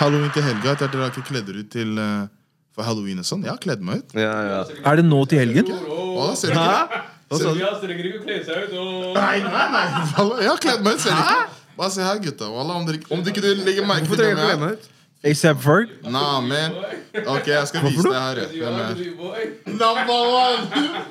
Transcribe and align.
halloween 0.00 0.32
til 0.34 0.44
helga. 0.46 0.74
At 0.76 0.82
dere 0.86 1.04
har 1.06 1.12
ikke 1.14 1.26
kledd 1.30 1.46
dere 1.50 1.62
ut 1.64 1.70
til 1.74 1.98
eh, 2.02 2.26
for 2.76 2.86
halloween 2.86 3.18
og 3.22 3.26
sånn. 3.28 3.44
Jeg 3.46 3.52
har 3.54 3.62
kledd 3.62 3.82
meg 3.84 4.02
ut. 4.04 4.16
Ja, 4.18 4.34
ja. 4.52 4.58
Er 4.86 5.00
det 5.00 5.06
nå 5.08 5.22
til 5.30 5.42
helgen? 5.42 5.70
Hva, 5.70 6.32
ser 6.38 6.54
du 6.54 6.58
ikke? 6.58 7.00
Hva 7.28 7.38
sa 7.42 7.50
du? 7.52 7.58
Ja, 7.60 7.72
så 7.76 7.88
det 7.90 7.96
ikke 8.00 8.20
å 8.20 8.26
kle 8.26 8.36
seg 8.46 8.68
ut 8.68 8.76
og 8.80 9.16
Nei, 9.18 9.38
nei, 9.44 9.64
nei. 9.74 9.86
Wallah, 10.16 10.38
Jeg 10.44 10.52
har 10.54 10.62
kledd 10.64 10.86
meg 10.86 10.96
ut, 10.96 11.02
ser 11.04 11.16
du 11.18 11.24
ikke? 11.24 11.56
Bare 11.78 11.92
se 11.94 12.02
her, 12.06 12.22
gutta. 12.24 12.46
Wallah, 12.50 12.78
om 12.80 12.86
dere, 12.88 13.02
om 13.14 13.20
dere 13.26 13.34
ikke 13.36 13.50
legger 13.66 13.84
merke 13.86 14.06
Hvorfor 14.08 14.18
til 14.18 14.24
trenger 14.24 14.38
hvem 14.38 14.48
jeg 14.48 14.48
jeg 14.48 14.56
ikke 14.56 14.64
er. 14.64 14.70
meg 14.70 14.78
ut? 14.78 14.94
ASAP 15.28 15.60
Ferg? 15.66 15.92
Nah, 16.14 16.38
man. 16.46 16.74
Ok, 17.34 17.48
jeg 17.50 17.68
skal 17.70 17.84
vise 17.88 18.02
deg 18.06 18.18
her. 18.22 18.40
ja, 18.40 18.48
Hvem 18.54 18.78
jeg 18.78 18.88
er. 18.88 19.14
boy. 19.18 19.46
Number 19.66 20.20
one! 20.38 21.04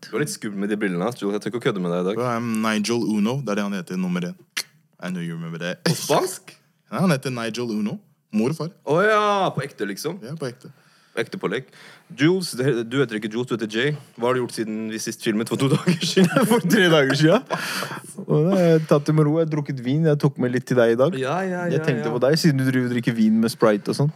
Du 0.00 0.06
var 0.14 0.22
litt 0.24 0.32
skummel 0.34 0.62
med 0.64 0.70
de 0.72 0.78
brillene. 0.80 1.06
ass. 1.06 1.18
Jeg 1.22 1.40
tør 1.44 1.52
ikke 1.52 1.60
å 1.60 1.64
kødde 1.68 1.82
med 1.84 1.92
deg 1.94 2.02
i 2.04 2.08
dag. 2.10 2.18
Bro, 2.20 2.28
I'm 2.34 2.48
Nigel 2.64 3.02
Uno. 3.16 3.36
Det 3.44 3.52
er 3.54 3.60
det 3.60 3.66
han 3.68 3.76
heter. 3.78 4.00
Nummer 4.02 4.24
én. 4.30 4.36
I 5.00 5.10
know 5.14 5.22
you 5.22 5.34
remember 5.38 5.58
that. 5.62 5.82
På 5.86 5.94
spansk? 5.96 6.54
Ja, 6.90 7.00
han 7.04 7.14
heter 7.14 7.30
Nigel 7.30 7.70
Uno. 7.70 7.98
Mor 8.34 8.52
og 8.52 8.58
far. 8.58 8.70
Å 8.86 9.00
ja, 9.02 9.22
på 9.54 9.62
ekte, 9.64 9.86
liksom. 9.90 10.20
Ja, 10.22 10.36
på 10.38 10.46
ekte. 10.50 10.70
Ekte 11.18 11.38
pålegg. 11.42 11.70
Jules, 12.18 12.50
du 12.90 12.98
heter 12.98 13.14
ikke 13.20 13.28
Jules, 13.32 13.46
du 13.46 13.54
heter 13.54 13.68
Jay. 13.70 13.92
Hva 14.18 14.30
har 14.30 14.34
du 14.34 14.40
gjort 14.42 14.54
siden 14.56 14.88
vi 14.90 14.98
sist 15.00 15.22
filmet 15.24 15.48
for 15.48 15.56
to 15.60 15.68
dager 15.74 16.00
siden? 16.04 16.30
For 16.50 16.60
tre 16.64 16.88
dager 16.90 17.14
siden. 17.14 17.44
Og 18.26 18.44
da 18.46 18.56
har 18.56 18.64
jeg 18.66 18.80
tatt 18.90 19.06
det 19.08 19.14
med 19.16 19.24
ro. 19.28 19.36
Jeg 19.38 19.46
har 19.46 19.52
drukket 19.54 19.78
vin. 19.84 20.04
Jeg 20.08 20.18
tok 20.20 20.38
med 20.42 20.52
litt 20.54 20.66
til 20.68 20.76
deg 20.78 20.92
i 20.94 20.98
dag. 20.98 21.14
Ja, 21.18 21.36
ja, 21.46 21.62
ja, 21.64 21.70
Jeg 21.76 21.84
tenkte 21.86 22.08
ja. 22.08 22.12
på 22.14 22.20
deg, 22.24 22.36
siden 22.42 22.60
du 22.60 22.64
driver 22.66 22.88
og 22.90 22.94
drikker 22.96 23.14
vin 23.16 23.38
med 23.40 23.52
Sprite 23.52 23.92
og 23.94 23.96
sånn. 24.00 24.10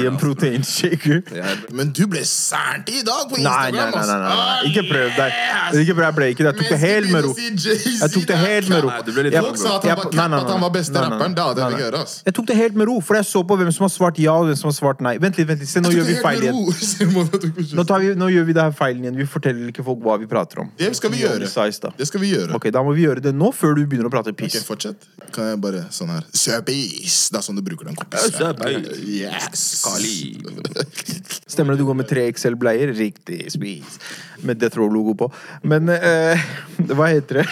I 0.00 0.06
en 0.08 0.16
proteinshaker. 0.20 1.20
Ja, 1.36 1.52
Men 1.76 1.92
du 1.96 2.02
ble 2.10 2.22
sært 2.26 2.90
i 2.92 3.02
dag 3.06 3.28
på 3.30 3.38
Nei, 3.40 3.70
nei, 3.74 3.84
Instagram. 3.84 3.92
nei, 3.94 4.06
nei, 4.06 4.18
nei, 4.24 4.36
nei. 4.40 4.70
Ikke 4.72 4.84
prøv 4.88 5.12
deg. 5.20 5.38
Ikke 5.84 5.96
prøv, 5.98 6.06
jeg 6.08 6.16
ble 6.18 6.30
ikke 6.34 6.46
det. 6.48 6.50
Jeg 6.50 6.60
tok 6.60 6.72
det 6.74 6.80
helt 6.82 7.12
med 7.14 7.24
ro. 7.28 7.34
Jeg 7.36 8.10
tok 8.16 8.26
det 8.32 8.40
helt 8.46 8.72
med 8.72 8.84
ro. 8.84 8.92
Jeg- 9.30 9.44
Folk 9.50 9.60
sa 9.60 9.76
at 9.76 9.84
han 9.86 10.30
var, 10.30 10.40
at 10.40 10.50
han 10.50 10.60
var 10.66 10.72
beste 10.74 10.92
nei, 10.96 11.00
nei, 11.06 11.10
rapperen. 11.14 11.34
Da 11.38 11.44
hadde 11.50 11.68
jeg 11.80 11.92
nei. 11.92 12.00
ass. 12.02 12.16
Jeg 12.26 12.34
tok 12.36 12.46
det 12.50 12.56
helt 12.56 12.74
med 12.80 12.88
ro, 12.90 12.98
for 13.00 13.14
jeg 13.20 13.24
så 13.28 13.42
på 13.46 13.56
hvem 13.60 13.70
som 13.72 13.86
har 13.86 13.92
svart 13.94 14.18
ja, 14.20 14.34
og 14.40 14.48
hvem 14.50 14.56
som 14.58 14.68
har 14.72 14.76
svart 14.76 15.00
nei. 15.04 15.14
Vent 15.22 15.38
litt, 15.38 15.48
vent 15.48 15.60
litt. 15.62 15.68
Se, 15.70 15.80
nå 15.84 15.90
Jeg 15.92 16.00
gjør 16.00 16.08
vi 16.10 16.18
feil 16.24 16.42
igjen. 16.48 17.09
Nå, 17.78 17.84
tar 17.88 18.02
vi, 18.02 18.12
nå 18.18 18.28
gjør 18.32 18.46
vi 18.48 18.54
det 18.56 18.64
her 18.64 18.74
feilen 18.76 19.04
igjen. 19.04 19.18
Vi 19.20 19.26
forteller 19.28 19.70
ikke 19.72 19.84
folk 19.86 20.02
hva 20.04 20.16
vi 20.20 20.28
prater 20.30 20.62
om. 20.64 20.70
Det 20.78 20.90
skal 20.96 21.12
vi 21.14 21.22
gjøre. 21.24 21.48
Size, 21.50 21.82
da. 21.84 21.92
Det 21.98 22.08
skal 22.08 22.22
vi 22.22 22.32
gjøre. 22.34 22.54
Ok, 22.56 22.70
Da 22.74 22.82
må 22.86 22.94
vi 22.96 23.06
gjøre 23.06 23.24
det 23.24 23.34
nå, 23.36 23.50
før 23.56 23.76
du 23.78 23.84
begynner 23.84 24.10
å 24.10 24.12
prate 24.12 24.34
Ok, 24.34 24.44
Okay, 24.50 24.64
fortsett. 24.66 25.06
Kan 25.34 25.50
jeg 25.52 25.60
bare 25.62 25.84
sånn 25.94 26.10
her 26.10 26.24
Søpis! 26.34 27.18
Det 27.30 27.38
er 27.38 27.44
sånn 27.44 27.58
du 27.58 27.62
bruker 27.66 27.90
den 27.90 27.98
kompisen. 27.98 28.64
Yes! 29.06 29.64
Kali. 29.84 30.40
Stemmer 31.52 31.74
det 31.74 31.82
du 31.82 31.86
går 31.88 31.98
med 32.00 32.10
3XL-bleier? 32.10 32.94
Riktig. 32.96 33.42
Spis. 33.54 33.98
Med 34.46 34.60
Death 34.62 34.78
Row-logo 34.80 35.14
på. 35.20 35.30
Men 35.68 35.90
eh, 35.92 36.40
hva 36.96 37.10
heter 37.12 37.42
det? 37.42 37.46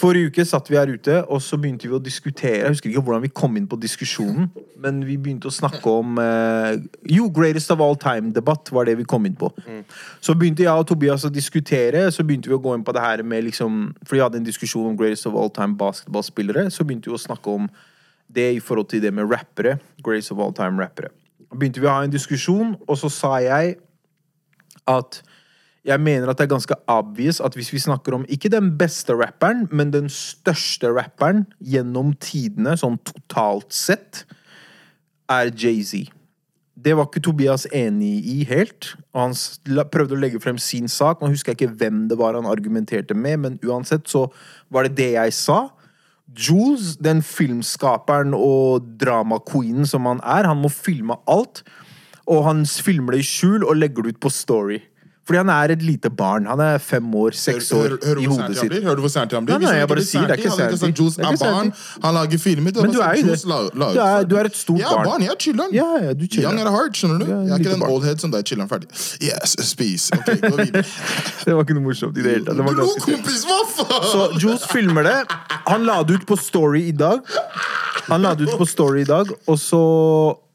Forrige 0.00 0.32
uke 0.32 0.44
satt 0.48 0.70
vi 0.72 0.78
her 0.78 0.90
ute, 0.90 1.20
og 1.30 1.42
så 1.44 1.58
begynte 1.60 1.88
vi 1.88 1.96
å 1.96 2.02
diskutere. 2.02 2.64
Jeg 2.64 2.74
husker 2.74 2.90
ikke 2.90 3.04
hvordan 3.06 3.24
vi 3.24 3.32
kom 3.34 3.56
inn 3.60 3.68
på 3.70 3.78
diskusjonen, 3.80 4.50
men 4.80 5.02
vi 5.06 5.16
begynte 5.20 5.48
å 5.48 5.54
snakke 5.54 5.92
om 6.00 6.18
eh, 6.20 6.74
Jo, 7.14 7.28
Greatest 7.32 7.72
of 7.72 7.82
All 7.84 7.96
Time-debatt 8.04 8.70
var 8.74 8.88
det 8.88 8.98
vi 9.00 9.06
kom 9.08 9.24
inn 9.28 9.36
på. 9.40 9.48
Så 10.24 10.36
begynte 10.38 10.66
jeg 10.66 10.72
og 10.72 10.86
Tobias 10.90 11.24
å 11.24 11.32
diskutere, 11.32 12.06
så 12.12 12.26
begynte 12.26 12.52
vi 12.52 12.58
å 12.58 12.62
gå 12.62 12.76
inn 12.76 12.84
på 12.86 12.94
det 12.94 13.04
her 13.04 13.24
med 13.24 13.46
liksom 13.48 13.82
For 14.04 14.18
vi 14.18 14.22
hadde 14.22 14.40
en 14.42 14.46
diskusjon 14.46 14.92
om 14.92 14.96
Greatest 15.00 15.28
of 15.30 15.36
All 15.40 15.52
Time 15.54 15.78
basketballspillere, 15.80 16.68
så 16.70 16.86
begynte 16.86 17.10
vi 17.10 17.16
å 17.16 17.24
snakke 17.24 17.58
om 17.58 17.68
det 18.34 18.48
i 18.56 18.62
forhold 18.62 18.90
til 18.92 19.02
det 19.04 19.12
med 19.14 19.30
rappere. 19.30 19.78
Greatest 20.04 20.32
of 20.34 20.42
All 20.42 20.54
Time-rappere. 20.56 21.12
Begynte 21.54 21.82
vi 21.82 21.88
å 21.88 21.94
ha 21.94 22.04
en 22.04 22.12
diskusjon, 22.12 22.74
og 22.88 22.98
så 22.98 23.10
sa 23.12 23.38
jeg 23.44 23.76
at 24.90 25.22
jeg 25.84 26.00
mener 26.00 26.30
at 26.30 26.38
det 26.38 26.46
er 26.46 26.54
ganske 26.54 26.76
obvious 26.88 27.42
at 27.44 27.56
hvis 27.58 27.68
vi 27.74 27.82
snakker 27.82 28.16
om 28.16 28.24
ikke 28.32 28.48
den 28.52 28.70
beste 28.80 29.12
rapperen, 29.12 29.66
men 29.70 29.92
den 29.92 30.08
største 30.08 30.88
rapperen 30.96 31.44
gjennom 31.60 32.14
tidene, 32.24 32.72
sånn 32.80 32.96
totalt 33.04 33.74
sett, 33.76 34.24
er 35.28 35.52
Jay-Z. 35.52 36.08
Det 36.84 36.92
var 36.92 37.06
ikke 37.08 37.22
Tobias 37.24 37.64
enig 37.72 38.18
i 38.28 38.42
helt. 38.44 38.90
Han 39.16 39.32
prøvde 39.92 40.16
å 40.16 40.20
legge 40.20 40.40
frem 40.42 40.58
sin 40.60 40.90
sak. 40.90 41.22
Nå 41.22 41.30
husker 41.32 41.54
jeg 41.54 41.62
ikke 41.62 41.78
hvem 41.80 42.02
det 42.10 42.18
var 42.20 42.36
han 42.36 42.48
argumenterte 42.50 43.16
med, 43.16 43.40
men 43.40 43.56
uansett 43.64 44.10
så 44.10 44.26
var 44.68 44.84
det 44.84 44.98
det 44.98 45.14
jeg 45.14 45.32
sa. 45.36 45.60
Jules, 46.34 46.96
den 47.00 47.22
filmskaperen 47.24 48.34
og 48.36 48.84
drama-queenen 49.00 49.88
som 49.88 50.08
han 50.10 50.20
er, 50.20 50.48
han 50.50 50.60
må 50.60 50.68
filme 50.72 51.16
alt. 51.30 51.62
Og 52.28 52.44
han 52.46 52.64
filmer 52.66 53.16
det 53.16 53.24
i 53.24 53.28
skjul 53.28 53.64
og 53.64 53.78
legger 53.80 54.04
det 54.04 54.16
ut 54.16 54.22
på 54.24 54.32
Story. 54.32 54.80
Fordi 55.24 55.38
han 55.40 55.48
er 55.48 55.72
et 55.72 55.82
lite 55.82 56.10
barn. 56.12 56.44
Han 56.46 56.60
er 56.60 56.78
fem 56.84 57.06
år, 57.16 57.32
seks 57.38 57.70
år 57.72 57.94
Hør- 57.94 58.02
hør, 58.04 58.18
i 58.20 58.26
hodet 58.28 58.58
sitt. 58.58 58.72
Hører 58.84 58.98
du 58.98 59.02
hvor 59.04 59.12
sært 59.12 59.32
han 59.32 59.46
blir? 59.46 59.56
Nei, 59.58 59.70
nei, 59.70 59.78
jeg 59.78 59.88
bare 59.88 60.04
sier 60.04 60.26
det 60.28 60.34
er 60.34 60.42
ikke 60.42 60.50
hadde 60.52 60.76
sært. 60.76 60.82
sagt 60.82 60.98
Jules 61.00 61.16
er 61.18 61.38
barn, 61.40 61.72
han 62.04 62.14
lager 62.18 62.38
filmer. 62.42 62.74
Men 62.84 62.92
du 62.92 63.00
er 63.00 63.14
jo 63.16 63.26
det. 63.30 63.38
Du 63.94 64.00
er, 64.04 64.24
du 64.28 64.36
et 64.36 64.56
stort 64.56 64.80
barn. 64.80 64.84
Jeg 64.84 65.00
er 65.00 65.08
barn. 65.08 65.22
jeg 65.24 65.32
er 65.32 65.40
chiller'n. 65.46 65.72
Ja, 65.72 65.88
ja, 66.04 66.12
du 66.12 66.26
chiller. 66.26 66.50
Young 66.50 66.60
at 66.60 66.70
heart, 66.76 66.92
skjønner 67.00 67.18
du? 67.18 67.26
Jeg 67.30 67.50
er 67.50 67.58
ikke 67.64 67.72
den 67.72 67.86
old 67.88 68.04
head 68.04 68.20
som 68.20 68.30
deg. 68.36 68.44
Chiller'n 68.44 68.68
ferdig. 68.68 68.90
Yes, 69.24 69.56
spis. 69.70 70.10
Ok, 70.12 70.30
gå 70.44 70.54
videre. 70.60 70.84
Det 71.44 71.54
var 71.56 71.64
ikke 71.64 71.76
noe 71.76 71.86
morsomt 71.88 72.16
i 72.18 72.22
det 72.24 72.36
hele 72.36 72.44
tatt. 72.46 72.56
Det 72.60 72.64
var 72.68 72.78
ganske 72.78 73.04
kompis, 73.08 73.42
hva 73.48 73.58
faen? 73.72 74.06
Så 74.12 74.28
Jules 74.44 74.64
filmer 74.70 75.08
det. 75.08 75.18
Han 75.66 75.84
la 75.88 76.02
det 76.04 76.20
ut 76.20 76.26
på 76.28 76.36
Story 76.40 76.84
i 76.88 76.92
dag. 76.92 77.20
Han 78.08 78.22
la 78.22 78.34
det 78.36 78.48
ut 78.48 78.58
på 78.60 78.66
Story 78.68 79.00
i 79.04 79.08
dag, 79.08 79.30
og 79.48 79.58
så 79.60 79.82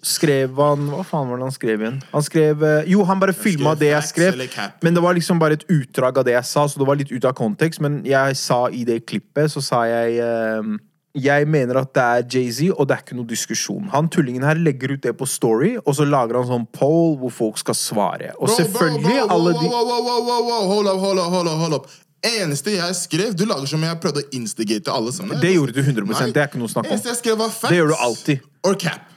skrev 0.05 0.59
han 0.59 0.89
Hva 0.93 1.03
faen 1.03 1.27
var 1.27 1.39
det 1.39 1.47
han 1.49 1.55
skrev 1.55 1.81
igjen? 1.83 2.01
Han 2.13 2.23
skrev 2.25 2.63
eh, 2.63 2.89
Jo, 2.91 3.03
han 3.07 3.19
bare 3.21 3.35
filma 3.35 3.75
det 3.79 3.91
jeg 3.91 4.09
skrev, 4.09 4.43
men 4.85 4.95
det 4.95 5.03
var 5.03 5.17
liksom 5.17 5.39
bare 5.41 5.59
et 5.59 5.65
utdrag 5.67 6.21
av 6.21 6.27
det 6.27 6.37
jeg 6.37 6.47
sa, 6.47 6.67
så 6.67 6.79
det 6.79 6.87
var 6.87 6.99
litt 6.99 7.11
ut 7.11 7.25
av 7.27 7.35
kontekst. 7.37 7.81
Men 7.83 7.99
jeg 8.07 8.37
sa 8.39 8.65
i 8.71 8.85
det 8.87 9.01
klippet, 9.09 9.51
så 9.51 9.63
sa 9.63 9.83
jeg 9.89 10.21
eh, 10.23 10.77
jeg 11.19 11.47
mener 11.49 11.79
at 11.81 11.93
det 11.95 12.03
er 12.03 12.25
Jay-Z, 12.35 12.73
og 12.75 12.87
det 12.87 12.95
er 12.95 13.03
ikke 13.03 13.17
noe 13.17 13.27
diskusjon. 13.29 13.87
Han 13.93 14.09
tullingen 14.13 14.45
her 14.45 14.59
legger 14.61 14.93
ut 14.93 15.03
det 15.03 15.15
på 15.17 15.27
Story, 15.27 15.73
og 15.81 15.95
så 15.97 16.05
lager 16.05 16.37
han 16.37 16.47
sånn 16.47 16.67
poll 16.75 17.17
hvor 17.21 17.33
folk 17.33 17.57
skal 17.61 17.77
svare. 17.77 18.31
Og 18.37 18.51
selvfølgelig 18.53 19.25
alle 19.25 19.55
de 19.57 19.65
Hold 19.69 20.87
up, 20.87 20.99
hold 21.01 21.19
up, 21.19 21.33
hold 21.33 21.49
up, 21.49 21.57
hold 21.59 21.79
up. 21.79 21.89
Eneste 22.19 22.73
jeg 22.75 22.95
skrev 22.99 23.35
Du 23.37 23.45
lager 23.47 23.69
som 23.71 23.83
jeg 23.83 23.95
prøvde 24.03 24.25
å 24.25 24.31
instigate 24.35 24.91
alle 24.91 25.13
sammen. 25.15 25.39
Det 25.39 25.53
gjorde 25.55 25.75
du 25.77 25.79
100 25.81 26.03
Nei. 26.03 26.25
Det 26.35 26.43
er 26.43 26.51
ikke 26.51 26.59
noe 26.59 26.67
å 26.67 26.73
snakke 26.73 26.91
om. 26.91 26.99
Eneste. 26.99 27.69
Det 27.69 27.79
gjør 27.79 27.93
du 27.93 27.95
alltid. 27.95 28.49
Or 28.67 28.75
cap. 28.79 29.07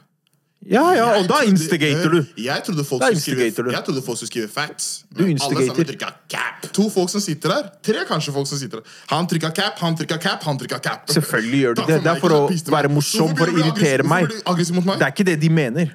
Ja, 0.71 0.93
ja, 0.95 1.05
og 1.19 1.27
da 1.27 1.35
trodde- 1.41 1.49
instigater 1.51 2.09
du. 2.11 2.27
Jeg 2.39 2.63
trodde 2.65 2.85
folk 2.87 3.01
Da 3.03 3.09
skulle 3.15 3.51
skrive, 3.51 3.65
du. 3.67 3.71
jeg 3.75 3.85
trodde 3.85 4.03
folk 4.03 4.17
skulle 4.19 4.31
skrive 4.31 4.49
facts. 4.49 5.05
Du 5.11 5.25
Men. 5.25 5.39
Alle 5.43 5.67
sammen 5.67 5.87
trykka 5.87 6.11
cap. 6.31 6.73
To 6.73 6.89
folk 6.91 7.11
som 7.11 7.21
sitter 7.21 7.49
der. 7.49 7.63
Tre 7.83 8.05
kanskje 8.09 8.33
folk 8.33 8.47
som 8.47 8.59
sitter 8.59 8.77
der. 8.79 8.87
Han 9.11 9.27
trykka 9.27 9.51
cap, 9.55 9.79
han 9.79 9.97
trykka 9.97 10.19
cap, 10.23 10.43
han 10.45 10.59
trykka 10.59 10.79
cap. 10.79 11.09
Selvfølgelig 11.11 11.61
gjør 11.63 11.75
du 11.75 11.81
Takk 11.83 11.89
det. 11.89 11.97
for 11.97 12.03
Det 12.03 12.07
er 12.17 12.21
for 12.21 12.29
ikke 12.29 12.37
å 12.37 12.47
sant? 12.47 12.51
Piste 12.55 12.71
meg. 12.71 12.85
være 12.85 12.91
morsom, 12.95 13.21
Hvorfor 13.29 13.37
for 13.39 13.47
å 13.47 13.55
blir 13.55 13.63
du 13.65 13.71
irritere 13.71 13.99
aggressiv- 13.99 14.09
meg. 14.09 14.23
Hvorfor 14.23 14.29
blir 14.29 14.45
du 14.45 14.51
aggressiv 14.53 14.75
mot 14.75 14.85
meg? 14.85 14.99
Det 14.99 15.07
er 15.07 15.11
ikke 15.11 15.25
det 15.25 15.41
de 15.41 15.49
mener. 15.49 15.87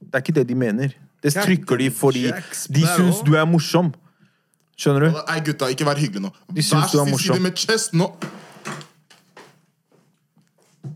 Det 0.00 0.14
er 0.14 0.18
ikke 0.24 0.34
det 0.34 0.46
de 0.48 0.54
mener. 0.54 0.88
Det 1.22 1.34
trykker 1.34 1.78
de 1.78 1.90
fordi 1.90 2.22
Jacks, 2.30 2.66
de 2.66 2.80
Sparrow. 2.80 3.10
syns 3.12 3.24
du 3.24 3.34
er 3.36 3.44
morsom. 3.46 3.92
Skjønner 4.78 5.00
du? 5.00 5.20
Nei, 5.28 5.40
gutta, 5.40 5.66
ikke 5.70 5.84
vær 5.86 5.96
hyggelig 6.00 6.20
nå. 6.22 6.32
De 6.52 6.62
syns 6.62 6.90
du 6.92 6.98
er 6.98 7.04
så 7.04 7.04
snill, 7.04 7.12
morsom. 7.14 7.34
Det 7.34 7.42
med 7.42 7.54
chest 7.56 7.92
nå. 7.92 8.10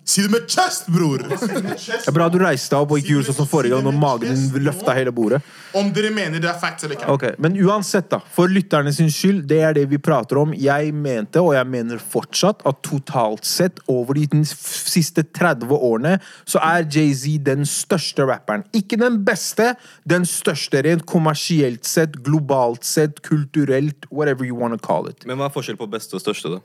Si 0.08 0.22
det 0.24 0.30
med 0.32 0.46
chest, 0.48 0.86
bror! 0.88 1.20
Det 1.28 2.08
er 2.08 2.14
bra 2.16 2.30
du 2.32 2.38
reiste 2.40 2.72
deg 2.72 2.80
opp 2.80 2.94
og 2.94 3.02
ikke 3.02 3.10
gjorde 3.12 3.28
sånn 3.28 3.36
som 3.42 3.48
forrige 3.50 3.74
gang, 3.74 3.82
når 3.84 3.96
magen 4.00 4.30
din 4.32 4.64
løfta 4.64 4.94
hele 4.96 5.12
bordet. 5.12 5.42
Om 5.76 5.90
dere 5.92 6.08
mener 6.16 6.40
det 6.40 6.48
er 6.48 6.56
facts 6.56 6.86
eller 6.86 6.96
ikke. 6.96 7.10
Ok, 7.12 7.26
Men 7.44 7.58
uansett, 7.60 8.08
da. 8.14 8.22
For 8.32 8.48
lytterne 8.48 8.88
sin 8.96 9.12
skyld, 9.12 9.42
det 9.50 9.58
er 9.66 9.76
det 9.76 9.84
vi 9.90 10.00
prater 10.00 10.40
om. 10.40 10.54
Jeg 10.56 10.94
mente, 10.96 11.42
og 11.44 11.52
jeg 11.58 11.68
mener 11.68 12.00
fortsatt, 12.00 12.64
at 12.64 12.80
totalt 12.88 13.44
sett 13.44 13.82
over 13.92 14.16
de 14.16 14.40
siste 14.48 15.26
30 15.28 15.76
årene, 15.76 16.16
så 16.48 16.64
er 16.64 16.88
Jay-Z 16.88 17.44
den 17.44 17.68
største 17.68 18.24
rapperen. 18.32 18.64
Ikke 18.72 18.96
den 18.96 19.20
beste, 19.28 19.74
den 20.08 20.24
største 20.24 20.86
rent 20.88 21.04
kommersielt 21.10 21.84
sett, 21.84 22.16
globalt 22.24 22.88
sett, 22.88 23.20
kulturelt, 23.28 24.08
whatever 24.08 24.48
you 24.48 24.56
wanna 24.56 24.80
call 24.80 25.12
it. 25.12 25.28
Men 25.28 25.36
hva 25.36 25.52
er 25.52 25.56
forskjell 25.60 25.76
på 25.76 25.92
beste 25.92 26.16
og 26.16 26.24
største, 26.24 26.56
da? 26.56 26.64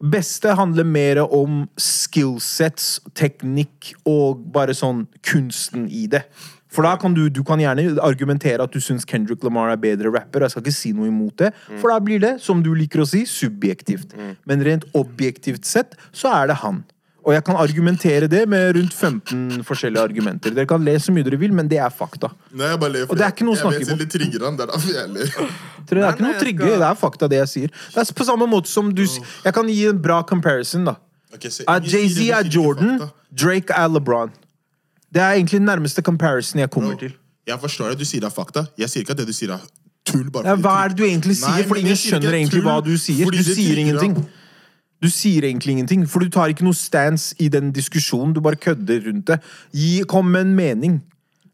Beste 0.00 0.54
handler 0.56 0.86
mer 0.88 1.18
om 1.26 1.66
skillsets, 1.76 3.02
teknikk 3.18 3.92
og 4.08 4.40
bare 4.54 4.72
sånn 4.76 5.04
kunsten 5.26 5.90
i 5.92 6.06
det. 6.08 6.22
For 6.70 6.86
da 6.86 6.94
kan 7.00 7.12
du, 7.16 7.24
du 7.28 7.42
kan 7.44 7.60
gjerne 7.60 7.98
argumentere 8.06 8.62
at 8.62 8.72
du 8.72 8.80
syns 8.80 9.04
Kendrick 9.08 9.42
Lamar 9.44 9.72
er 9.72 9.80
bedre 9.82 10.12
rapper. 10.14 10.46
Jeg 10.46 10.54
skal 10.54 10.64
ikke 10.64 10.76
si 10.76 10.92
noe 10.96 11.10
imot 11.10 11.34
det, 11.42 11.50
for 11.82 11.90
da 11.90 11.98
blir 12.00 12.22
det, 12.22 12.36
som 12.44 12.62
du 12.62 12.70
liker 12.78 13.02
å 13.02 13.08
si, 13.10 13.24
subjektivt. 13.28 14.14
Men 14.48 14.64
rent 14.64 14.86
objektivt 14.96 15.66
sett 15.68 15.98
så 16.14 16.30
er 16.32 16.52
det 16.52 16.60
han. 16.62 16.84
Og 17.24 17.34
jeg 17.34 17.44
kan 17.44 17.56
argumentere 17.60 18.26
det 18.32 18.46
med 18.48 18.76
rundt 18.76 18.94
15 18.96 19.62
forskjellige 19.68 20.00
argumenter. 20.02 20.54
Dere 20.56 20.66
kan 20.66 20.80
le 20.84 20.94
så 20.98 21.12
mye 21.12 21.22
dere 21.26 21.36
vil, 21.38 21.52
men 21.52 21.68
det 21.68 21.76
er 21.78 21.90
fakta. 21.92 22.30
Nei, 22.56 22.70
jeg 22.72 22.80
bare 22.80 22.92
ler, 22.94 23.04
for 23.06 23.12
Og 23.12 23.18
det 23.20 23.26
er 23.26 23.34
ikke 23.34 23.44
noe 23.44 23.54
å 23.54 23.58
jeg 23.58 23.64
snakke 23.66 23.78
vet 23.82 23.90
selv 23.90 23.98
det 24.04 24.10
trigger 24.14 24.44
han, 24.46 24.56
det 24.56 24.64
er 24.64 24.72
derfor 24.72 24.94
jeg 24.94 25.08
ler. 25.16 25.26
Det 25.90 25.98
er 26.00 26.08
ikke 26.14 26.24
nei, 26.24 26.30
noe 26.30 26.40
trigger, 26.40 26.64
skal- 26.70 26.80
det 26.80 26.88
er 26.88 26.98
fakta, 27.02 27.28
det 27.28 27.38
jeg 27.42 27.48
sier. 27.52 27.68
Det 27.94 28.00
er 28.08 28.12
på 28.20 28.24
samme 28.30 28.46
måte 28.48 28.66
som 28.72 28.88
du 28.94 29.04
sier 29.06 29.24
Jeg 29.44 29.54
kan 29.54 29.68
gi 29.68 29.86
en 29.90 29.98
bra 30.00 30.22
comparison, 30.22 30.84
da. 30.84 30.96
Ok, 31.34 31.44
så 31.50 31.64
At 31.68 31.84
ingen 31.84 31.92
Jay-Z 31.92 32.30
er 32.40 32.48
Jordan. 32.50 33.10
Drake 33.34 33.70
er 33.70 33.88
LeBron. 33.88 34.32
Det 35.12 35.20
er 35.22 35.36
egentlig 35.36 35.60
den 35.60 35.66
nærmeste 35.68 36.02
comparison 36.02 36.58
jeg 36.60 36.70
kommer 36.70 36.96
til. 36.98 37.12
Jeg 37.46 37.58
forstår 37.60 37.92
at 37.92 37.98
du 37.98 38.04
sier 38.04 38.20
det 38.20 38.30
er 38.30 38.34
fakta. 38.34 38.66
Jeg 38.78 38.88
sier 38.88 39.02
ikke 39.04 39.10
at 39.12 39.18
det 39.18 39.26
du 39.26 39.32
sier 39.32 39.52
er 39.52 39.60
tull. 40.06 40.30
bare 40.30 40.44
Ja, 40.46 40.54
hva 40.56 40.84
er 40.84 40.88
det 40.88 40.96
du 40.96 41.04
egentlig 41.04 41.36
sier? 41.36 41.50
Nei, 41.50 41.62
For 41.68 41.76
ingen 41.76 41.92
jeg 41.92 41.98
ikke 41.98 42.10
skjønner 42.16 42.34
egentlig 42.38 42.62
hva 42.62 42.76
du 42.84 42.96
sier. 42.96 43.30
Du 43.30 43.42
sier 43.42 43.76
ingenting. 43.78 44.16
Du 45.00 45.08
sier 45.08 45.46
egentlig 45.48 45.78
ingenting, 45.78 46.02
for 46.08 46.20
du 46.20 46.28
tar 46.32 46.52
ikke 46.52 46.66
noe 46.66 46.76
stance 46.76 47.32
i 47.40 47.48
den 47.52 47.70
diskusjonen. 47.72 48.34
Du 48.36 48.42
bare 48.44 48.60
kødder 48.60 49.06
rundt 49.06 49.30
det. 49.32 49.40
Gi, 49.72 50.02
kom 50.08 50.28
med 50.28 50.48
en 50.48 50.58
mening. 50.58 51.00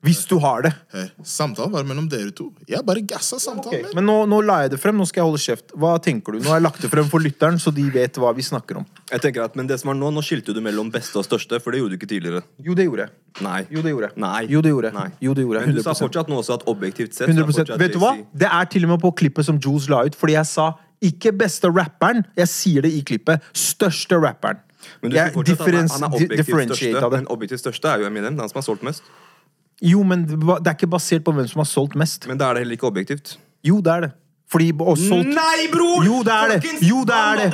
Hvis 0.06 0.22
du 0.28 0.36
har 0.38 0.62
det. 0.62 0.70
Hey, 0.92 1.08
samtalen 1.26 1.72
var 1.72 1.86
mellom 1.86 2.04
dere 2.10 2.30
to. 2.34 2.50
Jeg 2.70 2.84
bare 2.86 3.02
gassa 3.08 3.40
samtalen. 3.42 3.80
Okay, 3.88 3.94
Men 3.96 4.06
nå, 4.06 4.14
nå 4.30 4.38
la 4.44 4.60
jeg 4.62 4.74
det 4.76 4.78
frem. 4.78 4.94
Nå 4.98 5.06
skal 5.08 5.22
jeg 5.22 5.30
holde 5.30 5.40
kjeft. 5.42 5.74
Hva 5.74 5.96
tenker 6.02 6.36
du? 6.36 6.40
Nå 6.44 6.52
har 6.52 6.60
jeg 6.60 6.66
lagt 6.66 6.84
det 6.84 6.90
frem 6.92 7.08
for 7.10 7.24
lytteren, 7.24 7.58
så 7.62 7.72
de 7.74 7.86
vet 7.90 8.20
hva 8.22 8.30
vi 8.36 8.44
snakker 8.46 8.82
om. 8.82 8.86
Jeg 9.10 9.24
tenker 9.24 9.46
at, 9.46 9.56
men 9.58 9.66
det 9.70 9.80
som 9.82 9.90
er 9.90 9.98
Nå 9.98 10.12
nå 10.14 10.22
skilte 10.22 10.54
du 10.54 10.60
mellom 10.62 10.92
beste 10.94 11.18
og 11.18 11.26
største, 11.26 11.58
for 11.64 11.74
det 11.74 11.80
gjorde 11.80 11.96
du 11.96 11.98
ikke 11.98 12.10
tidligere. 12.12 12.44
Jo, 12.62 12.76
det 12.78 12.86
gjorde 12.86 13.06
jeg. 13.08 13.14
Nei. 13.46 13.60
Jo, 13.72 13.82
det 13.82 13.94
gjorde 13.94 14.10
jeg. 14.12 14.20
Nei. 14.22 14.42
Jo, 14.52 14.62
det 14.62 14.74
gjorde 14.74 14.92
jeg. 14.92 14.98
Nei. 15.00 15.08
Jo, 15.26 15.34
det 15.34 15.46
gjorde 15.46 15.62
jeg. 15.62 15.72
Men 15.72 15.80
du 15.80 15.84
sa 15.88 15.96
fortsatt 15.98 16.30
nå 16.30 16.40
også 16.44 16.58
at 16.60 16.66
objektivt 16.70 17.16
sett 17.16 17.26
er 17.26 17.34
100 17.34 17.50
fortsatt 17.50 17.82
Vet 17.82 17.96
du 17.96 18.02
hva? 18.04 18.12
Det 18.44 18.50
er 18.52 18.70
til 18.76 18.86
og 18.86 18.94
med 18.94 19.02
på 19.02 19.14
klippet 19.24 19.48
som 19.48 19.58
Jules 19.58 19.88
la 19.90 20.04
ut, 20.06 20.18
fordi 20.18 20.36
jeg 20.36 20.52
sa 20.52 20.70
ikke 21.04 21.32
beste 21.36 21.68
rapperen. 21.68 22.24
Jeg 22.36 22.48
sier 22.48 22.86
det 22.86 22.92
i 22.96 23.02
klippet. 23.06 23.44
Største 23.56 24.18
rapperen. 24.22 24.62
Men 25.02 25.10
du 25.10 25.16
Jeg 25.16 25.32
at 25.32 25.36
han 25.36 25.74
er, 25.74 25.88
han 25.92 26.02
er 26.02 26.14
objektivt 26.14 26.46
største, 26.46 27.10
men 27.10 27.26
objektivt 27.28 27.60
største 27.60 27.88
er 27.88 28.04
jo 28.04 28.06
Eminem, 28.06 28.38
han 28.38 28.48
som 28.48 28.60
har 28.60 28.66
solgt 28.66 28.84
mest. 28.86 29.02
Jo, 29.82 30.02
men 30.02 30.24
det 30.24 30.38
det 30.38 30.70
er 30.70 30.76
ikke 30.76 30.86
basert 30.86 31.24
på 31.24 31.32
hvem 31.32 31.48
som 31.48 31.60
har 31.60 31.68
solgt 31.68 31.96
mest. 31.96 32.28
Men 32.28 32.38
da 32.38 32.48
er 32.48 32.54
det 32.54 32.64
heller 32.64 32.78
ikke 32.78 32.86
objektivt. 32.86 33.38
Jo, 33.64 33.80
det 33.80 33.92
er 33.92 34.00
det. 34.06 34.12
Fordi 34.48 34.68
og 34.78 34.94
solgt 34.96 35.32
Nei, 35.34 35.66
bror! 35.72 36.04
Jo, 36.06 36.20
det 36.22 36.32
er 36.32 36.52
det. 36.54 36.70
Jo, 36.86 37.00
det 37.04 37.14
er 37.16 37.36
det. 37.40 37.46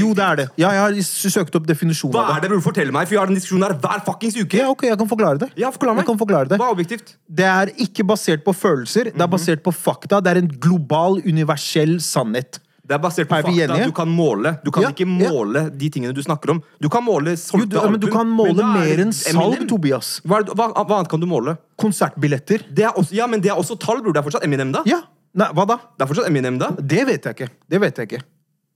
Jo, 0.00 0.14
det 0.16 0.24
er 0.24 0.36
det. 0.40 0.46
Ja, 0.56 0.70
jeg 0.72 0.80
har 0.80 0.92
søkt 1.04 1.54
opp 1.58 1.66
definisjonen 1.68 2.14
Hva 2.16 2.36
er 2.38 2.40
det. 2.40 2.48
bror? 2.48 2.62
Fortell 2.64 2.90
meg, 2.90 3.04
for 3.06 3.10
vi 3.10 3.18
har 3.20 3.26
den 3.28 3.36
diskusjonen 3.36 3.66
her 3.68 3.74
hver 3.82 4.00
fuckings 4.06 4.38
uke. 4.40 4.56
Ja, 4.62 4.70
ok, 4.72 4.86
jeg 4.88 4.96
kan 4.96 5.08
forklare 5.10 5.38
det. 5.44 5.50
Ja, 5.60 5.68
forklare 5.70 5.94
meg. 5.98 6.06
Jeg 6.06 6.08
kan 6.14 6.18
forklare 6.22 6.48
det. 6.48 6.58
Hva 6.58 6.70
er 6.70 6.72
objektivt? 6.78 7.12
Det 7.28 7.44
er 7.44 7.66
ikke 7.84 8.06
basert 8.08 8.42
på 8.44 8.54
følelser, 8.56 9.04
det 9.12 9.20
er 9.20 9.26
Mhm. 9.26 9.30
basert 9.36 9.62
på 9.62 9.72
fakta. 9.76 10.22
Det 10.22 10.32
er 10.32 10.38
en 10.40 10.48
global, 10.48 11.20
universell 11.26 12.00
sannhet. 12.00 12.58
Det 12.90 12.94
er 12.96 12.98
basert 12.98 13.28
på 13.28 13.36
Er 13.36 13.42
fakta. 13.42 13.68
enige? 13.68 13.84
Du 13.84 13.92
kan 13.92 14.08
måle. 14.08 14.58
Du 14.64 14.70
kan 14.72 14.82
Ja, 14.82 14.88
ikke 14.90 15.06
ja. 15.06 15.30
måle 15.30 15.70
de 15.78 15.90
tingene 15.90 16.12
du 16.14 16.22
snakker 16.22 16.50
om. 16.50 16.62
Du 16.80 16.88
kan 16.88 17.04
måle 17.04 17.36
solgte 17.36 17.68
du, 17.76 17.90
men 17.90 18.00
du 18.00 18.08
kan 18.08 18.26
måle 18.26 18.58
er 18.58 18.72
mer 18.72 18.98
enn 19.04 19.12
salg, 19.12 19.68
Tobias. 19.68 20.20
Hva, 20.26 20.42
hva, 20.48 20.72
hva 20.72 20.96
annet 20.98 21.08
kan 21.10 21.20
du 21.20 21.26
måle? 21.26 21.58
Konsertbilletter. 21.78 22.64
Det 22.72 22.84
er 22.84 22.92
også, 22.96 23.12
ja, 23.12 23.26
men 23.26 23.40
det 23.40 23.50
er 23.50 23.56
også 23.56 23.78
tall, 23.78 24.00
bror. 24.02 24.12
Det 24.14 24.24
er 24.24 24.28
fortsatt 24.30 24.44
Eminem, 24.44 24.72
da. 24.72 24.82
Ja. 24.86 25.02
Nei, 25.38 25.46
hva 25.54 25.66
da? 25.68 25.78
Det 25.94 26.04
er 26.04 26.10
fortsatt 26.10 26.30
Eminem, 26.30 26.58
da. 26.58 26.72
Det 26.74 27.06
vet 27.06 27.26
jeg 27.26 27.36
ikke. 27.36 27.50
Det 27.70 27.80
vet 27.82 27.98
jeg 28.00 28.10
ikke. 28.10 28.22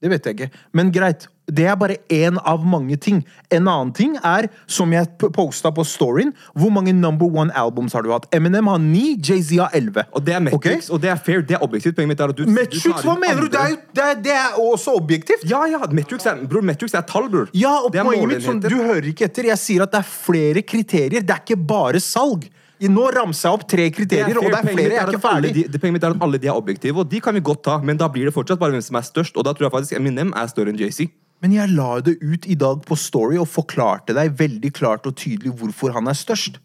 Det 0.04 0.10
vet 0.12 0.26
jeg 0.28 0.36
ikke. 0.36 0.62
Men 0.76 0.90
greit, 0.92 1.22
det 1.48 1.64
er 1.64 1.76
bare 1.80 1.94
én 2.12 2.36
av 2.44 2.64
mange 2.68 2.98
ting. 3.00 3.22
En 3.48 3.64
annen 3.70 3.92
ting 3.96 4.18
er, 4.20 4.50
som 4.68 4.92
jeg 4.92 5.08
posta 5.32 5.70
på 5.72 5.84
storyen, 5.88 6.34
hvor 6.52 6.72
mange 6.74 6.92
number 6.92 7.24
one 7.24 7.54
albums 7.56 7.96
har 7.96 8.04
du 8.04 8.10
hatt? 8.12 8.26
Eminem 8.36 8.68
har 8.68 8.82
ni, 8.82 9.14
Jay-Z 9.16 9.62
har 9.62 9.72
elleve. 9.76 10.04
Og 10.12 10.26
det 10.26 10.36
er 10.36 10.42
Metrics, 10.44 10.90
og 10.92 11.00
det 11.00 11.08
er 11.14 11.22
fair. 11.24 11.40
Det 11.48 11.56
er 11.56 11.64
objektivt. 11.64 11.96
Poenget 11.96 12.12
mitt 12.12 12.20
er 12.20 12.34
at 12.34 12.36
du, 12.36 12.44
du 12.44 12.52
Metrics, 12.52 12.84
tar 12.84 13.08
hva 13.08 13.16
mener 13.22 13.46
du? 13.46 13.48
Det 13.54 13.62
er, 13.62 13.78
det, 13.96 14.08
er, 14.10 14.20
det 14.26 14.34
er 14.36 14.58
også 14.60 14.94
objektivt. 15.00 15.46
Ja, 15.48 15.62
ja, 15.72 15.80
Metrics 15.88 16.28
er, 16.28 16.44
bror, 16.52 16.66
Metrics 16.68 16.94
er 17.00 17.06
tall, 17.08 17.30
bror. 17.32 17.48
Ja, 17.56 17.78
og 17.80 17.96
poenget 17.96 18.28
mitt, 18.34 18.44
som 18.44 18.60
du 18.60 18.76
hører 18.76 19.08
ikke 19.08 19.30
etter. 19.30 19.48
Jeg 19.54 19.62
sier 19.62 19.86
at 19.86 19.94
det 19.94 20.04
er 20.04 20.10
flere 20.12 20.62
kriterier. 20.62 21.24
Det 21.24 21.38
er 21.38 21.42
ikke 21.46 21.58
bare 21.64 22.02
salg. 22.04 22.44
Nå 22.80 23.04
ramser 23.14 23.48
jeg 23.48 23.54
opp 23.54 23.68
tre 23.70 23.90
kriterier, 23.90 24.36
og 24.36 24.44
det 24.50 24.58
er 24.58 24.66
flere. 24.66 24.90
Jeg 24.90 25.02
er 25.02 25.12
ikke 25.12 25.22
ferdig. 25.22 25.52
de- 25.54 25.68
det- 25.68 25.80
Poenget 25.80 25.92
mitt 25.92 26.04
er 26.04 26.10
at 26.10 26.22
alle 26.22 26.38
de 26.38 26.46
er 26.48 26.54
objektive, 26.54 26.96
og 26.98 27.08
de 27.08 27.20
kan 27.20 27.34
vi 27.34 27.40
godt 27.40 27.62
ta, 27.62 27.78
men 27.78 27.96
da 27.96 28.08
blir 28.08 28.24
det 28.26 28.34
fortsatt 28.34 28.58
bare 28.58 28.72
hvem 28.72 28.82
som 28.82 28.96
er 28.96 29.02
størst, 29.02 29.36
og 29.36 29.44
da 29.44 29.52
tror 29.52 29.70
jeg 29.70 29.72
faktisk 29.72 29.96
Eminem 29.96 30.32
er 30.34 30.46
større 30.48 30.68
enn 30.68 30.78
JC. 30.78 31.10
Men 31.42 31.52
jeg 31.52 31.70
la 31.70 32.00
det 32.00 32.18
ut 32.22 32.46
i 32.46 32.54
dag 32.54 32.82
på 32.84 32.96
Story 32.96 33.36
og 33.36 33.46
forklarte 33.48 34.14
deg 34.14 34.36
veldig 34.36 34.72
klart 34.72 35.06
og 35.06 35.14
tydelig 35.14 35.52
hvorfor 35.58 35.92
han 35.92 36.08
er 36.08 36.14
størst. 36.14 36.58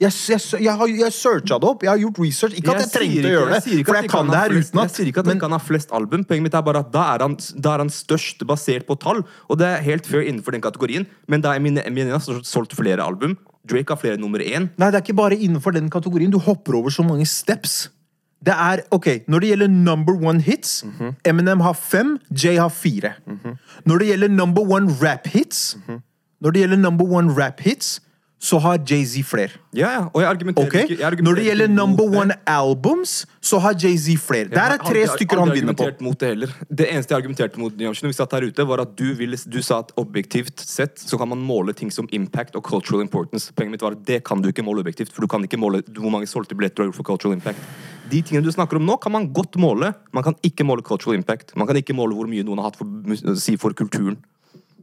Jeg, 0.00 0.10
jeg, 0.32 0.40
jeg 0.64 0.72
har 0.78 0.86
jeg 0.88 1.12
searcha 1.12 1.58
det 1.60 1.68
opp. 1.68 1.82
Jeg 1.82 1.90
har 1.90 1.98
gjort 1.98 2.18
research. 2.18 2.54
Ikke 2.56 2.72
at 2.72 2.80
jeg 2.80 2.88
trengte 2.94 3.20
å 3.28 3.32
gjøre 3.36 3.50
det, 3.52 3.84
for 3.84 3.94
jeg 4.00 4.08
kan 4.08 4.26
det 4.32 4.38
her 4.40 4.48
flest, 4.48 4.72
Jeg 4.72 4.90
sier 4.96 5.06
ikke 5.12 5.18
at 5.20 5.26
han 5.26 5.38
kan 5.38 5.50
ha 5.52 5.58
flest 5.58 5.90
album. 5.92 6.24
Poenget 6.24 6.42
mitt 6.42 6.54
er 6.54 6.62
bare 6.62 6.78
at 6.80 6.90
da 6.90 7.14
er, 7.14 7.18
han, 7.20 7.36
da 7.60 7.74
er 7.74 7.78
han 7.84 7.88
størst 7.92 8.38
basert 8.48 8.86
på 8.88 8.96
tall. 8.98 9.20
Og 9.50 9.58
det 9.58 9.66
er 9.68 9.82
helt 9.84 10.06
fair 10.06 10.22
innenfor 10.24 10.52
den 10.52 10.62
kategorien, 10.62 11.06
men 11.28 11.42
da 11.42 11.52
er 11.52 11.60
Eminem 11.60 12.10
har 12.16 12.20
solgt 12.42 12.72
flere 12.72 13.04
album. 13.04 13.36
Drake 13.68 13.92
har 13.92 13.96
flere 14.00 14.16
nummer 14.16 14.40
én. 14.40 14.70
Nei, 14.78 14.90
det 14.90 14.94
er 15.00 15.04
ikke 15.04 15.16
bare 15.18 15.36
innenfor 15.36 15.74
den 15.76 15.90
kategorien. 15.92 16.30
Du 16.32 16.38
hopper 16.38 16.78
over 16.78 16.90
så 16.90 17.02
mange 17.04 17.26
steps. 17.26 17.90
Det 18.40 18.54
er, 18.56 18.80
ok, 18.90 19.06
Når 19.28 19.40
det 19.40 19.48
gjelder 19.50 19.68
number 19.68 20.14
one 20.16 20.40
hits, 20.40 20.84
Eminem 21.28 21.60
har 21.60 21.74
fem, 21.76 22.18
Jay 22.32 22.56
har 22.56 22.70
fire. 22.72 23.12
Når 23.84 23.98
det 23.98 24.06
gjelder 24.08 24.28
number 24.28 24.62
one 24.62 24.88
rap 25.02 25.26
hits, 25.26 25.76
Når 26.40 26.50
det 26.50 26.60
gjelder 26.62 26.76
number 26.80 27.04
one 27.04 27.34
rap 27.36 27.60
hits, 27.60 28.00
så 28.40 28.58
har 28.64 28.78
Jay-Z 28.88 29.20
flere. 29.28 29.58
Ja, 29.76 29.88
ja, 29.92 30.04
og 30.08 30.22
jeg 30.22 30.28
argumenterer 30.30 30.68
okay? 30.70 30.82
ikke 30.86 30.94
jeg 30.96 31.04
argumenterer 31.04 31.28
Når 31.28 31.38
det 31.38 31.44
gjelder 31.44 31.68
number 31.68 32.06
det. 32.08 32.20
one 32.22 32.36
albums, 32.48 33.26
så 33.44 33.58
har 33.60 33.74
Jay-Z 33.76 34.16
flere. 34.16 34.48
Der 34.48 34.76
er 34.76 34.80
tre 34.80 35.02
har 35.04 35.12
stykker 35.12 35.42
han 35.42 35.52
vinner 35.52 35.76
på. 35.76 35.90
Mot 36.00 36.16
det, 36.20 36.30
heller. 36.32 36.54
det 36.68 36.86
eneste 36.88 37.12
jeg 37.12 37.20
argumenterte 37.20 37.60
mot 37.60 37.76
Nyamshin, 37.76 38.08
når 38.08 38.14
vi 38.14 38.16
satt 38.16 38.32
her 38.32 38.46
ute, 38.48 38.66
var 38.70 38.80
at 38.86 38.96
du, 38.96 39.12
ville, 39.18 39.36
du 39.36 39.60
sa 39.62 39.82
at 39.84 39.92
objektivt 40.00 40.64
sett 40.64 40.96
så 41.04 41.20
kan 41.20 41.28
man 41.28 41.44
måle 41.44 41.76
ting 41.76 41.92
som 41.92 42.08
impact 42.16 42.56
og 42.56 42.64
cultural 42.64 43.04
importance. 43.04 43.52
Poenget 43.52 43.76
mitt 43.76 43.84
var 43.84 43.98
at 43.98 44.08
det 44.08 44.22
kan 44.24 44.40
du 44.40 44.48
ikke 44.48 44.64
måle 44.64 44.80
objektivt, 44.86 45.12
for 45.12 45.20
du 45.20 45.28
kan 45.28 45.44
ikke 45.44 45.60
måle 45.60 45.84
hvor 45.84 46.16
mange 46.16 46.30
solgte 46.30 46.56
billetter 46.56 46.80
du 46.80 46.86
har 46.86 46.92
gjort 46.94 47.02
for 47.02 47.10
cultural 47.12 47.36
impact. 47.36 47.60
De 48.10 48.24
tingene 48.24 48.48
du 48.48 48.52
snakker 48.56 48.80
om 48.80 48.88
nå, 48.88 48.96
kan 49.04 49.12
man 49.12 49.28
godt 49.36 49.60
måle. 49.60 49.92
Man 50.16 50.24
kan 50.24 50.40
ikke 50.42 50.64
måle 50.64 50.82
cultural 50.82 51.20
impact. 51.20 51.52
Man 51.60 51.68
kan 51.68 51.76
ikke 51.76 51.94
måle 51.94 52.16
hvor 52.16 52.30
mye 52.30 52.46
noen 52.46 52.64
har 52.64 52.72
hatt 52.72 52.80
for, 52.80 53.36
si 53.36 53.60
for 53.60 53.76
kulturen. 53.76 54.16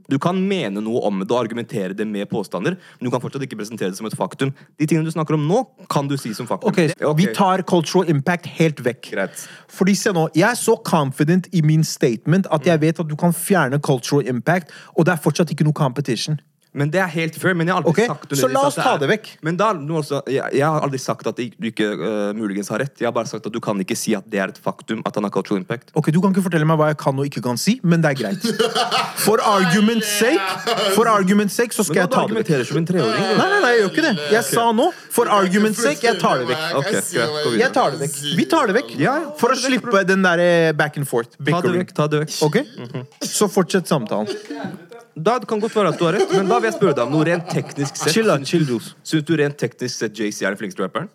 Du 0.07 0.17
kan 0.19 0.37
mene 0.47 0.81
noe 0.83 1.01
om 1.07 1.19
det 1.23 1.31
og 1.31 1.39
argumentere 1.41 1.95
det 1.97 2.07
med 2.07 2.29
påstander, 2.31 2.77
men 2.77 3.07
du 3.07 3.11
kan 3.11 3.23
fortsatt 3.23 3.43
ikke 3.43 3.59
presentere 3.59 3.91
det 3.91 3.99
som 3.99 4.07
et 4.07 4.15
faktum. 4.17 4.53
De 4.79 4.87
tingene 4.87 5.07
du 5.07 5.13
snakker 5.13 5.35
om 5.35 5.47
nå, 5.49 5.63
kan 5.91 6.07
du 6.07 6.15
si 6.19 6.33
som 6.37 6.47
faktum. 6.47 6.71
Ok, 6.71 6.79
okay. 6.95 7.13
Vi 7.19 7.29
tar 7.35 7.63
cultural 7.67 8.09
impact 8.13 8.47
helt 8.57 8.83
vekk. 8.85 9.11
Greit. 9.11 9.47
Fordi 9.67 9.95
se 9.99 10.13
nå, 10.15 10.27
Jeg 10.37 10.49
er 10.49 10.59
så 10.59 10.77
confident 10.85 11.47
i 11.51 11.61
min 11.61 11.83
statement 11.83 12.47
at 12.51 12.65
jeg 12.65 12.81
vet 12.81 12.99
at 12.99 13.07
du 13.07 13.15
kan 13.15 13.33
fjerne 13.33 13.79
cultural 13.79 14.27
impact, 14.27 14.71
og 14.95 15.05
det 15.05 15.13
er 15.13 15.23
fortsatt 15.23 15.51
ikke 15.51 15.67
noe 15.67 15.73
competition. 15.73 16.39
Men 16.73 16.91
det 16.93 16.99
er 17.01 17.09
helt 17.13 17.37
fair. 17.39 17.55
Men 17.57 17.69
jeg 17.69 17.75
har 17.75 17.83
aldri 17.83 17.93
okay, 17.93 18.07
sagt 18.11 18.35
så 18.37 18.49
la 18.51 18.63
oss 18.69 18.77
ta 18.77 18.95
det 19.01 19.09
vekk. 19.11 19.29
Men 19.45 19.57
da, 19.59 19.71
nå 19.73 19.99
også, 20.01 20.21
jeg, 20.31 20.57
jeg 20.59 20.65
har 20.65 20.83
aldri 20.85 20.99
sagt 21.01 21.29
at 21.29 21.39
du 21.39 21.69
ikke 21.69 21.87
uh, 21.95 22.33
muligens 22.37 22.69
har 22.73 22.83
rett. 22.83 22.95
Jeg 22.99 23.07
har 23.09 23.15
bare 23.15 23.29
sagt 23.29 23.47
at 23.47 23.53
du 23.53 23.59
kan 23.63 23.79
ikke 23.83 23.97
si 23.97 24.15
at 24.17 24.27
det 24.29 24.41
er 24.43 24.53
et 24.53 24.59
faktum 24.61 25.03
at 25.07 25.17
han 25.17 25.27
har 25.27 25.33
cultural 25.33 25.61
impact. 25.61 25.93
Ok, 25.97 26.11
Du 26.13 26.21
kan 26.23 26.33
ikke 26.33 26.45
fortelle 26.47 26.67
meg 26.67 26.79
hva 26.79 26.91
jeg 26.91 26.99
kan 27.01 27.17
og 27.17 27.29
ikke 27.29 27.43
kan 27.45 27.59
si, 27.61 27.77
men 27.83 28.03
det 28.03 28.13
er 28.15 28.19
greit. 28.23 28.47
For 29.27 29.41
argument's 29.43 30.09
sake 30.19 30.75
For 30.95 31.09
argument's 31.11 31.57
sake 31.57 31.75
så 31.75 31.83
skal 31.87 32.03
jeg 32.03 32.11
ta 32.13 32.25
det 32.29 32.37
vekk. 32.39 32.51
som 32.69 32.79
en 32.81 32.87
treåring. 32.87 33.23
Nei, 33.37 33.47
nei, 33.53 33.59
nei, 33.63 33.71
jeg 33.73 33.81
gjør 33.81 33.93
ikke 33.93 34.05
det. 34.05 34.13
Jeg 34.35 34.45
sa 34.47 34.65
nå, 34.75 34.87
for 35.13 35.31
argument's 35.33 35.81
sake, 35.83 36.05
jeg 36.05 36.19
tar 36.21 36.41
det 36.41 36.47
vekk. 36.51 36.65
Ok, 36.79 36.89
greit. 36.93 37.57
Jeg 37.59 37.71
tar 37.75 37.95
det 37.95 38.01
vekk. 38.05 38.19
Vi 38.37 38.45
tar 38.51 38.69
det 38.69 38.77
vekk. 38.77 38.93
Ja, 39.01 39.15
ja. 39.23 39.31
For 39.39 39.53
å 39.53 39.57
slippe 39.59 40.03
den 40.07 40.25
der 40.25 40.43
eh, 40.43 40.71
back 40.77 40.99
and 41.01 41.09
forth. 41.09 41.37
Ta 41.41 41.61
det 41.65 41.73
vekk. 41.79 41.95
ta 41.97 42.07
det 42.11 42.23
vekk 42.25 42.37
Ok? 42.47 42.59
Så 43.25 43.49
fortsett 43.51 43.89
samtalen. 43.89 44.31
Da 45.17 45.39
Det 45.39 45.47
kan 45.49 45.59
godt 45.59 45.75
være 45.75 45.93
at 45.93 45.97
du 45.99 46.05
har 46.05 46.13
rett, 46.13 46.33
men 46.35 46.49
da 46.49 46.56
vil 46.61 46.69
jeg 46.71 46.77
spørre 46.79 46.95
deg 46.97 47.05
om 47.07 47.11
noe 47.17 47.25
rent 47.27 47.47
teknisk 47.51 47.95
sett. 47.99 48.13
Chill, 48.13 48.31
chill, 48.45 48.65
Juice. 48.67 48.93
Syns 49.03 49.23
du 49.27 49.35
rent 49.39 49.57
teknisk 49.57 49.95
sett 50.01 50.13
JC 50.17 50.41
er 50.45 50.53
den 50.55 50.59
flinkeste 50.61 50.83
rapperen? 50.85 51.09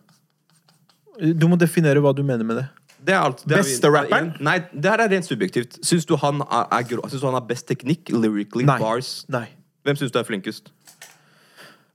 Du 1.39 1.47
må 1.51 1.59
definere 1.61 2.01
hva 2.03 2.15
du 2.17 2.23
mener 2.27 2.45
med 2.49 2.57
det. 2.63 2.67
Det 3.03 3.15
er 3.15 3.19
alt. 3.27 3.43
Det 3.47 3.57
er 3.57 3.63
Beste 3.63 3.89
vi- 3.91 3.97
rapperen? 3.99 4.29
Nei, 4.41 4.59
det 4.73 4.85
her 4.91 5.01
er 5.05 5.09
rent 5.11 5.27
subjektivt. 5.27 5.79
Syns 5.85 6.07
du 6.07 6.17
han 6.17 6.41
er, 6.43 6.67
er 6.71 6.83
grå? 6.87 7.03
Syns 7.11 7.21
du 7.21 7.27
han 7.27 7.35
har 7.35 7.47
best 7.49 7.67
teknikk? 7.69 8.09
Lyrically? 8.15 8.65
Nei. 8.65 8.79
Bars? 8.79 9.25
Nei. 9.29 9.49
Hvem 9.85 9.97
syns 9.99 10.13
du 10.15 10.19
er 10.21 10.25
flinkest? 10.29 10.71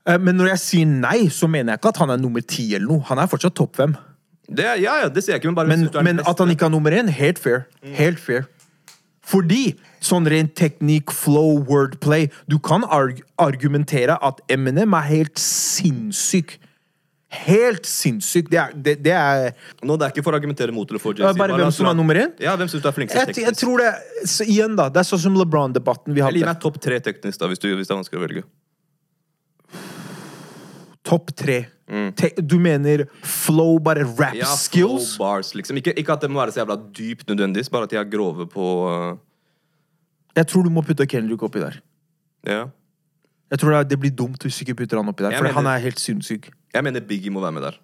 Eh, 0.08 0.18
Men 0.18 0.36
når 0.38 0.50
jeg 0.54 0.60
sier 0.60 0.86
nei, 0.88 1.27
så 1.34 1.48
mener 1.50 1.74
jeg 1.74 1.80
ikke 1.82 1.89
at 1.96 1.98
han 2.04 2.10
er 2.12 2.18
nummer 2.18 2.42
ti 2.46 2.74
eller 2.75 2.88
noe. 2.88 3.01
Han 3.10 3.20
er 3.20 3.27
fortsatt 3.27 3.56
topp 3.56 3.75
fem. 3.80 3.96
Det, 4.48 4.63
ja, 4.80 5.01
ja, 5.04 5.08
det 5.12 5.24
sier 5.24 5.36
jeg 5.36 5.42
ikke, 5.42 5.50
men 5.51 5.56
bare 5.56 5.68
Men, 5.68 5.80
syns 5.86 5.92
du 5.92 5.98
er 5.98 6.04
den 6.04 6.06
men 6.08 6.18
beste? 6.22 6.30
at 6.32 6.39
han 6.39 6.50
ikke 6.54 6.66
er 6.66 6.70
nummer 6.72 6.92
én, 6.96 7.10
helt 7.10 7.39
fair. 7.39 7.66
Helt 7.84 8.20
fair. 8.20 8.46
Fordi 9.27 9.74
sånn 10.03 10.27
rent 10.31 10.53
teknikk, 10.55 11.12
flow, 11.12 11.57
wordplay 11.67 12.29
Du 12.48 12.55
kan 12.63 12.86
arg 12.88 13.19
argumentere 13.43 14.15
at 14.24 14.39
Eminem 14.53 14.93
er 14.96 15.07
helt 15.10 15.41
sinnssyk. 15.41 16.55
Helt 17.43 17.84
sinnssyk. 17.89 18.48
Det 18.48 18.60
er, 18.62 18.72
det, 18.72 18.93
det 19.03 19.12
er 19.12 19.50
Nå, 19.84 19.98
Det 20.00 20.05
er 20.07 20.13
ikke 20.15 20.24
for 20.24 20.31
å 20.31 20.39
argumentere 20.39 20.72
mot 20.72 20.88
eller 20.88 21.01
for 21.03 21.17
Ja, 21.19 21.34
JC. 21.34 21.41
bare 21.41 21.57
hvem 21.57 21.65
la 21.67 21.74
som 21.75 21.89
er 21.91 21.98
nummer 22.00 22.15
én? 22.22 22.31
Ja, 22.39 22.53
hvem 22.55 22.69
synes 22.72 22.86
du 22.86 22.88
er 22.88 22.96
flinkest 22.96 23.34
jeg, 23.34 23.43
jeg 23.50 23.57
tror 23.60 23.84
det 23.84 23.89
Igjen, 24.48 24.77
da. 24.79 24.88
Det 24.88 25.03
er 25.03 25.10
sånn 25.10 25.25
som 25.25 25.36
LeBron-debatten 25.41 26.15
vi 26.15 26.22
Eller 26.24 26.39
gi 26.39 26.46
hadde. 26.46 26.53
meg 26.55 26.63
topp 26.63 26.79
tre 26.88 27.01
teknisk, 27.03 27.41
da, 27.41 27.50
hvis, 27.51 27.60
du, 27.60 27.67
hvis 27.75 27.89
det 27.89 27.93
er 27.98 28.00
vanskelig 28.00 28.22
å 28.22 28.24
velge. 28.24 28.46
Topp 31.08 31.32
tre. 31.40 31.62
Te 32.20 32.34
du 32.44 32.58
mener 32.60 33.06
flow, 33.24 33.78
bare 33.80 34.04
rap 34.04 34.36
Ja, 34.36 34.50
skills? 34.60 35.14
flow 35.16 35.24
bars, 35.24 35.54
liksom. 35.56 35.78
Ikke, 35.80 35.94
ikke 35.96 36.18
at 36.18 36.26
det 36.26 36.30
må 36.34 36.42
være 36.42 36.52
så 36.52 36.60
jævla 36.66 36.76
dypt 36.98 37.30
nødvendigvis, 37.32 37.70
bare 37.72 37.88
at 37.88 37.94
de 37.94 38.00
er 38.02 38.10
grove 38.12 38.48
på 38.52 38.66
uh, 38.92 39.16
Jeg 40.36 40.48
tror 40.52 40.68
du 40.68 40.70
må 40.70 40.84
putte 40.84 41.08
Kendrick 41.08 41.44
oppi 41.48 41.64
der. 41.64 41.80
Ja. 42.46 42.66
Jeg 43.52 43.60
tror 43.60 43.84
det, 43.88 44.00
blir 44.00 44.12
dumt 44.12 44.44
hvis 44.44 44.58
du 44.60 44.66
ikke 44.66 44.82
putter 44.84 45.00
han 45.00 45.08
oppi 45.08 45.24
der, 45.24 45.32
Jeg 45.32 45.40
for 45.40 45.48
mener- 45.48 45.62
han 45.62 45.66
er 45.72 45.84
helt 45.88 46.00
sinnssyk. 46.00 46.50
Jeg 46.74 46.84
mener 46.84 47.00
Biggie 47.00 47.32
må 47.32 47.40
være 47.42 47.52
med 47.56 47.62
der. 47.70 47.80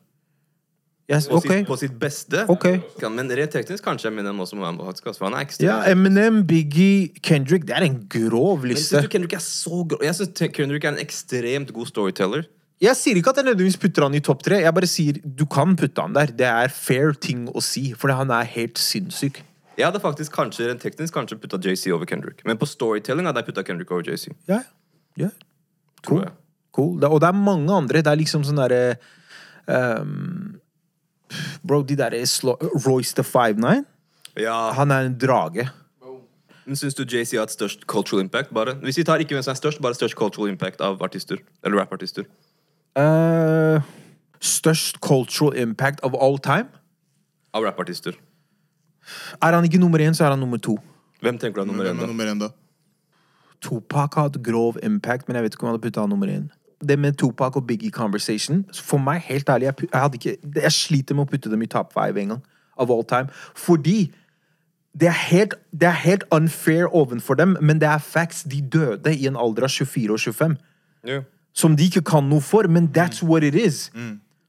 Yes, 1.12 1.28
På, 1.28 1.36
okay. 1.36 1.58
sitt, 1.58 1.68
på 1.68 1.76
sitt 1.76 1.96
beste. 2.00 2.46
Okay. 2.50 2.80
Men 3.12 3.28
rent 3.32 3.52
teknisk 3.52 3.84
kanskje 3.84 4.08
Eminem 4.08 4.40
også 4.40 4.56
må 4.56 4.64
være 4.64 4.74
med, 4.78 4.86
faktisk. 4.88 5.18
For 5.20 5.26
han 5.28 5.34
er 5.36 5.44
ekstra. 5.44 5.66
Ja, 5.66 5.92
Eminem, 5.92 6.46
Biggie, 6.48 7.10
Kendrick. 7.24 7.66
Det 7.68 7.76
er 7.76 7.84
en 7.84 7.98
grov 8.10 8.64
men 8.64 8.78
synes 8.78 9.04
du 9.04 9.10
Kendrick 9.12 9.34
er 9.36 9.44
så 9.44 9.84
grov? 9.84 10.00
Jeg 10.04 10.16
syns 10.16 10.44
Kendrick 10.56 10.84
er 10.86 10.96
en 10.96 11.02
ekstremt 11.04 11.74
god 11.76 11.86
storyteller. 11.92 12.48
Jeg 12.84 13.00
sier 13.00 13.16
ikke 13.16 13.32
at 13.32 13.40
jeg 13.40 13.48
nødvendigvis 13.48 13.80
putter 13.80 14.04
han 14.04 14.16
i 14.18 14.20
topp 14.24 14.42
tre. 14.44 14.60
Jeg 14.60 14.76
bare 14.76 14.90
sier 14.92 15.20
du 15.24 15.46
kan 15.48 15.78
putte 15.80 16.04
han 16.04 16.16
der. 16.16 16.34
Det 16.36 16.48
er 16.50 16.74
fair 16.74 17.14
ting 17.16 17.46
å 17.48 17.64
si, 17.64 17.94
for 17.96 18.12
han 18.12 18.34
er 18.36 18.50
helt 18.58 18.82
sinnssyk. 18.82 19.40
Jeg 19.78 19.88
hadde 19.88 20.02
faktisk 20.04 20.36
kanskje 20.36 20.68
rent 20.68 20.84
teknisk 20.84 21.16
kanskje 21.16 21.40
putta 21.42 21.58
JC 21.64 21.94
over 21.96 22.10
Kendrick. 22.10 22.44
Men 22.46 22.60
på 22.62 22.68
storytelling 22.70 23.30
hadde 23.30 23.42
jeg 23.42 23.50
putta 23.50 23.64
Kendrick 23.66 23.94
over 23.94 24.04
JC. 24.06 24.34
Ja, 24.52 24.60
ja. 25.18 25.32
Cool. 26.04 26.28
cool. 26.76 27.00
Og 27.08 27.22
det 27.24 27.30
er 27.30 27.38
mange 27.38 27.72
andre. 27.74 28.04
Det 28.04 28.12
er 28.12 28.20
liksom 28.20 28.44
sånn 28.44 28.60
derre 28.60 28.98
um, 29.72 30.60
Bro, 31.64 31.86
de 31.88 31.96
derre 31.96 32.20
Royce 32.84 33.16
the 33.16 33.24
59 33.24 33.86
Ja. 34.44 34.74
Han 34.76 34.92
er 34.92 35.08
en 35.08 35.18
drage. 35.18 35.70
Men 36.66 36.80
Syns 36.80 36.96
du 36.96 37.04
JC 37.04 37.38
har 37.38 37.48
hatt 37.48 37.56
størst 37.56 37.88
cultural 37.88 38.24
impact? 38.24 38.52
bare? 38.56 38.76
Hvis 38.84 39.00
vi 39.00 39.04
tar 39.08 39.24
ikke 39.24 39.36
hvem 39.36 39.44
som 39.44 39.56
er 39.56 39.60
størst, 39.60 39.82
bare 39.84 39.96
størst 39.96 40.16
cultural 40.20 40.52
impact 40.52 40.84
av 40.84 41.02
artister. 41.04 41.40
Eller 41.64 41.80
rappartister. 41.80 42.28
Eh, 42.96 43.82
størst 44.42 45.00
cultural 45.02 45.58
impact 45.58 46.04
of 46.04 46.14
all 46.14 46.38
time? 46.38 46.70
Av 47.54 47.64
rappartister. 47.64 48.14
Er 49.42 49.54
han 49.54 49.64
ikke 49.64 49.80
nummer 49.80 50.00
én, 50.00 50.14
så 50.14 50.26
er 50.26 50.30
han 50.30 50.40
nummer 50.40 50.58
to. 50.58 50.78
Hvem 51.22 51.40
tenker 51.40 51.62
du 51.62 51.62
er 51.62 51.66
nummer 51.66 51.86
én, 51.86 51.96
er 51.96 52.00
da? 52.00 52.06
nummer 52.06 52.26
én, 52.26 52.40
da? 52.40 52.50
Tupac 53.62 54.16
har 54.16 54.28
hatt 54.28 54.44
grov 54.44 54.78
impact, 54.84 55.28
men 55.28 55.36
jeg 55.36 55.44
vet 55.44 55.56
ikke 55.56 55.64
om 55.64 55.68
jeg 55.68 55.78
hadde 55.78 55.86
putta 55.88 56.04
han 56.04 56.10
nummer 56.10 56.28
én. 56.28 56.50
Det 56.88 57.00
med 57.00 57.18
Tupac 57.18 57.56
og 57.56 57.68
Biggie 57.68 57.92
Conversation 57.92 58.66
For 58.76 58.98
meg, 58.98 59.22
helt 59.22 59.50
ærlig, 59.50 59.66
jeg, 59.66 59.76
jeg, 59.94 60.02
hadde 60.02 60.20
ikke, 60.20 60.62
jeg 60.62 60.72
sliter 60.72 61.16
med 61.16 61.24
å 61.24 61.32
putte 61.32 61.52
dem 61.52 61.62
i 61.64 61.70
top 61.72 61.94
five 61.94 62.20
en 62.20 62.36
gang. 62.36 62.44
Of 62.76 62.90
all 62.90 63.06
time. 63.08 63.30
Fordi 63.56 64.12
det 65.00 65.08
er, 65.08 65.20
helt, 65.30 65.54
det 65.72 65.88
er 65.88 65.98
helt 66.04 66.24
unfair 66.32 66.86
ovenfor 66.96 67.34
dem, 67.34 67.58
men 67.62 67.80
det 67.82 67.88
er 67.88 67.98
facts. 67.98 68.44
De 68.44 68.62
døde 68.62 69.16
i 69.16 69.26
en 69.28 69.38
alder 69.40 69.66
av 69.66 69.72
24 69.74 70.14
og 70.14 70.20
25. 70.20 70.58
Ja. 71.08 71.22
Som 71.54 71.76
de 71.78 71.86
ikke 71.90 72.02
kan 72.02 72.30
noe 72.30 72.42
for, 72.42 72.68
men 72.68 72.88
that's 72.88 73.22
what 73.24 73.44
it 73.44 73.56
is. 73.56 73.92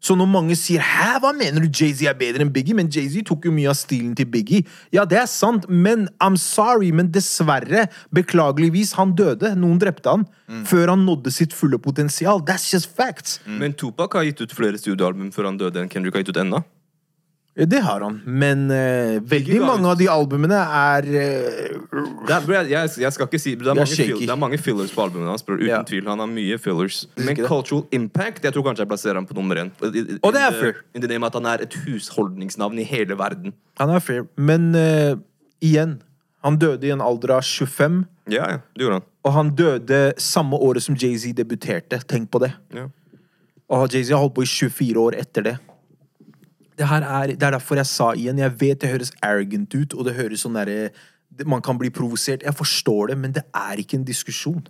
Så 0.04 0.12
når 0.14 0.26
mange 0.28 0.54
sier 0.56 0.80
'hæ, 0.84 1.18
hva 1.20 1.32
mener 1.32 1.60
du 1.64 1.68
Jay-Z 1.68 2.04
er 2.04 2.12
bedre 2.12 2.44
enn 2.44 2.52
Biggie', 2.52 2.74
men 2.76 2.88
Jay-Z 2.92 3.24
tok 3.24 3.46
jo 3.46 3.52
mye 3.52 3.70
av 3.70 3.74
stilen 3.74 4.14
til 4.14 4.26
Biggie. 4.26 4.64
Ja, 4.92 5.04
det 5.04 5.16
er 5.16 5.26
sant, 5.26 5.64
men 5.70 6.08
I'm 6.20 6.36
sorry, 6.36 6.90
men 6.90 7.08
dessverre, 7.10 7.88
beklageligvis, 8.12 8.92
han 8.98 9.14
døde. 9.16 9.54
Noen 9.56 9.78
drepte 9.80 10.10
han. 10.10 10.26
Før 10.68 10.92
han 10.92 11.06
nådde 11.06 11.32
sitt 11.32 11.54
fulle 11.56 11.78
potensial. 11.78 12.40
That's 12.40 12.68
just 12.72 12.94
facts. 12.96 13.40
Men 13.46 13.72
Tupac 13.72 14.12
har 14.12 14.24
gitt 14.24 14.40
ut 14.42 14.52
flere 14.52 14.76
studioalbum 14.76 15.32
før 15.32 15.44
han 15.44 15.56
døde 15.56 15.80
enn 15.80 15.88
Kendrick 15.88 16.14
har 16.14 16.22
gitt 16.22 16.36
ut 16.36 16.42
ennå. 16.44 16.62
Det 17.54 17.78
har 17.86 18.00
han, 18.02 18.16
men 18.26 18.64
uh, 18.66 19.20
veldig 19.30 19.60
mange 19.62 19.86
av 19.86 19.98
de 20.00 20.08
albumene 20.10 20.56
er 20.58 21.04
uh, 21.06 21.92
Det 22.26 22.32
er, 22.34 22.40
bro, 22.42 22.54
jeg, 22.66 22.88
jeg, 22.98 23.12
skal 23.14 23.28
ikke 23.28 23.38
si 23.38 23.52
Det 23.54 23.68
er, 23.68 23.70
er 23.70 23.78
mange, 23.78 23.94
fill, 23.94 24.16
det 24.24 24.32
er 24.34 24.40
mange 24.42 24.58
fillers 24.58 24.90
på 24.90 25.04
albumene 25.04 25.30
hans. 25.30 25.44
Bro, 25.46 25.60
uten 25.60 25.68
Ja. 25.70 25.82
tvil. 25.86 26.08
Han 26.10 26.18
har 26.18 26.26
mye 26.32 26.56
fillers. 26.58 27.04
Men 27.14 27.36
cultural 27.38 27.84
impact 27.94 28.42
Jeg 28.42 28.56
tror 28.56 28.64
kanskje 28.66 28.82
jeg 28.82 28.90
plasserer 28.90 29.20
ham 29.20 29.28
på 29.28 29.36
nummer 29.38 29.60
én. 29.62 29.70
I- 29.86 30.02
i- 30.02 30.18
Og 30.26 30.32
det 30.34 30.42
er 30.42 30.50
fair. 30.58 30.80
In 30.98 31.04
the 31.04 31.10
name 31.12 31.26
at 31.30 31.34
han 31.38 31.46
er 31.46 31.62
et 31.62 31.76
husholdningsnavn 31.84 32.78
i 32.82 32.86
hele 32.90 33.14
verden. 33.22 33.54
Han 33.78 33.90
er 33.90 34.02
fair. 34.02 34.26
Men 34.36 34.74
uh, 34.74 35.14
igjen, 35.62 36.00
han 36.42 36.58
døde 36.58 36.88
i 36.88 36.90
en 36.90 37.00
alder 37.00 37.36
av 37.36 37.42
25. 37.46 38.00
Ja, 38.34 38.48
ja, 38.50 38.58
det 38.74 38.82
gjorde 38.82 38.98
han. 38.98 39.06
Og 39.24 39.32
han 39.32 39.54
døde 39.54 40.00
samme 40.18 40.58
året 40.58 40.82
som 40.82 40.96
Jay-Z 40.98 41.30
debuterte. 41.38 42.02
Tenk 42.10 42.32
på 42.34 42.42
det. 42.42 42.50
Ja. 42.74 42.88
Og 43.70 43.86
Jay-Z 43.94 44.10
har 44.10 44.20
holdt 44.26 44.34
på 44.34 44.42
i 44.42 44.50
24 44.50 44.98
år 45.06 45.20
etter 45.22 45.42
det. 45.52 45.54
Det, 46.78 46.86
her 46.90 47.06
er, 47.06 47.34
det 47.34 47.42
er 47.42 47.56
derfor 47.56 47.78
jeg 47.78 47.90
sa 47.90 48.12
igjen, 48.18 48.40
jeg 48.42 48.54
vet 48.60 48.80
det 48.82 48.92
høres 48.92 49.12
arrogant 49.22 49.74
ut, 49.74 49.94
og 49.94 50.08
det 50.08 50.16
høres 50.18 50.46
sånn 50.46 50.58
derre 50.58 50.90
Man 51.46 51.62
kan 51.66 51.74
bli 51.74 51.88
provosert. 51.90 52.44
Jeg 52.46 52.54
forstår 52.54 53.10
det, 53.10 53.18
men 53.18 53.32
det 53.34 53.42
er 53.58 53.80
ikke 53.82 53.96
en 53.98 54.04
diskusjon. 54.06 54.62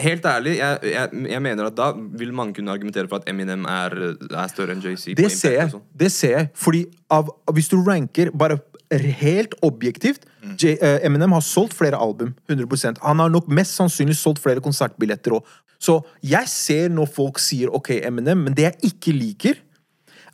Helt 0.00 0.24
ærlig, 0.24 0.54
jeg, 0.56 0.92
jeg, 0.92 1.26
jeg 1.28 1.42
mener 1.44 1.68
at 1.68 1.76
da 1.76 1.90
vil 1.92 2.32
mange 2.32 2.56
kunne 2.56 2.72
argumentere 2.72 3.08
for 3.08 3.20
at 3.20 3.28
Eminem 3.28 3.66
er, 3.68 3.96
er 4.24 4.48
større 4.48 4.72
enn 4.72 4.80
JC. 4.80 5.12
Det 5.16 5.28
ser 5.32 5.58
jeg. 5.58 5.74
sånn. 5.74 5.84
Det 5.92 6.08
ser 6.12 6.32
jeg. 6.38 6.48
Fordi 6.56 6.82
av, 7.12 7.28
hvis 7.52 7.68
du 7.72 7.76
ranker 7.84 8.32
bare 8.32 8.58
helt 8.92 9.56
objektivt 9.66 10.26
J, 10.56 10.76
uh, 10.78 11.04
Eminem 11.04 11.32
har 11.34 11.42
solgt 11.42 11.74
flere 11.74 11.98
album. 11.98 12.34
100% 12.48 13.00
Han 13.02 13.18
har 13.18 13.30
nok 13.32 13.48
mest 13.48 13.74
sannsynlig 13.74 14.16
solgt 14.16 14.42
flere 14.42 14.62
konsertbilletter 14.62 15.34
òg. 15.36 15.54
Så 15.82 15.98
jeg 16.24 16.48
ser 16.48 16.92
når 16.92 17.10
folk 17.12 17.40
sier 17.42 17.72
OK, 17.74 17.90
Eminem, 17.98 18.46
men 18.46 18.54
det 18.56 18.68
jeg 18.68 18.92
ikke 18.92 19.12
liker, 19.12 19.58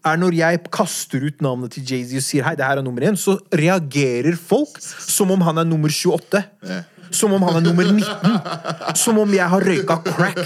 er 0.04 0.18
når 0.18 0.36
jeg 0.38 0.62
kaster 0.74 1.26
ut 1.28 1.42
navnet 1.44 1.74
til 1.76 1.84
Jay-Z 1.86 2.16
og 2.18 2.24
sier 2.26 2.46
hei, 2.46 2.54
det 2.58 2.66
her 2.66 2.80
er 2.80 2.86
nummer 2.86 3.04
én, 3.06 3.18
så 3.18 3.36
reagerer 3.54 4.38
folk 4.38 4.80
som 4.82 5.30
om 5.34 5.44
han 5.46 5.62
er 5.62 5.68
nummer 5.68 5.92
28. 5.92 6.42
Yeah. 6.66 6.88
Som 7.12 7.34
om 7.36 7.42
han 7.44 7.58
er 7.58 7.66
nummer 7.66 7.84
19. 7.84 8.96
Som 8.96 9.18
om 9.20 9.34
jeg 9.36 9.44
har 9.52 9.66
røyka 9.68 9.98
crack. 10.06 10.38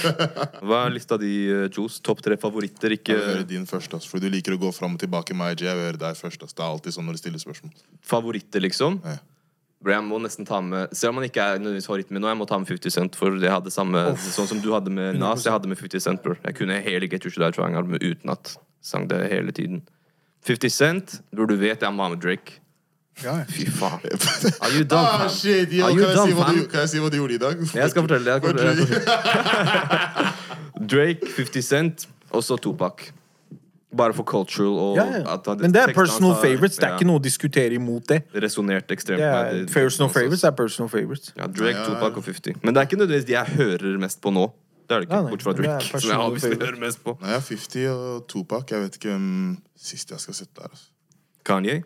Hva 0.66 0.80
er 0.88 0.96
lista 0.96 1.14
di, 1.20 1.30
Johs? 1.46 1.76
Juice? 1.76 2.02
Topp 2.02 2.24
tre 2.26 2.36
favoritter? 2.42 2.96
Ikke 2.96 3.14
Jeg 3.14 3.22
vil 3.22 3.30
høre 3.36 3.46
din 3.46 3.68
først, 3.70 3.94
ass, 3.94 4.08
for 4.10 4.18
du 4.22 4.26
liker 4.32 4.56
å 4.56 4.60
gå 4.64 4.72
fram 4.74 4.98
og 4.98 5.00
tilbake. 5.00 5.34
med 5.36 5.52
Meg, 5.54 5.62
jeg 5.62 5.78
vil 5.78 5.86
høre 5.92 6.02
deg 6.02 6.18
først. 6.18 6.42
Ass. 6.42 6.56
Det 6.56 6.64
er 6.64 6.72
alltid 6.72 6.96
sånn 6.96 7.06
når 7.06 7.18
du 7.18 7.22
stiller 7.22 7.42
spørsmål. 7.42 7.72
favoritter, 8.02 8.60
liksom? 8.66 8.98
Ja. 9.06 9.18
Jeg 9.86 10.02
må 10.02 10.18
nesten 10.18 10.46
ta 10.48 10.58
med 10.64 10.90
Selv 10.96 11.12
om 11.12 11.20
han 11.20 11.28
ikke 11.28 11.42
er 11.44 11.58
nødvendigvis 11.60 11.86
favoritten 11.86 12.16
min 12.16 12.24
nå, 12.24 12.30
jeg 12.32 12.38
må 12.40 12.46
ta 12.48 12.58
med 12.58 12.66
50 12.66 12.90
Cent. 12.90 13.14
For 13.14 13.36
jeg 13.38 13.52
hadde 13.52 13.70
samme 13.70 14.16
Sånn 14.18 14.48
som 14.48 14.58
du 14.64 14.72
hadde 14.72 14.90
med 14.90 15.20
Nas, 15.20 15.44
jeg 15.46 15.52
hadde 15.54 15.68
med 15.70 15.78
50 15.78 16.02
Cent. 16.02 16.22
Bro. 16.24 16.34
Jeg 16.42 16.56
kunne 16.58 16.80
hele 16.82 17.06
Get 17.12 17.22
You 17.28 17.30
Should 17.30 17.44
Die 17.44 17.54
Trying-albumet 17.54 18.02
uten 18.02 18.32
at 18.34 18.56
sang 18.82 19.08
det 19.10 19.28
hele 19.32 19.52
tiden. 19.52 19.82
50 20.46 20.72
Cent, 20.72 21.20
bror, 21.34 21.46
du 21.50 21.56
vet 21.56 21.80
jeg 21.82 21.92
må 21.92 22.02
ha 22.02 22.08
med 22.14 22.20
Drake. 22.22 22.60
Fy 23.16 23.64
faen. 23.72 24.00
Are 24.62 24.70
you 24.76 24.84
dumb, 24.84 25.00
Ah, 25.00 25.28
shit, 25.32 25.72
yo, 25.72 25.86
Are 25.86 25.94
kan, 25.96 26.14
dumb, 26.14 26.28
jeg 26.28 26.36
si 26.36 26.60
du, 26.60 26.66
kan 26.68 26.80
jeg 26.84 26.88
si 26.92 26.98
hva 27.00 27.08
du 27.10 27.16
gjorde 27.16 27.34
i 27.34 27.38
dag? 27.40 27.62
Jeg 27.74 27.90
skal 27.90 28.02
fortelle 28.04 28.24
det. 28.28 28.42
Fortell. 28.44 28.80
Drake, 30.92 31.24
50 31.36 31.62
Cent 31.64 32.08
og 32.30 32.44
så 32.44 32.56
Topak. 32.60 33.06
Bare 33.96 34.12
for 34.12 34.26
cultural 34.28 34.74
og 34.76 34.96
Ja, 34.98 35.04
ja. 35.22 35.34
at 35.38 35.46
Men 35.62 35.72
det 35.72 35.80
er 35.86 35.92
personal 35.96 36.34
har- 36.34 36.42
favorites. 36.42 36.76
Det 36.76 36.84
er 36.84 36.88
ja, 36.92 36.96
ikke 36.98 37.06
noe 37.08 37.16
å 37.18 37.22
diskutere 37.24 37.72
imot 37.78 38.04
det. 38.10 38.18
Det 38.34 38.42
resonnerte 38.44 38.92
ekstremt. 38.92 39.20
Yeah, 39.22 39.64
personal 39.72 40.10
favorites 40.12 40.44
er 40.44 40.50
personal 40.50 40.90
favorites. 40.92 41.32
Ja, 41.36 41.46
Drake, 41.46 41.70
Ja, 41.72 41.78
ja, 41.78 41.78
ja. 41.78 41.94
Tupac 41.94 42.16
og 42.20 42.24
50. 42.26 42.58
Men 42.62 42.74
det 42.74 42.80
er 42.82 42.86
ikke 42.90 42.98
nødvendigvis 43.00 43.26
de 43.26 43.32
jeg 43.32 43.46
hører 43.56 43.98
mest 43.98 44.20
på 44.20 44.30
nå. 44.36 44.50
Det 44.86 44.94
er 44.94 45.00
det 45.00 45.06
ikke, 45.08 45.14
Nei, 45.16 45.22
nei, 45.22 45.30
Bortsett 45.30 45.46
fra 45.46 45.52
er 45.52 45.62
Drake, 45.62 46.00
som 46.00 46.10
jeg 46.10 46.18
obviously 46.18 46.58
hører 46.60 46.78
mest 46.78 47.00
på. 47.02 47.16
Nei, 47.20 47.30
jeg 47.32 47.36
er 47.36 47.46
50 47.48 47.86
og 47.90 48.26
Tupac. 48.30 48.70
Jeg 48.70 48.80
vet 48.84 48.98
ikke 48.98 49.08
hvem 49.10 49.30
siste 49.76 50.14
jeg 50.14 50.22
skal 50.22 50.36
sette 50.38 50.60
der. 50.60 50.68
Altså. 50.70 50.84
Kanye. 51.44 51.82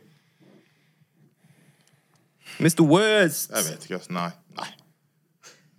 Mr. 2.60 2.84
West! 2.84 3.50
Jeg 3.50 3.64
vet 3.70 3.86
ikke. 3.88 3.94
Altså. 3.94 4.12
Nei. 4.12 4.30
Nei. 4.58 4.68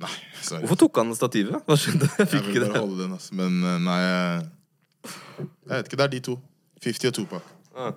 Nei, 0.01 0.09
sorry. 0.41 0.63
Hvorfor 0.65 0.79
tok 0.81 0.97
han 0.97 1.13
stativet? 1.15 1.61
Hva 1.67 1.77
skjedde? 1.77 2.09
Jeg 2.17 2.27
Jeg 2.33 2.43
vil 2.47 2.65
bare 2.65 2.79
holde 2.79 3.03
den, 3.03 3.13
altså. 3.13 3.35
Men 3.37 3.59
eh, 3.69 3.77
nei 3.85 3.99
jeg 4.01 5.77
vet 5.77 5.91
ikke. 5.91 5.99
Det 6.01 6.07
er 6.07 6.13
de 6.15 6.23
to. 6.31 6.39
50 6.83 7.07
og 7.07 7.13
Tupac. 7.13 7.53
Ah. 7.77 7.93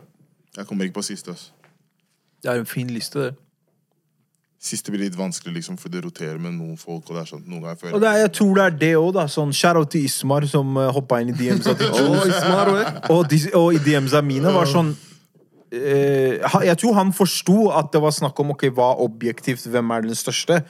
Jeg 0.56 0.66
kommer 0.66 0.84
ikke 0.84 1.00
på 1.00 1.02
siste. 1.08 1.30
Altså. 1.30 1.52
Det 2.42 2.52
er 2.52 2.60
en 2.60 2.66
fin 2.68 2.90
liste, 2.90 3.18
det. 3.24 3.34
Siste 4.64 4.92
blir 4.92 5.02
litt 5.04 5.16
vanskelig, 5.16 5.58
liksom, 5.58 5.76
for 5.76 5.92
det 5.92 6.00
roterer 6.06 6.38
med 6.40 6.54
noen 6.56 6.78
folk. 6.80 7.02
Og 7.10 7.16
det 7.16 7.24
er 7.24 7.30
sånn, 7.34 7.42
noen 7.44 7.66
ganger 7.66 7.80
føler 7.82 7.96
Og 7.98 8.00
det 8.00 8.10
er, 8.10 8.20
jeg 8.22 8.30
tror 8.38 8.52
det 8.56 8.64
er 8.64 8.76
det 8.80 8.92
òg, 8.96 9.08
da. 9.18 9.24
Sånn 9.28 9.52
shout-out 9.52 9.90
til 9.92 10.06
Ismar, 10.08 10.46
som 10.48 10.78
uh, 10.80 10.86
hoppa 10.96 11.18
inn 11.20 11.34
i 11.34 11.36
DMs-a 11.36 11.74
til 11.76 11.92
Jules. 11.92 12.38
og, 13.12 13.20
de, 13.28 13.40
og 13.60 13.76
i 13.76 13.82
DMs-a 13.84 14.22
mine 14.24 14.54
var 14.54 14.70
sånn 14.70 14.94
uh, 14.96 16.60
Jeg 16.64 16.78
tror 16.80 16.96
han 16.96 17.12
forsto 17.12 17.58
at 17.76 17.92
det 17.92 18.00
var 18.06 18.16
snakk 18.16 18.40
om 18.40 18.54
ok, 18.56 18.70
hva 18.72 18.94
objektivt, 19.04 19.66
hvem 19.68 19.92
er 19.92 20.08
den 20.08 20.16
største. 20.16 20.62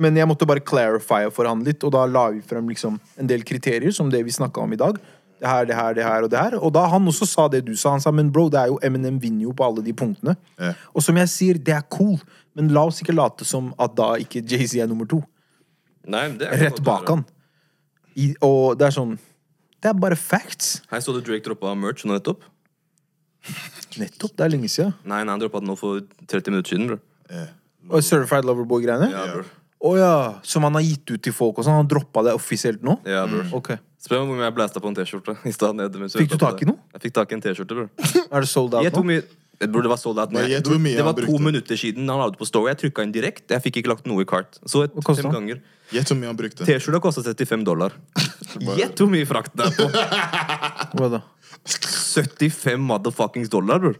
Men 0.00 0.16
jeg 0.16 0.28
måtte 0.28 0.48
bare 0.48 0.64
clarify 0.64 1.24
for 1.32 1.48
han 1.48 1.64
litt, 1.64 1.80
og 1.84 1.94
da 1.96 2.04
la 2.08 2.28
vi 2.34 2.44
frem 2.44 2.68
liksom 2.68 3.00
en 3.20 3.32
del 3.32 3.48
kriterier, 3.48 3.92
som 3.96 4.12
det 4.12 4.22
vi 4.28 4.36
snakka 4.36 4.60
om 4.60 4.76
i 4.76 4.80
dag. 4.80 5.00
Det 5.40 5.48
her, 5.48 5.64
det 5.64 5.76
her, 5.76 5.94
det 5.96 6.04
her 6.04 6.24
og 6.24 6.30
det 6.30 6.38
her. 6.38 6.54
Og 6.60 6.72
da 6.76 6.84
han 6.92 7.06
også 7.08 7.24
sa 7.24 7.46
det 7.48 7.62
du 7.64 7.72
sa, 7.72 7.94
han 7.94 8.02
sa 8.04 8.12
men 8.12 8.28
bro, 8.32 8.50
det 8.52 8.60
er 8.60 8.68
jo 8.68 8.76
Eminem 8.84 9.16
vinner 9.22 9.46
jo 9.48 9.54
på 9.56 9.64
alle 9.64 9.84
de 9.84 9.94
punktene. 9.96 10.36
Yeah. 10.60 10.76
Og 10.92 11.04
som 11.04 11.16
jeg 11.16 11.32
sier, 11.32 11.60
det 11.68 11.72
er 11.72 11.86
cool, 11.88 12.18
men 12.58 12.70
la 12.74 12.86
oss 12.88 13.00
ikke 13.02 13.14
late 13.14 13.46
som 13.46 13.72
at 13.80 13.94
da 13.98 14.14
ikke 14.22 14.42
Jay-Z 14.42 14.80
er 14.82 14.90
nummer 14.90 15.08
to 15.10 15.22
Nei, 16.10 16.24
det 16.40 16.46
er 16.48 16.62
rett 16.64 16.80
bak 16.82 17.10
han. 17.12 17.26
I, 18.16 18.32
og 18.42 18.78
det 18.80 18.88
er 18.88 18.94
sånn 18.96 19.12
Det 19.80 19.90
er 19.90 19.98
bare 20.00 20.16
facts. 20.18 20.80
Her 20.90 21.02
så 21.04 21.12
du 21.14 21.20
Drake 21.24 21.44
droppa 21.44 21.74
merch 21.78 22.06
nå 22.06 22.16
nettopp. 22.16 22.42
Nettopp. 24.00 24.34
Det 24.36 24.44
er 24.44 24.52
lenge 24.52 24.68
siden. 24.68 24.92
Nei, 25.04 25.22
nei, 25.22 25.32
han 25.32 25.40
droppa 25.40 25.62
den 25.62 25.70
nå 25.70 25.76
for 25.78 26.02
30 26.28 26.52
minutter 26.52 26.74
siden, 26.74 26.90
bro. 26.90 26.98
Yeah. 27.30 27.52
Og 27.88 28.04
Certified 28.04 28.44
Loverboy-greiene? 28.44 29.08
Ja, 29.12 29.22
ja. 29.96 30.12
Som 30.44 30.66
han 30.68 30.76
har 30.76 30.84
gitt 30.84 31.08
ut 31.08 31.22
til 31.24 31.32
folk 31.32 31.60
og 31.60 31.64
sånn. 31.64 31.78
Han 31.80 31.88
droppa 31.88 32.26
det 32.26 32.34
offisielt 32.36 32.84
nå? 32.84 32.98
Ja, 33.08 33.24
bro. 33.30 33.46
Ok. 33.56 33.72
Spør 34.00 34.26
meg 34.26 34.36
om 34.36 34.44
jeg 34.44 34.56
blæsta 34.56 34.82
på 34.82 34.90
en 34.90 34.96
T-skjorte. 34.96 35.36
Fikk 35.40 36.34
du 36.34 36.38
tak 36.40 36.60
i 36.64 36.68
noe? 36.68 36.80
Jeg 36.96 37.06
fikk 37.06 37.16
tak 37.16 37.32
i 37.32 37.38
en 37.38 37.44
T-skjorte, 37.44 37.76
bro. 37.78 37.88
Er 38.26 38.44
det 38.44 38.50
sold 38.50 38.76
out 38.76 39.00
nå? 39.00 39.20
Det 39.60 39.88
var 39.92 39.96
så 40.00 40.14
det, 40.16 40.32
Jeg- 40.32 40.50
gjett 40.50 40.66
hvor 40.66 40.78
det 40.82 41.04
var 41.04 41.12
to 41.12 41.38
minutter 41.38 41.76
siden 41.76 42.08
han 42.08 42.18
la 42.18 42.30
det 42.30 42.38
på 42.38 42.46
Story. 42.48 42.70
Jeg 42.72 42.78
trykka 42.78 43.02
inn 43.02 43.12
direkte. 43.12 43.50
Jeg 43.52 43.62
fikk 43.62 43.76
ikke 43.82 43.88
lagt 43.92 44.06
noe 44.06 44.22
i 44.22 44.24
kart. 44.24 44.58
Så 44.64 44.84
et, 44.84 44.92
fem 45.04 45.30
ganger. 45.30 45.60
Gjett 45.92 46.08
hvor 46.08 46.16
mye 46.16 46.30
han 46.30 46.36
brukte. 46.38 46.64
T-skjorta 46.64 47.00
kosta 47.02 47.22
35 47.22 47.64
dollar. 47.64 47.92
Gjett 48.78 48.96
hvor 48.96 49.10
mye 49.10 49.26
frakten 49.28 49.60
er 49.60 49.70
på. 49.76 49.88
Hva 50.96 51.10
da? 51.12 51.20
75 51.66 52.80
motherfuckings 52.80 53.50
dollar, 53.52 53.78
bror. 53.78 53.98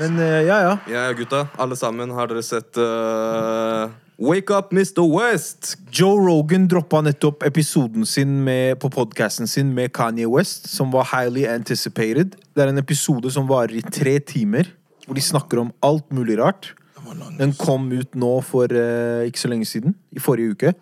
Men 0.00 0.18
eh, 0.18 0.42
ja, 0.48 0.60
ja. 0.64 0.78
Ja, 0.88 1.04
ja, 1.10 1.12
gutta. 1.12 1.48
Alle 1.60 1.76
sammen, 1.76 2.10
har 2.16 2.30
dere 2.30 2.42
sett 2.42 2.78
eh, 2.80 3.90
Wake 4.20 4.50
Up 4.52 4.72
Mr. 4.72 5.00
West? 5.08 5.78
Joe 5.90 6.18
Rogan 6.20 6.66
droppa 6.68 7.00
nettopp 7.00 7.42
episoden 7.48 8.04
sin 8.06 8.42
med, 8.44 8.76
på 8.82 8.90
podcasten 8.92 9.48
sin 9.48 9.70
med 9.74 9.94
Kanye 9.96 10.28
West, 10.28 10.68
som 10.68 10.90
var 10.92 11.08
highly 11.08 11.46
anticipated. 11.48 12.36
Det 12.52 12.64
er 12.66 12.68
en 12.68 12.82
episode 12.82 13.32
som 13.32 13.48
varer 13.48 13.78
i 13.80 13.82
tre 13.82 14.18
timer. 14.20 14.68
hvor 15.06 15.16
de 15.16 15.24
snakker 15.24 15.58
om 15.58 15.72
alt 15.82 16.12
mulig 16.12 16.36
rart. 16.38 16.74
Den 16.98 17.06
var 17.06 17.16
lang. 17.16 17.38
Den 17.38 17.54
kom 17.56 17.88
ut 17.92 18.14
nå 18.14 18.34
for 18.44 18.68
uh, 18.68 19.24
ikke 19.24 19.40
så 19.40 19.48
lenge 19.48 19.64
siden. 19.64 19.96
I 20.12 20.20
forrige 20.20 20.52
uke. 20.52 20.74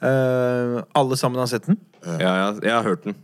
Uh, 0.00 0.80
alle 0.96 1.20
sammen 1.20 1.38
har 1.38 1.46
sett 1.52 1.68
den? 1.68 1.76
Ja, 2.06 2.32
jeg, 2.32 2.64
jeg 2.64 2.72
har 2.72 2.82
hørt 2.82 3.04
den. 3.04 3.14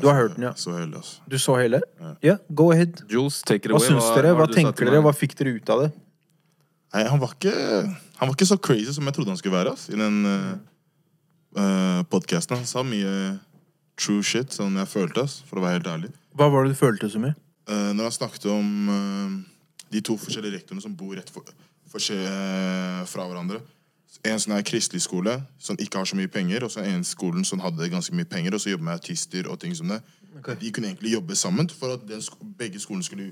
Du 0.00 0.08
har 0.08 0.16
hørt 0.16 0.34
den, 0.36 0.48
ja. 0.48 0.56
Så 0.56 0.72
hele, 0.72 0.96
altså. 0.96 1.20
Du 1.30 1.38
så 1.38 1.60
hele? 1.60 1.80
Ja, 2.24 2.40
go 2.56 2.72
ahead. 2.72 3.04
Jules, 3.12 3.42
take 3.42 3.68
it 3.68 3.70
Hva 3.70 3.76
away. 3.76 3.92
syns 3.92 4.08
dere? 4.16 4.32
Hva 4.32 4.48
tenker 4.48 4.88
dere? 4.88 5.04
Hva 5.04 5.12
fikk 5.12 5.36
dere 5.38 5.58
ut 5.60 5.76
av 5.76 5.84
det? 5.84 5.94
Nei, 6.96 7.04
han 7.04 7.20
var 7.20 7.36
ikke 7.36 7.52
Han 8.18 8.28
var 8.28 8.34
ikke 8.34 8.48
så 8.50 8.58
crazy 8.58 8.92
som 8.94 9.06
jeg 9.06 9.14
trodde 9.14 9.30
han 9.30 9.38
skulle 9.40 9.56
være. 9.56 9.72
ass, 9.76 9.88
I 9.88 9.98
den 9.98 10.16
uh, 10.26 12.02
podkasten. 12.10 12.58
Han 12.58 12.66
sa 12.66 12.82
mye 12.86 13.38
true 13.98 14.22
shit, 14.22 14.52
som 14.54 14.74
jeg 14.78 14.90
følte, 14.90 15.22
ass, 15.26 15.40
for 15.46 15.58
å 15.60 15.64
være 15.64 15.78
helt 15.78 15.90
ærlig. 15.90 16.10
Hva 16.38 16.50
var 16.52 16.66
det 16.66 16.74
du 16.74 16.78
følte 16.78 17.10
så 17.10 17.22
mye? 17.22 17.34
Uh, 17.70 17.90
når 17.94 18.08
han 18.10 18.16
snakket 18.18 18.46
om 18.50 18.68
uh, 18.90 19.38
de 19.92 20.02
to 20.04 20.18
forskjellige 20.20 20.58
rektorene 20.58 20.82
som 20.84 20.94
bor 20.98 21.14
rett 21.18 21.30
for, 21.30 21.46
for, 21.88 21.98
uh, 22.14 23.02
fra 23.08 23.26
hverandre. 23.28 23.62
En 24.26 24.40
som 24.42 24.52
er 24.56 24.64
kristelig 24.66 25.04
skole, 25.04 25.36
som 25.62 25.78
ikke 25.78 26.00
har 26.00 26.08
så 26.08 26.16
mye 26.18 26.30
penger, 26.32 26.64
og 26.66 26.72
så 26.74 26.82
en 26.82 27.04
skolen 27.06 27.44
som 27.46 27.60
hadde 27.62 27.86
ganske 27.92 28.14
mye 28.18 28.26
penger, 28.26 28.56
og 28.56 28.60
så 28.60 28.72
jobber 28.72 28.88
med 28.88 28.98
artister 28.98 29.46
og 29.46 29.60
ting 29.62 29.76
som 29.78 29.92
det. 29.92 30.00
De 30.58 30.72
kunne 30.74 30.90
egentlig 30.90 31.12
jobbe 31.12 31.36
sammen 31.38 31.68
for 31.70 31.94
at 31.94 32.02
den, 32.08 32.22
sko- 32.22 32.48
begge 32.58 32.80
skolene 32.82 33.06
skulle 33.06 33.28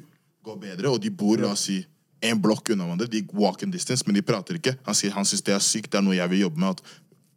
gå 0.47 0.55
bedre, 0.63 0.91
og 0.93 1.03
de 1.03 1.11
bor, 1.11 1.37
la 1.43 1.51
oss 1.57 1.65
si, 1.67 1.81
en 2.23 2.41
blokk 2.43 2.71
unna 2.73 2.85
hverandre. 2.85 3.09
De 3.11 3.23
walk 3.35 3.63
in 3.63 3.71
distance, 3.71 4.05
men 4.07 4.15
de 4.15 4.23
prater 4.23 4.55
ikke. 4.59 4.77
Han 4.87 4.95
sier 4.95 5.13
han 5.13 5.25
syns 5.25 5.43
det 5.43 5.55
er 5.55 5.59
sykt, 5.61 5.91
det 5.93 5.99
er 5.99 6.03
noe 6.07 6.17
jeg 6.17 6.31
vil 6.31 6.41
jobbe 6.47 6.59
med. 6.59 6.69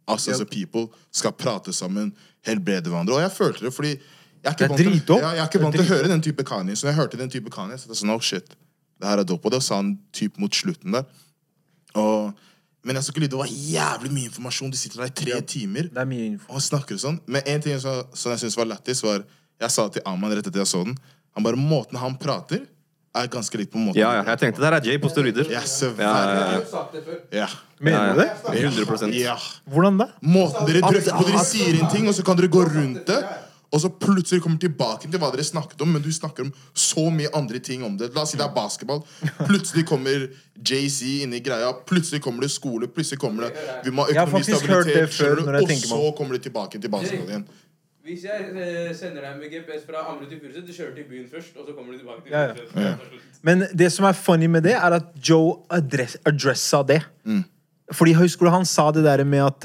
At 0.08 0.16
us 0.16 0.28
as 0.28 0.40
a 0.40 0.44
people 0.44 0.88
skal 1.12 1.32
prate 1.32 1.72
sammen, 1.72 2.12
helbrede 2.46 2.88
hverandre. 2.90 3.14
Og 3.14 3.20
jeg 3.20 3.30
følte 3.32 3.64
det, 3.66 3.74
fordi 3.74 3.90
jeg 3.90 4.00
er 4.44 4.50
ikke 4.52 4.64
er 4.64 4.68
vant 4.68 4.78
til- 4.78 5.16
Ja, 5.20 5.28
jeg 5.30 5.38
er 5.38 5.46
ikke 5.46 5.58
er 5.58 5.62
vant 5.62 5.74
til 5.76 5.84
å 5.84 5.88
høre 5.94 6.08
den 6.08 6.22
type 6.22 6.44
Kanye. 6.44 6.74
Så 6.76 6.86
når 6.86 6.90
jeg 6.92 6.96
hørte 7.00 7.18
den 7.18 7.30
type 7.30 7.50
Kanye, 7.50 7.76
så 7.78 7.86
det 7.88 7.94
jeg 7.96 8.02
sånn, 8.06 8.14
oh 8.14 8.20
shit, 8.20 8.48
det 9.00 9.08
her 9.08 9.18
er 9.18 9.24
dope. 9.24 9.44
Og 9.46 9.52
det 9.52 9.62
sa 9.62 9.76
han 9.76 9.98
typ 10.12 10.38
mot 10.38 10.50
slutten 10.50 10.92
der. 10.92 11.04
Og, 11.94 12.32
men 12.84 12.96
jeg 12.96 13.04
så 13.04 13.12
ikke 13.12 13.20
lyve, 13.24 13.30
det 13.34 13.38
var 13.38 13.52
jævlig 13.52 14.12
mye 14.14 14.24
informasjon. 14.30 14.70
De 14.72 14.76
sitter 14.80 15.02
der 15.02 15.10
i 15.10 15.16
tre 15.24 15.40
timer 15.42 15.82
Det 15.90 15.98
er 15.98 16.04
mye 16.08 16.26
info. 16.32 16.52
og 16.52 16.60
snakker 16.64 16.96
sånn. 16.96 17.20
Men 17.26 17.42
en 17.46 17.60
ting 17.62 17.78
som, 17.82 18.02
som 18.14 18.32
jeg 18.32 18.40
syntes 18.44 18.56
var 18.56 18.64
lættis, 18.72 19.02
var 19.02 19.24
Jeg 19.60 19.70
sa 19.70 19.88
til 19.92 20.00
Aman 20.08 20.30
rett 20.32 20.46
etter 20.46 20.62
jeg 20.62 20.66
så 20.70 20.84
den. 20.86 20.94
Han 21.36 21.44
bare, 21.44 21.56
Måten 21.60 21.98
han 22.00 22.14
prater, 22.16 22.62
er 23.14 23.26
ganske 23.30 23.58
likt 23.58 23.72
på 23.72 23.78
en 23.80 23.88
måte. 23.88 23.98
Ja, 23.98 24.12
ja, 24.20 24.22
jeg 24.30 24.38
tenkte 24.44 24.62
der 24.62 24.76
er 24.78 24.86
Jay 24.86 25.00
på 25.02 25.10
steroider. 25.10 25.48
Ja, 25.50 25.62
ja, 25.98 26.14
ja. 26.54 26.86
Ja. 27.42 27.48
Mener 27.80 28.14
du 28.14 28.20
det? 28.22 28.30
100% 28.60 29.14
ja. 29.18 29.36
Hvordan 29.66 29.98
da? 29.98 30.10
Måten 30.22 30.68
dere 30.68 30.82
drøfter 30.84 31.16
på, 31.16 31.28
dere 31.30 31.44
sier 31.48 31.80
en 31.80 31.90
ting, 31.90 32.06
og 32.10 32.14
så 32.14 32.24
kan 32.26 32.38
dere 32.38 32.50
gå 32.52 32.62
rundt 32.68 33.06
det. 33.08 33.22
Og 33.70 33.78
så 33.78 33.88
plutselig 34.02 34.42
kommer 34.42 34.58
tilbake 34.58 35.06
til 35.06 35.20
hva 35.22 35.28
dere 35.30 35.44
snakket 35.46 35.82
om, 35.84 35.92
men 35.94 36.02
du 36.02 36.10
snakker 36.12 36.48
om 36.48 36.50
så 36.74 37.04
mye 37.14 37.30
andre 37.38 37.60
ting 37.62 37.84
om 37.86 37.94
det. 37.98 38.10
La 38.16 38.24
oss 38.24 38.32
si 38.34 38.38
det 38.38 38.46
er 38.48 38.54
basketball. 38.54 39.04
Plutselig 39.46 39.84
kommer 39.86 40.26
JC 40.58 41.22
inn 41.22 41.36
i 41.38 41.42
greia. 41.44 41.70
Plutselig 41.86 42.22
kommer 42.24 42.46
det 42.46 42.50
skole. 42.50 42.90
Plutselig 42.90 43.20
kommer 43.22 43.46
det 43.46 43.66
Vi 43.86 43.94
må 43.94 44.08
ha 44.08 44.10
økonomisk 44.10 44.56
økonomistabilitet. 44.58 45.18
jeg 45.22 45.62
Og 45.62 45.86
så 45.86 46.00
kommer 46.18 46.38
det 46.38 46.42
tilbake 46.48 46.82
til 46.82 46.90
basketball 46.90 47.30
igjen. 47.30 47.46
Hvis 48.04 48.24
jeg 48.24 48.46
eh, 48.56 48.94
sender 48.96 49.20
deg 49.26 49.36
med 49.38 49.50
GPS 49.52 49.82
fra 49.86 50.06
Ammerud 50.08 50.30
til 50.30 50.40
Furuset, 50.40 50.64
du 50.66 50.72
kjører 50.72 50.94
til 50.96 51.04
byen 51.08 51.26
først, 51.30 51.56
og 51.56 51.66
så 51.68 51.74
kommer 51.76 51.92
du 51.92 51.98
tilbake 51.98 52.22
til 52.24 52.32
Ja, 52.32 52.40
ja. 52.48 52.94
Furuset. 52.96 53.40
Men 53.42 53.64
det 53.78 53.92
som 53.92 54.06
er 54.08 54.12
funny 54.16 54.46
med 54.46 54.64
det, 54.64 54.72
er 54.72 54.96
at 54.96 55.10
Joe 55.28 55.58
adress, 55.70 56.16
adressa 56.26 56.82
det. 56.88 57.02
Fordi 57.92 58.12
høyskole, 58.14 58.50
han 58.50 58.64
sa 58.64 58.90
det 58.94 59.04
der 59.04 59.24
med 59.24 59.44
at 59.50 59.64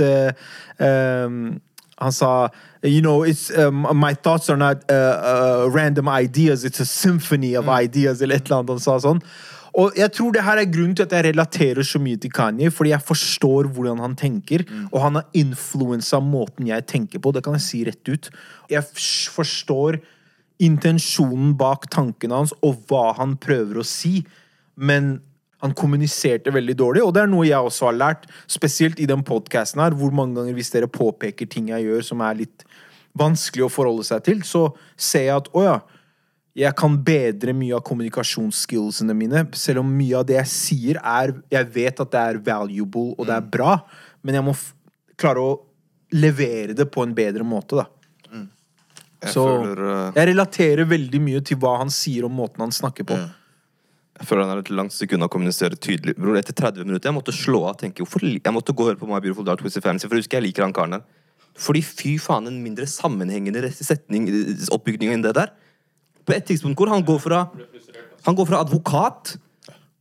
eh, 0.80 1.26
um, 1.26 1.62
Han 1.98 2.12
sa 2.12 2.48
You 2.84 3.02
know, 3.02 3.24
it's, 3.24 3.50
um, 3.58 3.88
my 3.96 4.14
thoughts 4.14 4.50
are 4.50 4.58
not 4.58 4.78
uh, 4.92 4.94
uh, 4.94 5.70
random 5.76 6.08
ideas, 6.08 6.66
it's 6.66 6.80
a 6.80 6.86
symphony 6.86 7.56
of 7.56 7.70
ideas, 7.70 8.22
eller 8.22 8.36
et 8.36 8.46
eller 8.46 8.58
annet 8.58 8.70
han 8.70 8.80
sa 8.80 8.98
sånn. 9.00 9.22
Og 9.76 9.98
jeg 10.00 10.12
tror 10.16 10.32
det 10.32 10.44
her 10.46 10.62
er 10.62 10.72
grunnen 10.72 10.96
til 10.96 11.04
at 11.04 11.14
jeg 11.18 11.26
relaterer 11.28 11.84
så 11.84 12.00
mye 12.00 12.20
til 12.22 12.32
Kanye, 12.32 12.72
fordi 12.72 12.94
jeg 12.94 13.04
forstår 13.04 13.68
hvordan 13.76 14.00
han 14.00 14.16
tenker, 14.16 14.64
og 14.92 15.02
han 15.04 15.20
har 15.20 15.26
influensa 15.36 16.22
måten 16.24 16.70
jeg 16.70 16.86
tenker 16.88 17.20
på. 17.20 17.34
Det 17.36 17.44
kan 17.44 17.58
jeg 17.58 17.66
si 17.66 17.82
rett 17.84 18.12
ut. 18.12 18.30
Jeg 18.72 18.88
forstår 19.36 20.00
intensjonen 20.64 21.52
bak 21.60 21.90
tankene 21.92 22.40
hans 22.40 22.54
og 22.64 22.86
hva 22.88 23.10
han 23.18 23.36
prøver 23.36 23.82
å 23.82 23.88
si, 23.88 24.22
men 24.80 25.18
han 25.64 25.74
kommuniserte 25.76 26.54
veldig 26.54 26.76
dårlig, 26.78 27.04
og 27.04 27.14
det 27.16 27.24
er 27.24 27.32
noe 27.32 27.48
jeg 27.48 27.68
også 27.68 27.90
har 27.90 27.98
lært, 27.98 28.26
spesielt 28.52 29.00
i 29.02 29.08
den 29.10 29.24
podcasten 29.26 29.82
her, 29.82 29.96
hvor 29.98 30.14
mange 30.16 30.38
ganger 30.38 30.56
hvis 30.58 30.72
dere 30.74 30.92
påpeker 30.92 31.50
ting 31.50 31.72
jeg 31.72 31.88
gjør 31.88 32.06
som 32.06 32.24
er 32.24 32.38
litt 32.44 32.66
vanskelig 33.18 33.66
å 33.66 33.72
forholde 33.72 34.06
seg 34.06 34.24
til, 34.28 34.44
så 34.46 34.68
ser 35.00 35.30
jeg 35.30 35.40
at, 35.40 35.50
åja, 35.56 35.80
jeg 36.56 36.72
kan 36.80 36.94
bedre 37.04 37.52
mye 37.58 37.76
av 37.76 37.84
kommunikasjonsskillsene 37.84 39.16
mine, 39.18 39.44
selv 39.60 39.84
om 39.84 39.90
mye 39.92 40.22
av 40.22 40.28
det 40.30 40.38
jeg 40.38 40.52
sier 40.52 41.00
er, 41.02 41.34
jeg 41.52 41.72
vet 41.74 42.00
at 42.00 42.14
det 42.14 42.22
er 42.22 42.40
valuable, 42.46 43.12
og 43.18 43.28
det 43.28 43.36
er 43.36 43.50
bra, 43.58 43.74
men 44.24 44.40
jeg 44.40 44.46
må 44.48 44.56
klare 45.20 45.44
å 45.44 45.58
levere 46.16 46.76
det 46.78 46.88
på 46.92 47.04
en 47.04 47.16
bedre 47.18 47.44
måte, 47.48 47.82
da. 47.82 47.90
Jeg 49.26 49.34
Så 49.34 49.46
føler, 49.48 49.82
uh... 49.82 50.14
jeg 50.14 50.30
relaterer 50.30 50.88
veldig 50.90 51.22
mye 51.24 51.42
til 51.46 51.58
hva 51.62 51.80
han 51.82 51.92
sier 51.94 52.28
om 52.28 52.36
måten 52.38 52.62
han 52.62 52.74
snakker 52.76 53.08
på. 53.10 53.18
Ja. 53.18 53.32
Jeg 54.16 54.30
føler 54.30 54.46
han 54.46 54.54
er 54.54 54.62
et 54.62 54.72
langt 54.72 54.96
sekund 54.96 55.26
å 55.26 55.30
kommunisere 55.32 55.76
tydelig. 55.76 56.16
Bror, 56.16 56.38
etter 56.40 56.56
30 56.56 56.88
minutter 56.88 57.10
jeg 57.10 57.18
måtte 57.18 57.36
slå 57.36 57.66
av. 57.68 57.80
tenke, 57.82 58.04
hvorfor, 58.04 58.24
Jeg 58.24 58.54
måtte 58.54 58.72
gå 58.72 58.86
og 58.86 58.94
høre 58.94 59.02
på 59.02 59.10
My 59.10 59.20
Beautiful 59.20 59.48
Dark 59.48 59.60
Twisted 59.60 59.84
Fantasy, 59.84 60.08
for 60.08 60.16
jeg 60.16 60.24
husker 60.24 60.40
jeg 60.40 60.48
liker 60.48 60.64
han 60.64 60.76
karen 60.76 60.96
der. 60.96 61.04
Fordi 61.60 61.82
fy 61.84 62.16
faen, 62.20 62.48
en 62.48 62.62
mindre 62.64 62.88
sammenhengende 62.88 63.72
setning, 63.74 64.30
eh, 64.30 64.70
oppbygning 64.72 65.12
enn 65.12 65.26
det 65.26 65.34
der. 65.36 65.52
På 66.26 66.34
et 66.34 66.46
tidspunkt 66.46 66.78
hvor 66.80 66.90
han 66.90 67.04
går 67.06 67.20
fra 67.22 67.48
Han 68.26 68.36
går 68.36 68.48
fra 68.50 68.60
advokat 68.66 69.36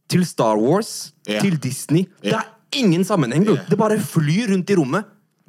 til 0.08 0.24
Star 0.26 0.56
Wars 0.56 1.12
Ja. 1.28 1.40
til 1.40 1.56
Disney. 1.60 2.06
Det 2.22 2.32
er 2.32 2.46
ingen 2.76 3.04
sammenheng, 3.04 3.44
bror. 3.44 3.58
Det 3.68 3.78
bare 3.78 3.98
flyr 4.00 4.50
rundt 4.52 4.70
i 4.70 4.74
rommet. 4.76 5.04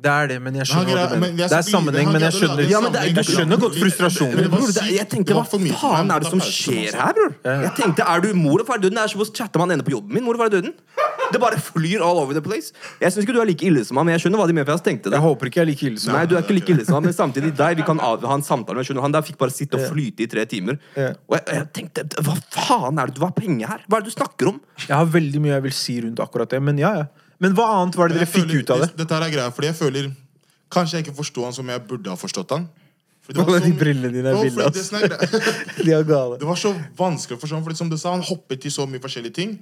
Det 0.05 0.11
er 0.11 0.27
det, 0.27 0.41
men 0.43 0.55
jeg 0.59 0.67
skjønner 0.67 0.91
hva 0.93 1.05
du 1.07 1.15
mener. 1.15 1.31
men 1.31 1.37
Det 1.37 1.51
er 1.57 1.61
sammenheng, 1.65 2.11
men 2.11 2.21
jeg 2.21 2.33
skjønner 2.35 2.69
Ja, 2.69 2.79
men 2.81 2.91
det 2.91 2.99
er- 3.01 3.15
jeg 3.15 3.25
skjønner 3.25 3.57
godt 3.57 3.75
frustrasjonen. 3.79 4.35
Men 4.35 4.49
Bror, 4.51 4.67
det, 4.67 4.91
jeg 4.91 5.07
tenkte, 5.09 5.33
hva 5.33 5.45
faen 5.47 6.11
er 6.11 6.19
det 6.19 6.29
som 6.29 6.39
skjer 6.39 6.91
her, 6.93 7.13
bror? 7.15 7.31
Jeg 7.45 7.71
tenkte, 7.79 8.03
er 8.05 8.19
du 8.21 8.33
mor 8.35 8.59
og 8.59 8.67
far 8.67 8.77
døden? 8.77 8.95
Det 8.99 9.03
er 9.03 9.07
som 9.07 9.21
å 9.21 9.25
chatte 9.33 9.55
med 9.57 9.69
han 9.69 9.71
ene 9.79 9.83
på 9.87 9.91
jobben 9.95 10.13
min. 10.13 10.23
Mor 10.23 10.33
og 10.35 10.39
far 10.39 10.45
er 10.47 10.61
døden. 10.61 10.73
Det 11.33 11.39
bare 11.41 11.57
flyr 11.61 12.03
all 12.05 12.19
over 12.21 12.33
the 12.37 12.41
place. 12.43 12.71
Jeg 13.01 13.11
syns 13.13 13.25
ikke 13.25 13.35
du 13.35 13.41
er 13.41 13.49
like 13.49 13.65
ille 13.65 13.83
som 13.87 13.97
han, 13.97 14.05
men 14.07 14.15
jeg 14.15 14.25
skjønner 14.25 14.41
hva 14.41 14.47
de 14.49 14.65
for 14.65 14.83
tenkte 14.85 15.09
det. 15.09 15.17
Jeg 15.17 15.25
håper 15.25 15.49
ikke 15.49 15.59
jeg 15.61 15.65
er 15.65 15.69
like 15.71 15.85
ille 15.89 16.01
som 16.03 16.13
Nei, 16.13 16.25
du 16.29 16.35
er 16.37 16.43
ikke 16.45 16.57
like 16.57 16.73
ille 16.75 16.85
som 16.85 16.97
han, 16.99 17.07
men 17.09 17.15
samtidig 17.17 17.51
deg, 17.57 17.77
vi 17.81 17.85
kan 17.87 17.99
av, 17.99 18.23
ha 18.25 18.37
en 18.37 18.45
samtale 18.45 18.83
med. 18.85 19.01
Han 19.05 19.15
der 19.15 19.25
fikk 19.25 19.37
bare 19.41 19.53
sitte 19.55 19.79
og 19.79 19.87
flyte 19.93 20.25
i 20.25 20.29
tre 20.31 20.45
timer. 20.49 20.79
Og 20.95 21.37
jeg, 21.37 21.43
jeg 21.51 21.67
tenkte, 21.79 22.05
hva 22.25 22.37
faen 22.55 22.99
er 23.01 23.11
det, 23.11 23.17
du 23.17 23.23
har 23.25 23.33
penger 23.37 23.67
her? 23.73 23.85
Hva 23.89 23.99
er 23.99 24.05
det 24.05 24.13
du 24.13 24.17
snakker 24.17 24.51
om? 24.53 24.61
Jeg 24.85 24.95
har 24.95 25.05
veldig 25.05 25.41
mye 25.43 25.55
jeg 25.57 25.65
vil 25.69 25.75
si 25.79 25.97
rundt 26.05 26.21
akkurat 26.23 26.49
det, 26.55 26.61
men 26.63 26.77
ja, 26.81 26.93
ja. 27.01 27.05
Men 27.43 27.55
hva 27.57 27.65
annet 27.81 27.97
var 27.99 28.09
det 28.11 28.21
dere 28.21 28.29
fikk 28.31 28.45
føler- 28.47 28.63
ut 28.63 28.69
av 28.71 28.85
det? 28.85 28.91
Dette 29.01 29.17
her 29.17 29.25
er 29.27 29.33
greia, 29.33 29.51
fordi 29.51 29.71
jeg 29.73 29.79
føler 29.81 30.13
Kanskje 30.75 30.97
jeg 30.97 31.05
ikke 31.05 31.17
forsto 31.19 31.43
han 31.45 31.53
som 31.53 31.67
jeg 31.69 31.81
burde 31.87 32.09
ha 32.09 32.17
forstått 32.17 32.49
han. 32.55 32.63
Fordi 33.25 33.39
det 33.39 33.45
var 33.47 33.55
Alle 33.55 33.65
de 33.65 33.71
så- 33.73 33.79
brillene 33.79 34.11
dine 34.13 34.29
er 34.29 34.43
ville, 34.43 34.61
greia- 34.61 35.83
De 35.85 35.91
er 35.97 36.03
gale. 36.05 36.37
Det 36.37 36.45
var 36.45 36.55
så 36.61 36.71
vanskelig 36.97 37.37
å 37.37 37.41
forstå, 37.41 37.61
fordi 37.65 37.77
som 37.79 37.89
du 37.89 37.97
sa, 37.97 38.11
han 38.13 38.21
hoppet 38.21 38.65
i 38.65 38.69
så 38.69 38.85
mye 38.87 39.01
forskjellige 39.01 39.33
ting. 39.33 39.55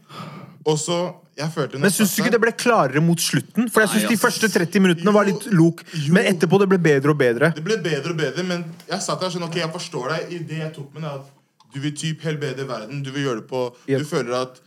Og 0.65 0.77
så, 0.79 0.97
jeg 1.39 1.47
følte 1.51 1.79
Men 1.79 1.91
syns 1.91 2.15
du 2.15 2.21
ikke 2.23 2.31
det 2.35 2.41
ble 2.43 2.51
klarere 2.59 3.01
mot 3.03 3.19
slutten? 3.19 3.69
For 3.71 3.81
jeg 3.85 3.89
syns 3.93 4.09
de 4.11 4.17
første 4.19 4.49
30 4.51 4.79
minuttene 4.83 5.13
var 5.15 5.25
litt 5.25 5.47
lok, 5.51 5.83
Jo. 5.93 6.11
men 6.13 6.25
etterpå 6.33 6.59
det 6.59 6.67
ble 6.73 6.77
bedre 6.79 7.09
og 7.15 7.17
bedre. 7.19 7.53
Det 7.55 7.63
ble 7.63 7.77
bedre 7.83 8.11
og 8.11 8.17
bedre, 8.19 8.43
men 8.43 8.65
jeg 8.89 8.99
satt 9.01 9.19
der 9.23 9.29
sånn, 9.31 9.43
ok, 9.47 9.55
jeg 9.63 9.71
forstår 9.71 10.09
deg 10.17 10.31
i 10.33 10.37
det 10.43 10.57
jeg 10.59 10.73
tok 10.75 10.93
med, 10.93 11.03
deg, 11.03 11.11
at 11.11 11.73
du 11.73 11.79
vil 11.79 11.91
typ 11.97 12.21
helbrede 12.21 12.67
verden, 12.67 13.01
du 13.03 13.11
vil 13.11 13.23
gjøre 13.29 13.41
det 13.41 13.47
på, 13.49 13.63
Yep. 13.89 13.99
du 13.99 14.05
føler 14.05 14.41
at 14.41 14.59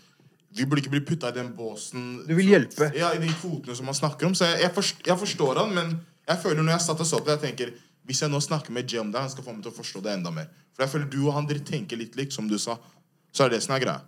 vi 0.56 0.64
burde 0.64 0.80
ikke 0.82 0.90
bli 0.96 1.00
putta 1.04 1.28
i 1.28 1.32
den 1.36 1.52
båsen. 1.52 2.24
Du 2.26 2.34
vil 2.34 2.46
hjelpe. 2.48 2.88
hjelpe. 2.88 2.96
Ja, 2.96 3.12
i 3.12 3.18
de 3.20 3.28
kvotene 3.28 3.76
som 3.76 3.84
man 3.84 3.94
snakker 3.94 4.24
om, 4.26 4.32
så 4.34 4.48
jeg, 4.48 4.62
jeg, 4.64 4.72
forstår, 4.72 5.04
jeg 5.06 5.18
forstår 5.20 5.56
han, 5.60 5.74
men 5.74 6.00
jeg 6.28 6.38
føler 6.42 6.62
når 6.64 6.72
jeg 6.78 6.80
satt 6.80 7.00
og 7.00 7.06
så 7.06 7.20
på 7.20 7.26
det, 7.28 7.40
jeg 7.40 7.56
tenker, 7.56 7.72
hvis 8.06 8.22
jeg 8.22 8.30
nå 8.30 8.40
snakker 8.40 8.70
med 8.72 8.90
Jay 8.90 9.00
om 9.00 9.10
det, 9.12 9.20
han 9.20 9.30
skal 9.32 9.44
få 9.44 9.52
meg 9.54 9.62
til 9.64 9.72
å 9.72 9.76
forstå 9.76 10.02
det 10.04 10.12
enda 10.18 10.30
mer. 10.30 10.46
For 10.76 10.84
jeg 10.84 10.92
føler 10.92 11.08
du 11.10 11.18
og 11.26 11.32
han, 11.34 11.46
dere 11.48 11.64
tenker 11.66 11.96
litt 11.98 12.16
likt, 12.16 12.32
som 12.36 12.48
du 12.48 12.58
sa. 12.58 12.76
Så 13.32 13.44
er 13.44 13.50
det 13.50 13.58
det 13.58 13.64
som 13.66 13.74
er 13.76 13.80
greia. 13.84 14.00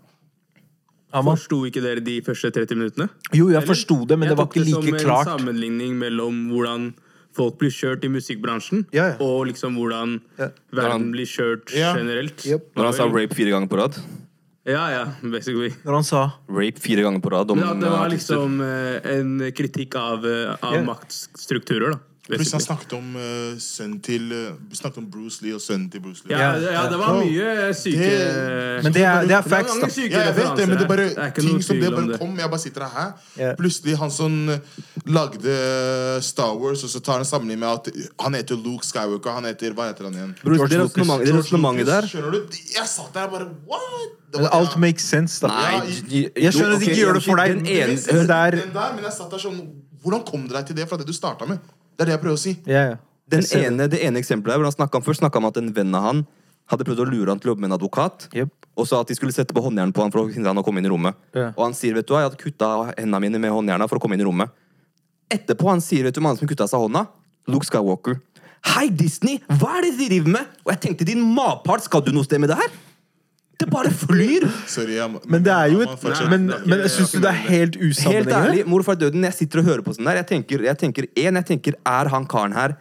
Aman? 1.17 1.39
Forsto 1.39 1.63
ikke 1.65 1.81
dere 1.81 2.03
de 2.05 2.19
første 2.21 2.51
30 2.53 2.77
minuttene? 2.77 3.09
Jo, 3.33 3.49
jeg 3.49 3.65
forsto 3.65 4.03
det, 4.05 4.19
men 4.21 4.29
Jeg 4.29 4.37
det 4.37 4.39
var 4.43 4.49
ikke 4.51 4.65
like 4.65 4.73
klart. 4.73 4.85
Jeg 4.85 4.93
tok 4.93 4.93
det 4.93 5.01
som 5.01 5.09
klart. 5.09 5.27
en 5.27 5.39
sammenligning 5.39 5.95
mellom 5.99 6.41
hvordan 6.53 6.89
folk 7.39 7.59
blir 7.61 7.71
kjørt 7.73 8.05
i 8.05 8.11
musikkbransjen, 8.13 8.87
Ja, 8.93 9.07
ja. 9.13 9.17
og 9.21 9.47
liksom 9.49 9.77
hvordan 9.79 10.21
Ja. 10.39 10.49
verden 10.73 11.11
blir 11.13 11.25
kjørt 11.27 11.73
Ja. 11.75 11.95
generelt. 11.97 12.45
Yep. 12.45 12.75
Når 12.77 12.85
han 12.85 12.93
sa 12.93 13.05
rape 13.09 13.35
fire 13.35 13.51
ganger 13.51 13.69
på 13.69 13.79
rad. 13.79 13.97
Ja, 14.69 14.91
ja, 14.91 15.05
basically. 15.23 15.71
Når 15.85 15.95
han 15.95 16.05
sa 16.05 16.33
Rape 16.47 16.79
fire 16.79 17.01
ganger 17.01 17.21
på 17.25 17.31
rad 17.33 17.51
om 17.51 17.59
ja, 17.59 17.73
det 17.73 17.89
var 17.89 18.11
liksom 18.11 18.61
uh, 18.61 19.01
en 19.03 19.39
kritikk 19.57 19.95
av, 19.97 20.25
uh, 20.25 20.57
av 20.61 20.85
maktstrukturer, 20.85 21.93
da. 21.93 21.99
Plutselig 22.29 22.53
han 22.59 22.61
snakket 22.61 22.93
om 22.93 23.15
uh, 23.17 23.57
sønnen 23.59 24.01
til 24.05 24.25
uh, 24.33 24.57
Snakket 24.77 24.99
om 25.01 25.07
Bruce 25.11 25.41
Lee 25.45 25.55
og 25.57 25.63
sønnen 25.65 25.87
til 25.91 26.03
Bruce 26.05 26.27
Lee. 26.29 26.37
Ja, 26.37 26.51
ja, 26.61 26.83
det 26.93 26.99
var 27.01 27.15
mye 27.17 27.73
syke 27.75 28.03
det- 28.05 28.83
Men 28.85 28.93
det 28.93 29.03
er, 29.03 29.23
det 29.25 29.37
er 29.39 29.47
facts, 29.49 29.79
da. 29.81 29.89
Ja, 30.03 30.21
jeg 30.27 30.35
vet 30.37 30.51
det, 30.59 30.67
men 30.69 30.77
det 30.77 30.85
er 30.85 30.91
bare. 30.93 31.07
Det 31.09 31.19
er 31.25 31.31
ting 31.41 31.63
som 31.65 31.81
det 31.81 31.91
bare 31.95 32.19
kom. 32.21 32.37
Jeg 32.39 32.51
bare 32.53 32.61
sitter 32.61 32.85
her. 32.93 33.15
Ja. 33.41 33.55
Plutselig 33.59 33.97
han 33.99 34.13
som 34.13 34.37
uh, 34.53 34.59
lagde 35.09 35.57
Star 36.23 36.53
Wars, 36.61 36.85
og 36.85 36.91
så 36.93 37.01
tar 37.01 37.23
han 37.23 37.25
sammenligning 37.25 37.65
med 37.65 37.69
at 37.69 38.13
han 38.21 38.35
heter 38.37 38.61
Luke 38.61 38.85
Skywalker. 38.87 39.31
Han 39.41 39.49
heter 39.49 39.73
Hva 39.73 39.89
heter 39.89 40.05
han 40.11 40.15
igjen? 40.21 40.37
Bruce, 40.45 40.69
det 40.69 40.79
er 40.79 40.85
resonnementet- 41.39 41.87
der 41.89 42.07
Skjønner 42.13 42.31
du? 42.37 42.61
Jeg 42.77 42.87
satt 42.89 43.15
der 43.15 43.27
bare 43.33 43.49
What? 43.67 44.15
Men 44.35 44.43
var- 44.43 44.51
alt 44.61 44.77
ja. 44.77 44.79
makes 44.85 45.03
sense, 45.09 45.41
da. 45.41 45.49
Nei, 45.49 45.81
jeg, 46.13 46.31
Jeg 46.37 46.53
skjønner 46.53 46.75
at 46.77 46.81
de 46.81 46.91
ikke 46.91 47.01
gjør 47.01 47.15
det 47.15 47.25
for 47.25 47.37
deg. 47.41 47.57
Den 47.57 47.67
ene, 47.67 47.97
den 47.97 48.29
der, 48.29 48.95
men 48.95 49.05
jeg 49.05 49.13
satt 49.17 49.31
der 49.33 49.39
sånn 49.49 49.61
Hvordan 50.05 50.23
kom 50.25 50.45
du 50.47 50.55
deg 50.55 50.67
til 50.69 50.77
det 50.77 50.85
fra 50.89 50.97
det 51.01 51.07
du 51.09 51.13
starta 51.13 51.47
med? 51.49 51.59
Det 51.99 52.05
er 52.05 52.13
det 52.13 52.15
jeg 52.15 52.23
prøver 52.23 52.39
å 52.39 52.41
si. 52.41 52.53
Yeah, 52.63 52.93
yeah. 52.95 53.65
Ene, 53.67 53.89
det 53.91 53.99
ene 54.07 54.21
eksempelet 54.23 54.55
her, 54.55 54.61
hvor 54.63 54.71
han 54.71 54.77
snakket 54.77 55.01
om, 55.01 55.05
først 55.09 55.19
snakka 55.19 55.41
om 55.41 55.49
at 55.49 55.57
en 55.59 55.73
venn 55.75 55.97
av 55.99 56.05
han 56.07 56.21
hadde 56.71 56.85
prøvd 56.87 57.03
å 57.03 57.07
lure 57.09 57.33
han 57.33 57.41
til 57.43 57.51
å 57.51 57.53
jobbe 57.57 57.65
med 57.65 57.73
en 57.73 57.77
advokat. 57.79 58.29
yep. 58.39 58.53
Og 58.79 58.87
sa 58.87 59.01
at 59.03 59.11
de 59.11 59.17
skulle 59.19 59.35
sette 59.35 59.51
på 59.57 59.65
håndjern 59.65 59.91
på 59.91 60.05
han 60.05 60.13
for 60.15 60.23
å 60.23 60.31
hindre 60.31 60.53
han 60.53 60.61
å 60.61 60.63
komme 60.63 60.79
inn 60.79 60.87
i 60.87 60.93
rommet. 60.93 61.19
Yeah. 61.35 61.51
Og 61.57 61.65
han 61.67 61.75
sier 61.75 61.97
vet 61.99 62.07
du 62.07 62.15
hva, 62.15 62.23
jeg 62.23 62.31
hadde 62.31 62.41
kutta 62.45 62.71
hendene 62.93 63.23
mine 63.25 63.43
med 63.43 63.51
håndjerna 63.57 63.89
for 63.91 63.99
å 63.99 64.05
komme 64.05 64.15
inn 64.15 64.23
i 64.23 64.29
rommet. 64.29 64.55
Etterpå 65.35 65.73
han 65.73 65.83
sier 65.83 66.07
vet 66.07 66.15
du 66.15 66.23
mannen 66.23 66.39
som 66.39 66.49
kutta 66.49 66.69
seg 66.71 66.87
hånda? 66.87 67.09
Luke 67.51 67.67
Skywalker. 67.67 68.21
Hei, 68.77 68.87
Disney! 68.95 69.43
Hva 69.59 69.81
er 69.81 69.89
det 69.89 69.97
de 69.99 70.09
driver 70.13 70.37
med? 70.39 70.55
Og 70.63 70.73
jeg 70.77 70.83
tenkte, 70.87 71.09
din 71.09 71.25
matpart, 71.35 71.83
skal 71.83 72.05
du 72.07 72.13
noe 72.15 72.27
sted 72.29 72.39
med 72.43 72.53
det 72.53 72.61
her? 72.63 72.71
Det 73.59 73.67
bare 73.73 73.91
flyr! 73.91 74.45
Sorry, 74.71 74.95
jeg, 75.01 75.11
må- 75.11 75.21
Men 75.27 75.43
det 75.43 75.51
er 75.53 75.73
jo 75.73 75.81
jeg 75.81 75.89
må 75.89 75.95
et 75.97 76.03
fortsette. 76.05 76.29
Men, 76.31 76.45
men 76.71 76.83
syns 76.89 77.11
du 77.11 77.19
det 77.25 77.31
er 77.33 77.39
helt 77.43 77.75
Helt 77.75 77.79
usammenhengende? 77.91 78.37
ærlig, 78.53 78.67
morfar 78.71 78.95
døden, 79.01 79.25
jeg 79.27 79.35
sitter 79.35 79.59
og 79.65 79.65
hører 79.67 79.83
på 79.83 79.95
sånn 79.97 80.07
der, 80.07 80.21
jeg 80.23 80.29
tenker, 80.31 80.63
jeg 80.69 80.79
tenker, 80.79 81.09
en, 81.25 81.41
jeg 81.41 81.47
tenker, 81.51 81.75
er 81.87 82.09
han 82.15 82.27
karen 82.31 82.55
her 82.55 82.77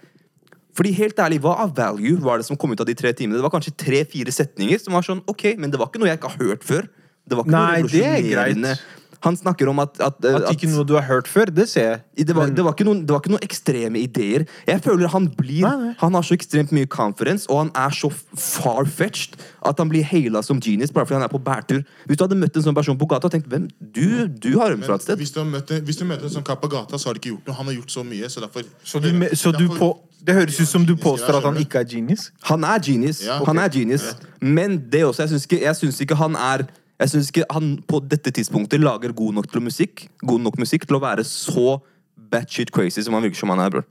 fordi 0.77 0.91
helt 0.93 1.17
ærlig, 1.17 1.39
Hva 1.41 1.55
av 1.63 1.71
value 1.73 2.19
var 2.21 2.37
det 2.37 2.45
som 2.45 2.55
kom 2.61 2.69
ut 2.75 2.79
av 2.83 2.85
de 2.85 2.93
tre 2.93 3.09
timene? 3.17 3.39
Det 3.39 3.45
var 3.47 3.49
kanskje 3.55 3.73
tre-fire 3.81 4.29
setninger 4.29 4.77
som 4.77 4.93
var 4.93 5.01
sånn, 5.07 5.23
ok, 5.25 5.55
men 5.57 5.71
det 5.73 5.79
var 5.81 5.89
ikke 5.89 5.97
noe 6.03 6.11
jeg 6.11 6.19
ikke 6.19 6.29
har 6.35 6.43
hørt 6.51 6.63
før. 6.67 6.85
Det 7.25 7.33
var 7.39 7.47
ikke 7.47 7.55
Nei, 7.55 7.79
noe 7.81 7.89
det 7.89 8.03
er 8.05 8.13
revolusjonerende. 8.21 8.73
Han 9.21 9.35
snakker 9.37 9.67
om 9.69 9.79
at, 9.79 9.99
at, 9.99 10.25
At 10.25 10.51
ikke 10.53 10.69
noe 10.69 10.85
du 10.85 10.93
har 10.93 11.01
hørt 11.07 11.27
før, 11.27 11.45
det 11.49 11.67
ser 11.69 11.87
jeg. 12.17 12.27
det 12.27 12.35
var, 12.35 12.45
Men- 12.47 12.55
det, 12.55 12.63
var 12.63 12.73
ikke 12.73 12.85
noen, 12.85 12.99
det 13.05 13.09
var 13.15 13.19
ikke 13.23 13.31
noen 13.33 13.43
ekstreme 13.43 13.97
ideer. 13.99 14.45
Jeg 14.67 14.81
føler 14.83 15.07
Han 15.09 15.27
blir 15.37 15.61
Nei, 15.65 15.75
nei. 15.87 15.93
Han 15.99 16.13
har 16.13 16.21
så 16.21 16.33
ekstremt 16.37 16.71
mye 16.71 16.85
confidence, 16.85 17.47
og 17.49 17.57
han 17.65 17.71
er 17.75 17.89
så 17.89 18.11
far-fetched 18.37 19.37
at 19.65 19.77
han 19.81 19.89
blir 19.91 20.03
haila 20.07 20.41
som 20.45 20.59
genius 20.63 20.91
bare 20.93 21.05
fordi 21.07 21.17
han 21.19 21.25
er 21.27 21.31
på 21.33 21.41
bærtur. 21.43 21.83
Hvis 22.07 22.17
du 22.19 22.23
hadde 22.25 22.37
møtt 22.39 22.55
en 22.59 22.65
sånn 22.69 22.75
person 22.77 22.97
på 22.99 23.07
gata 23.09 23.27
og 23.29 23.33
tenkt 23.33 23.49
hvem, 23.51 23.67
du, 23.79 24.27
du 24.27 24.51
har 24.59 24.71
rømt 24.73 24.85
fra 24.87 24.95
et 24.99 25.05
sted. 25.07 25.17
hvis 25.17 25.31
du, 25.35 25.41
en- 25.41 25.83
hvis 25.87 25.97
du 26.01 26.05
møter 26.05 26.29
en 26.29 26.35
sånn 26.37 26.45
kar 26.47 26.59
på 26.61 26.69
gata, 26.71 26.97
så 26.97 27.09
har 27.09 27.13
du 27.17 27.21
ikke 27.21 27.33
gjort 27.35 27.47
noe. 27.49 27.55
Han 27.59 27.65
har 27.71 27.77
gjort 27.79 27.91
så 27.97 28.03
mye, 28.07 28.29
så 28.29 28.43
derfor 28.45 28.63
Så 28.83 29.01
du, 29.01 29.09
derfor, 29.11 29.35
så 29.35 29.51
du 29.57 29.67
derfor- 29.67 29.77
på, 29.79 29.97
det 30.27 30.35
høres 30.35 30.59
ut 30.59 30.67
som 30.67 30.85
du 30.85 30.95
påstår 30.95 31.37
at 31.37 31.43
han 31.43 31.55
ikke 31.61 31.79
er 31.79 31.85
genius? 31.85 32.31
Han 32.49 32.63
er 32.63 32.79
genius. 32.79 33.23
Ja, 33.25 33.39
Han 33.45 33.57
er 33.57 33.69
genius. 33.69 34.15
Men 34.41 34.77
det 34.89 35.03
også, 35.05 35.23
jeg 35.25 35.29
syns 35.29 35.45
ikke, 35.47 35.61
jeg 35.61 35.75
syns 35.75 36.01
ikke 36.01 36.15
han 36.15 36.35
er 36.35 36.67
Jeg 36.99 37.09
syns 37.13 37.27
ikke 37.29 37.45
han 37.53 37.75
på 37.87 37.99
dette 38.09 38.31
tidspunktet 38.33 38.81
lager 38.81 39.13
god 39.13 39.33
nok, 39.37 39.51
til 39.51 39.61
musikk, 39.61 40.07
god 40.25 40.41
nok 40.41 40.57
musikk 40.57 40.87
til 40.89 40.97
å 40.97 41.01
være 41.03 41.23
så 41.27 41.79
batshit 42.17 42.71
crazy 42.73 43.03
som 43.05 43.13
han 43.13 43.23
virker 43.27 43.37
som 43.37 43.49
han 43.53 43.59
er, 43.59 43.69
bror. 43.69 43.85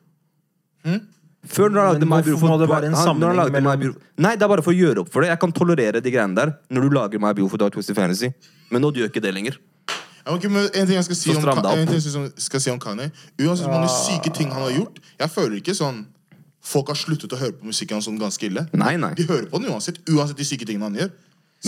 Før 1.46 1.70
når 1.70 1.78
han 1.78 1.92
lagde 1.94 2.08
My 2.10 2.18
Beautiful 2.26 2.50
må 2.50 2.56
det 2.58 2.66
være 2.68 2.86
en 2.88 2.94
han- 2.94 2.98
han 2.98 3.06
sammenheng 3.06 3.36
lagde 3.38 3.52
My 3.62 3.76
mellom- 3.76 3.96
Nei, 4.18 4.34
det 4.34 4.42
er 4.42 4.48
bare 4.48 4.62
for 4.62 4.72
å 4.72 4.76
gjøre 4.76 4.98
opp 5.04 5.08
for 5.12 5.20
det. 5.22 5.28
Jeg 5.30 5.38
kan 5.38 5.52
tolerere 5.52 6.02
de 6.02 6.10
greiene 6.10 6.34
der 6.34 6.58
når 6.70 6.80
du 6.82 6.88
lager 6.90 7.20
My 7.20 7.32
Beautiful 7.32 7.58
Dark 7.58 7.72
Twisted 7.72 7.94
Fantasy. 7.94 8.32
Men 8.70 8.82
nå 8.82 8.90
gjør 8.92 9.08
ikke 9.08 9.22
det 9.22 9.32
lenger. 9.34 9.56
Okay, 10.26 10.48
men 10.50 10.64
en 10.74 10.86
ting 10.86 10.96
jeg 10.96 11.04
skal 11.04 11.14
si 11.14 11.30
om, 11.30 11.36
en 11.36 11.86
ting 11.86 12.00
jeg 12.00 12.32
skal 12.36 12.58
si 12.60 12.68
om 12.70 12.80
Kanye 12.80 13.12
Uansett 13.38 13.62
hvor 13.68 13.70
mange 13.78 13.88
syke 13.88 14.34
ting 14.34 14.50
han 14.50 14.60
har 14.60 14.72
gjort 14.72 14.98
Jeg 15.20 15.28
føler 15.30 15.60
ikke 15.60 15.70
sånn 15.76 16.04
Folk 16.60 16.88
har 16.88 16.96
sluttet 16.96 17.30
å 17.30 17.38
høre 17.38 17.52
på 17.52 17.62
musikken 17.64 17.94
hans 17.94 18.06
sånn 18.08 18.18
ganske 18.18 18.42
ille. 18.42 18.66
Nei, 18.74 18.96
nei. 18.96 19.14
De 19.14 19.22
hører 19.22 19.46
på 19.46 19.62
den 19.62 19.70
uansett, 19.70 19.98
uansett 20.10 20.34
de 20.36 20.42
syke 20.42 20.66
tingene 20.66 20.82
han 20.82 20.94
gjør. 20.96 21.10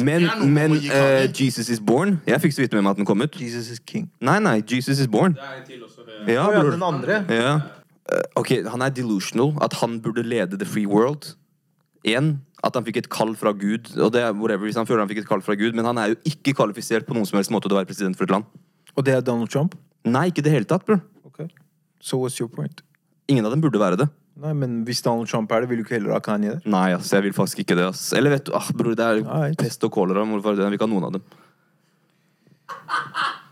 Men, 0.04 0.26
men 0.54 0.74
eh, 0.76 1.26
Jesus 1.32 1.68
Is 1.72 1.80
Born 1.80 2.20
Jeg 2.26 2.40
fikk 2.42 2.54
så 2.54 2.62
vidt 2.62 2.74
med 2.76 2.84
meg 2.84 2.90
at 2.94 3.00
den 3.00 3.08
kom 3.08 3.22
ut. 3.24 3.34
Jesus 3.40 3.70
is 3.72 3.80
king. 3.80 4.08
Nei, 4.20 4.38
nei, 4.44 4.58
Jesus 4.62 5.00
Is 5.02 5.08
Born. 5.10 5.34
Det 5.34 5.42
er 5.44 5.56
en 5.60 5.66
til 5.66 5.82
også. 5.86 6.04
Ja, 6.28 6.44
Å 6.46 6.52
ja, 6.54 6.60
bror. 6.60 6.70
den 6.74 6.84
andre? 6.86 7.18
Ja. 7.32 7.52
Eh, 8.08 8.22
ok, 8.40 8.52
han 8.72 8.84
er 8.84 8.92
delusional. 8.94 9.54
At 9.64 9.78
han 9.82 9.98
burde 10.04 10.22
lede 10.26 10.58
the 10.60 10.68
free 10.68 10.86
world. 10.86 11.34
En, 12.08 12.38
at 12.64 12.76
han 12.78 12.86
fikk 12.86 13.00
et 13.02 13.08
kall 13.12 13.34
fra 13.38 13.52
Gud. 13.52 13.90
Og 13.98 14.12
det 14.14 14.22
er 14.22 14.32
whatever, 14.36 14.68
hvis 14.68 14.78
han 14.78 14.86
føler 14.88 15.04
han 15.04 15.10
fikk 15.10 15.24
et 15.24 15.30
kall 15.30 15.42
fra 15.44 15.56
Gud 15.58 15.74
Men 15.76 15.88
han 15.88 15.98
er 15.98 16.14
jo 16.14 16.20
ikke 16.30 16.54
kvalifisert 16.58 17.06
på 17.08 17.16
noen 17.16 17.26
som 17.28 17.38
helst 17.40 17.52
måte 17.54 17.68
til 17.68 17.76
å 17.76 17.80
være 17.80 17.90
president 17.90 18.18
for 18.18 18.28
et 18.28 18.34
land. 18.36 18.46
Og 18.96 19.04
det 19.06 19.14
er 19.16 19.24
Donald 19.24 19.50
Trump? 19.52 19.76
Nei, 20.08 20.28
ikke 20.30 20.42
i 20.44 20.46
det 20.48 20.54
hele 20.54 20.68
tatt, 20.68 20.86
bror. 20.86 21.02
Ok. 21.26 21.44
So 22.00 22.20
what's 22.22 22.38
your 22.40 22.48
point? 22.50 22.82
Ingen 23.28 23.44
av 23.44 23.52
dem 23.52 23.60
burde 23.62 23.80
være 23.82 23.98
det. 24.00 24.08
Nei, 24.38 24.52
men 24.54 24.84
hvis 24.86 25.00
Donald 25.02 25.26
Trump 25.26 25.50
er 25.50 25.64
det, 25.64 25.68
vil 25.72 25.80
du 25.80 25.82
ikke 25.84 25.96
heller 25.96 26.14
ha 26.14 26.20
Kanye 26.22 26.52
der? 26.54 26.60
Nei, 26.70 26.92
ass, 26.94 27.10
jeg 27.10 27.24
vil 27.24 27.32
faktisk 27.34 27.64
ikke 27.64 27.74
det. 27.78 27.88
ass 27.90 28.12
Eller 28.14 28.30
vet 28.36 28.44
du, 28.46 28.52
ah, 28.54 28.68
bror, 28.76 28.94
det 28.94 29.02
er 29.04 29.22
Right. 29.26 29.58
pest 29.58 29.82
og 29.84 29.90
kolera. 29.96 30.22
Hvorfor 30.28 30.54
det? 30.54 30.62
Jeg 30.62 30.70
vil 30.70 30.78
ikke 30.78 30.86
ha 30.86 30.92
noen 30.94 31.08
av 31.08 31.16
dem. 31.16 31.24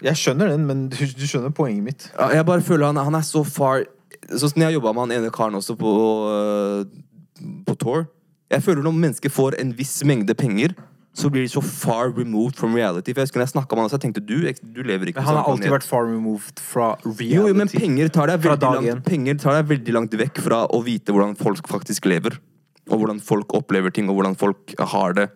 Jeg 0.06 0.18
skjønner 0.20 0.50
den, 0.52 0.66
men 0.68 0.86
du, 0.92 0.98
du 1.08 1.24
skjønner 1.26 1.50
poenget 1.56 1.82
mitt. 1.86 2.06
Ja, 2.14 2.28
Jeg 2.38 2.46
bare 2.46 2.62
føler 2.64 2.86
han, 2.90 3.00
han 3.00 3.14
er 3.18 3.24
så 3.26 3.42
far 3.44 3.86
Sånn 4.26 4.50
som 4.50 4.62
jeg 4.62 4.74
jobba 4.74 4.90
med 4.96 5.04
han 5.06 5.12
ene 5.20 5.30
karen 5.30 5.54
også 5.54 5.76
på, 5.78 5.90
øh, 6.32 7.50
på 7.66 7.74
tour. 7.78 8.06
Jeg 8.50 8.62
føler 8.64 8.82
når 8.82 8.94
mennesker 8.96 9.30
får 9.30 9.54
en 9.60 9.70
viss 9.78 10.00
mengde 10.08 10.34
penger, 10.34 10.72
så 11.16 11.30
blir 11.32 11.46
de 11.46 11.48
så 11.48 11.62
far 11.64 12.10
removed 12.12 12.58
from 12.60 12.74
reality. 12.76 13.14
For 13.14 13.22
jeg 13.22 13.30
husker 13.30 13.40
når 13.40 13.46
jeg 13.46 13.52
snakket 13.54 13.78
med 13.78 13.82
han, 13.82 13.90
så 13.92 13.96
jeg 13.96 14.04
tenkte 14.04 14.22
du, 14.26 14.34
du 14.76 14.82
lever 14.84 15.10
ikke 15.10 15.22
Men 15.22 15.28
han 15.30 15.38
har 15.40 15.48
alltid 15.52 15.72
vært 15.72 15.88
far 15.88 16.04
removed 16.10 16.60
fra 16.60 16.90
reality. 17.06 17.30
Jo, 17.32 17.46
jo, 17.48 17.56
men 17.56 17.72
penger 17.72 18.12
tar, 18.12 18.32
deg 18.32 18.44
veldig 18.44 18.72
langt, 18.76 19.06
penger 19.06 19.40
tar 19.40 19.56
deg 19.56 19.70
veldig 19.72 19.96
langt 19.96 20.18
vekk 20.20 20.42
fra 20.44 20.60
å 20.68 20.82
vite 20.84 21.16
hvordan 21.16 21.32
folk 21.40 21.72
faktisk 21.72 22.10
lever. 22.10 22.36
Og 22.90 23.00
hvordan 23.00 23.22
folk 23.24 23.56
opplever 23.56 23.94
ting, 23.94 24.10
og 24.12 24.20
hvordan 24.20 24.36
folk 24.38 24.76
har 24.92 25.16
det. 25.16 25.30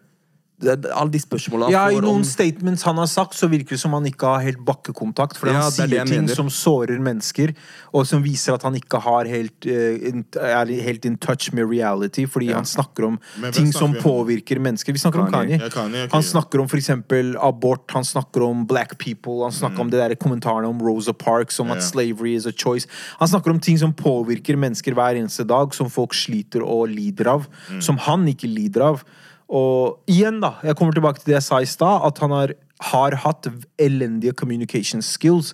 Alle 0.61 1.11
de 1.15 1.21
spørsmåla 1.23 1.71
Ja, 1.73 1.87
I 1.89 1.97
noen 1.97 2.21
om 2.21 2.25
statements 2.27 2.83
han 2.85 2.99
har 3.01 3.09
sagt, 3.09 3.35
så 3.39 3.49
virker 3.49 3.71
det 3.77 3.81
som 3.81 3.95
han 3.97 4.05
ikke 4.05 4.27
har 4.29 4.45
helt 4.45 4.61
bakkekontakt. 4.67 5.39
Fordi 5.41 5.55
Ja, 5.55 5.63
han 5.63 5.73
er 5.73 5.89
sier 5.89 6.05
ting 6.07 6.27
mener. 6.27 6.35
som 6.35 6.51
sårer 6.53 7.01
mennesker, 7.01 7.55
og 7.95 8.07
som 8.07 8.23
viser 8.23 8.55
at 8.55 8.63
han 8.63 8.75
ikke 8.77 9.01
har 9.01 9.25
helt, 9.25 9.57
uh, 9.67 9.97
in, 10.11 10.25
er 10.37 10.67
helt 10.85 11.05
in 11.09 11.17
touch 11.17 11.53
med 11.57 11.69
reality. 11.71 12.27
Fordi 12.27 12.53
han 12.53 12.65
snakker 12.69 13.07
om 13.07 13.19
ting 13.53 13.73
som 13.73 13.95
om? 13.95 13.97
påvirker 14.03 14.61
mennesker. 14.61 14.93
Vi 14.93 14.99
snakker 14.99 15.21
om 15.25 15.33
Kanye. 15.33 15.59
Kanye. 15.59 15.65
Ja, 15.65 15.69
Kanye, 15.71 16.05
ok, 16.05 16.13
han 16.13 16.23
ja. 16.23 16.29
snakker 16.29 16.61
om 16.61 16.69
for 16.69 16.77
eksempel 16.77 17.37
abort, 17.41 17.91
han 17.91 18.05
snakker 18.05 18.43
om 18.43 18.67
black 18.67 18.99
people, 18.99 19.43
han 19.43 19.53
snakker 19.53 19.81
om 19.81 19.91
det 19.91 19.99
der 19.99 20.15
kommentarene 20.17 20.69
om 20.69 20.79
Rosa 20.79 21.13
Parks, 21.13 21.59
om 21.59 21.71
Mm. 21.71 21.77
Ja, 21.77 21.77
at 21.77 21.85
slavery 21.85 22.35
is 22.35 22.47
a 22.47 22.53
choice. 22.53 22.87
Han 23.19 23.29
snakker 23.29 23.51
om 23.51 23.61
ting 23.61 23.79
som 23.79 23.93
påvirker 23.95 24.57
mennesker 24.57 24.93
hver 24.93 25.15
eneste 25.17 25.47
dag, 25.47 25.73
som 25.75 25.89
folk 25.91 26.13
sliter 26.15 26.63
og 26.67 26.89
lider 26.89 27.29
av. 27.29 27.47
Mm. 27.71 27.81
Som 27.83 27.99
han 27.99 28.27
ikke 28.27 28.49
lider 28.51 28.83
av. 28.83 29.05
Og 29.51 30.11
igjen, 30.11 30.39
da, 30.43 30.55
jeg 30.63 30.77
kommer 30.79 30.95
tilbake 30.95 31.19
til 31.21 31.33
det 31.33 31.41
jeg 31.41 31.47
sa 31.49 31.59
i 31.59 31.69
stad, 31.69 32.05
at 32.07 32.21
han 32.23 32.31
har, 32.31 32.53
har 32.93 33.17
hatt 33.25 33.49
elendige 33.83 34.33
communication 34.39 35.03
skills. 35.03 35.51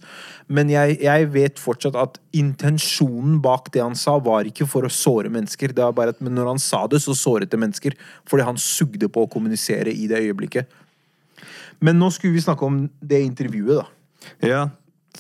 Men 0.53 0.69
jeg, 0.69 0.99
jeg 1.01 1.31
vet 1.33 1.61
fortsatt 1.61 1.97
at 1.97 2.19
intensjonen 2.37 3.39
bak 3.45 3.71
det 3.73 3.81
han 3.81 3.97
sa, 3.97 4.19
var 4.21 4.49
ikke 4.49 4.69
for 4.69 4.85
å 4.85 4.93
såre 4.93 5.33
mennesker. 5.33 5.73
Det 5.73 5.85
var 5.85 5.97
bare 5.97 6.13
at, 6.13 6.21
men 6.21 6.37
når 6.37 6.53
han 6.53 6.61
sa 6.61 6.85
det, 6.93 7.01
så 7.05 7.17
såret 7.17 7.53
det 7.53 7.61
mennesker. 7.63 7.97
Fordi 8.29 8.45
han 8.45 8.61
sugde 8.61 9.09
på 9.09 9.25
å 9.25 9.31
kommunisere 9.33 9.95
i 9.97 10.11
det 10.13 10.21
øyeblikket. 10.27 10.69
Men 11.81 11.97
nå 12.01 12.11
skulle 12.13 12.37
vi 12.37 12.45
snakke 12.45 12.69
om 12.69 12.85
det 13.01 13.23
intervjuet, 13.25 13.81
da. 13.81 13.89
Ja. 14.45 14.63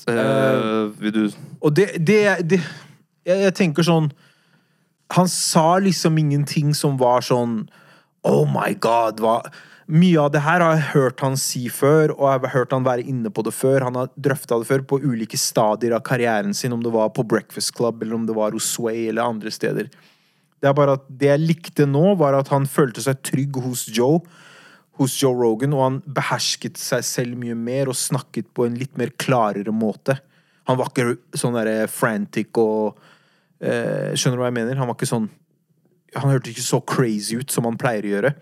Uh, 0.04 0.92
vil 1.00 1.12
du 1.14 1.20
Og 1.64 1.72
det, 1.72 1.86
det, 2.04 2.18
det 2.44 2.58
jeg, 3.24 3.38
jeg 3.46 3.52
tenker 3.56 3.86
sånn 3.86 4.10
Han 5.14 5.30
sa 5.30 5.78
liksom 5.80 6.18
ingenting 6.20 6.74
som 6.76 6.98
var 7.00 7.24
sånn 7.24 7.62
Oh 8.26 8.44
my 8.50 8.74
god, 8.82 9.22
hva 9.22 9.40
Mye 9.86 10.18
av 10.18 10.32
det 10.34 10.40
her 10.42 10.58
har 10.64 10.72
jeg 10.74 10.88
hørt 10.96 11.22
han 11.22 11.36
si 11.38 11.68
før, 11.70 12.10
og 12.16 12.24
jeg 12.26 12.40
har 12.42 12.52
hørt 12.56 12.72
han 12.74 12.86
være 12.86 13.04
inne 13.06 13.30
på 13.30 13.44
det 13.46 13.52
før. 13.54 13.84
Han 13.86 13.94
har 13.94 14.08
drøfta 14.18 14.58
det 14.58 14.66
før 14.66 14.82
på 14.82 14.98
ulike 15.04 15.38
stadier 15.38 15.94
av 15.94 16.02
karrieren 16.08 16.56
sin, 16.58 16.74
om 16.74 16.82
det 16.82 16.90
var 16.90 17.12
på 17.14 17.22
Breakfast 17.22 17.70
Club, 17.76 18.02
eller 18.02 18.16
om 18.18 18.24
det 18.26 18.34
var 18.34 18.56
hos 18.56 18.66
Sway, 18.74 19.04
eller 19.12 19.22
andre 19.22 19.52
steder. 19.54 19.86
Det 20.58 20.66
er 20.66 20.74
bare 20.74 20.96
at 20.98 21.06
det 21.06 21.30
jeg 21.30 21.44
likte 21.44 21.86
nå, 21.86 22.16
var 22.18 22.34
at 22.34 22.50
han 22.50 22.66
følte 22.66 23.04
seg 23.04 23.22
trygg 23.22 23.60
hos 23.62 23.86
Joe. 23.94 24.18
Hos 24.98 25.14
Joe 25.22 25.38
Rogan, 25.38 25.76
og 25.76 25.84
han 25.84 26.02
behersket 26.18 26.82
seg 26.82 27.06
selv 27.06 27.38
mye 27.38 27.54
mer 27.54 27.92
og 27.92 28.00
snakket 28.00 28.50
på 28.56 28.66
en 28.66 28.78
litt 28.80 28.98
mer 28.98 29.14
klarere 29.22 29.70
måte. 29.70 30.18
Han 30.66 30.80
var 30.80 30.90
ikke 30.90 31.38
sånn 31.38 31.54
derre 31.54 31.86
frantic 31.86 32.58
og 32.58 32.96
eh, 33.62 34.16
Skjønner 34.18 34.34
du 34.34 34.42
hva 34.42 34.50
jeg 34.50 34.58
mener? 34.58 34.80
Han 34.80 34.90
var 34.90 34.98
ikke 34.98 35.14
sånn 35.14 35.28
Han 36.14 36.30
hørtes 36.30 36.54
ikke 36.54 36.66
så 36.68 36.80
crazy 36.86 37.40
ut 37.40 37.50
som 37.52 37.66
han 37.68 37.78
pleier 37.80 38.06
å 38.06 38.12
gjøre. 38.14 38.36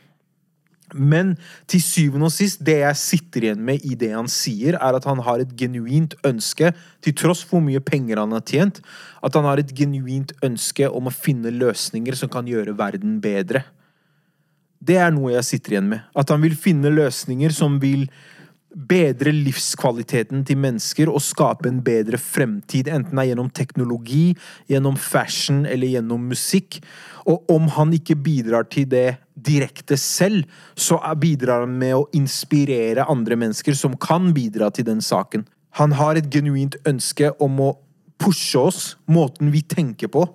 Men 0.95 1.33
til 1.71 1.81
syvende 1.83 2.29
og 2.29 2.35
sist, 2.35 2.61
det 2.63 2.77
jeg 2.83 3.01
sitter 3.01 3.47
igjen 3.49 3.63
med 3.67 3.83
i 3.89 3.97
det 3.99 4.13
han 4.13 4.29
sier, 4.31 4.77
er 4.77 4.99
at 4.99 5.07
han 5.09 5.23
har 5.27 5.43
et 5.43 5.55
genuint 5.59 6.15
ønske, 6.27 6.71
til 7.03 7.17
tross 7.19 7.43
for 7.43 7.59
hvor 7.59 7.65
mye 7.67 7.83
penger 7.83 8.21
han 8.21 8.35
har 8.37 8.45
tjent, 8.47 8.83
at 9.25 9.35
han 9.35 9.49
har 9.49 9.63
et 9.63 9.73
genuint 9.75 10.35
ønske 10.45 10.91
om 10.91 11.09
å 11.09 11.15
finne 11.15 11.55
løsninger 11.55 12.19
som 12.19 12.31
kan 12.31 12.47
gjøre 12.47 12.77
verden 12.79 13.17
bedre. 13.25 13.65
Det 14.85 15.01
er 15.01 15.11
noe 15.17 15.33
jeg 15.33 15.49
sitter 15.49 15.75
igjen 15.75 15.91
med. 15.95 16.05
At 16.13 16.31
han 16.31 16.43
vil 16.45 16.55
finne 16.59 16.93
løsninger 16.93 17.55
som 17.57 17.81
vil 17.83 18.07
bedre 18.75 19.33
livskvaliteten 19.35 20.43
til 20.47 20.59
mennesker 20.61 21.11
og 21.11 21.23
skape 21.23 21.69
en 21.71 21.81
bedre 21.85 22.19
fremtid, 22.21 22.89
enten 22.91 23.15
det 23.15 23.23
er 23.23 23.31
gjennom 23.33 23.51
teknologi, 23.55 24.35
gjennom 24.71 24.99
fashion 25.01 25.65
eller 25.67 25.95
gjennom 25.95 26.29
musikk. 26.31 26.81
Og 27.31 27.49
om 27.53 27.71
han 27.77 27.95
ikke 27.97 28.19
bidrar 28.21 28.69
til 28.71 28.89
det 28.91 29.17
direkte 29.35 29.97
selv, 30.01 30.45
så 30.77 30.99
bidrar 31.21 31.65
han 31.65 31.79
med 31.79 31.97
å 31.97 32.07
inspirere 32.17 33.07
andre 33.11 33.39
mennesker 33.41 33.77
som 33.79 33.97
kan 33.97 34.33
bidra 34.37 34.71
til 34.75 34.89
den 34.91 35.03
saken. 35.05 35.47
Han 35.81 35.97
har 35.99 36.19
et 36.19 36.31
genuint 36.31 36.77
ønske 36.87 37.33
om 37.43 37.61
å 37.63 37.75
pushe 38.19 38.59
oss, 38.61 38.95
måten 39.11 39.51
vi 39.55 39.65
tenker 39.67 40.11
på 40.13 40.29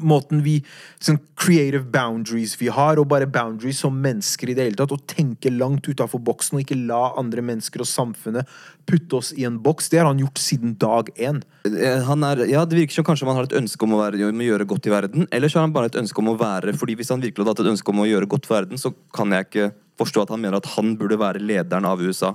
måten 0.00 0.42
vi 0.44 0.58
sånn 1.02 1.18
creative 1.36 1.84
boundaries 1.92 2.56
vi 2.60 2.68
har, 2.72 2.98
og 3.00 3.08
bare 3.12 3.28
boundaries 3.30 3.80
som 3.84 3.96
mennesker 4.02 4.50
i 4.50 4.56
det 4.56 4.68
hele 4.68 4.78
tatt. 4.80 4.94
Å 4.94 5.08
tenke 5.10 5.52
langt 5.52 5.88
utafor 5.88 6.22
boksen 6.24 6.58
og 6.58 6.64
ikke 6.64 6.78
la 6.88 7.12
andre 7.20 7.44
mennesker 7.44 7.84
og 7.84 7.90
samfunnet 7.90 8.50
putte 8.86 9.18
oss 9.18 9.32
i 9.36 9.46
en 9.48 9.58
boks. 9.62 9.90
Det 9.92 10.00
har 10.00 10.08
han 10.08 10.22
gjort 10.22 10.42
siden 10.42 10.76
dag 10.80 11.10
én. 11.16 11.42
Eh, 11.66 12.02
Han 12.06 12.24
er, 12.24 12.46
ja, 12.46 12.64
Det 12.64 12.78
virker 12.78 12.94
som 13.00 13.04
kanskje 13.04 13.26
man 13.26 13.36
har 13.36 13.48
et 13.48 13.58
ønske 13.58 13.82
om 13.82 13.96
å, 13.96 14.02
være, 14.04 14.28
om 14.28 14.44
å 14.44 14.50
gjøre 14.50 14.66
godt 14.66 14.86
i 14.86 14.94
verden. 14.94 15.28
Eller 15.30 15.48
så 15.48 15.60
har 15.60 15.66
han 15.66 15.74
bare 15.76 15.90
et 15.90 16.00
ønske 16.00 16.22
om 16.22 16.32
å 16.32 16.38
være 16.38 16.76
fordi 16.76 16.96
Hvis 16.96 17.10
han 17.10 17.20
virkelig 17.20 17.44
hadde 17.44 17.54
hatt 17.54 17.66
et 17.66 17.72
ønske 17.74 17.92
om 17.92 18.00
å 18.00 18.08
gjøre 18.08 18.28
godt 18.30 18.46
for 18.46 18.60
verden, 18.60 18.78
så 18.78 18.94
kan 19.12 19.30
jeg 19.30 19.48
ikke 19.48 19.72
forstå 19.98 20.22
at 20.22 20.30
han 20.34 20.40
mener 20.40 20.58
at 20.60 20.68
han 20.76 20.96
burde 20.96 21.18
være 21.18 21.42
lederen 21.42 21.84
av 21.88 22.00
USA. 22.00 22.34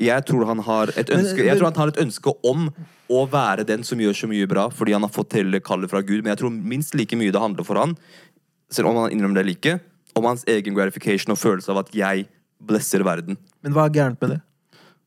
Jeg 0.00 0.24
tror 0.28 0.46
han 0.48 0.62
har 0.64 0.92
et 0.96 1.10
ønske, 1.12 1.44
jeg 1.44 1.58
tror 1.58 1.68
han 1.68 1.78
har 1.82 1.92
et 1.92 2.00
ønske 2.00 2.32
om 2.48 2.68
å 3.10 3.24
være 3.28 3.66
den 3.68 3.82
som 3.84 4.00
gjør 4.00 4.16
så 4.16 4.28
mye 4.30 4.48
bra, 4.48 4.68
fordi 4.72 4.94
han 4.96 5.04
har 5.04 5.12
fått 5.12 5.36
hele 5.36 5.60
kallet 5.60 5.92
fra 5.92 6.00
Gud. 6.00 6.22
Men 6.22 6.32
jeg 6.32 6.40
tror 6.42 6.54
minst 6.54 6.96
like 6.96 7.18
mye 7.20 7.34
det 7.34 7.42
handler 7.42 7.66
for 7.68 7.80
han, 7.80 7.96
selv 8.72 8.90
om 8.90 9.02
han 9.02 9.12
innrømmer 9.12 9.40
det 9.40 9.44
eller 9.44 9.58
ikke, 9.58 9.74
om 10.16 10.28
hans 10.30 10.46
egen 10.48 10.76
gratification 10.76 11.34
og 11.34 11.40
følelse 11.40 11.72
av 11.74 11.82
at 11.82 11.92
jeg 11.94 12.24
blesser 12.64 13.04
verden. 13.04 13.36
Men 13.64 13.76
hva 13.76 13.88
er 13.88 13.98
gærent 13.98 14.24
med 14.24 14.36
det? 14.36 14.40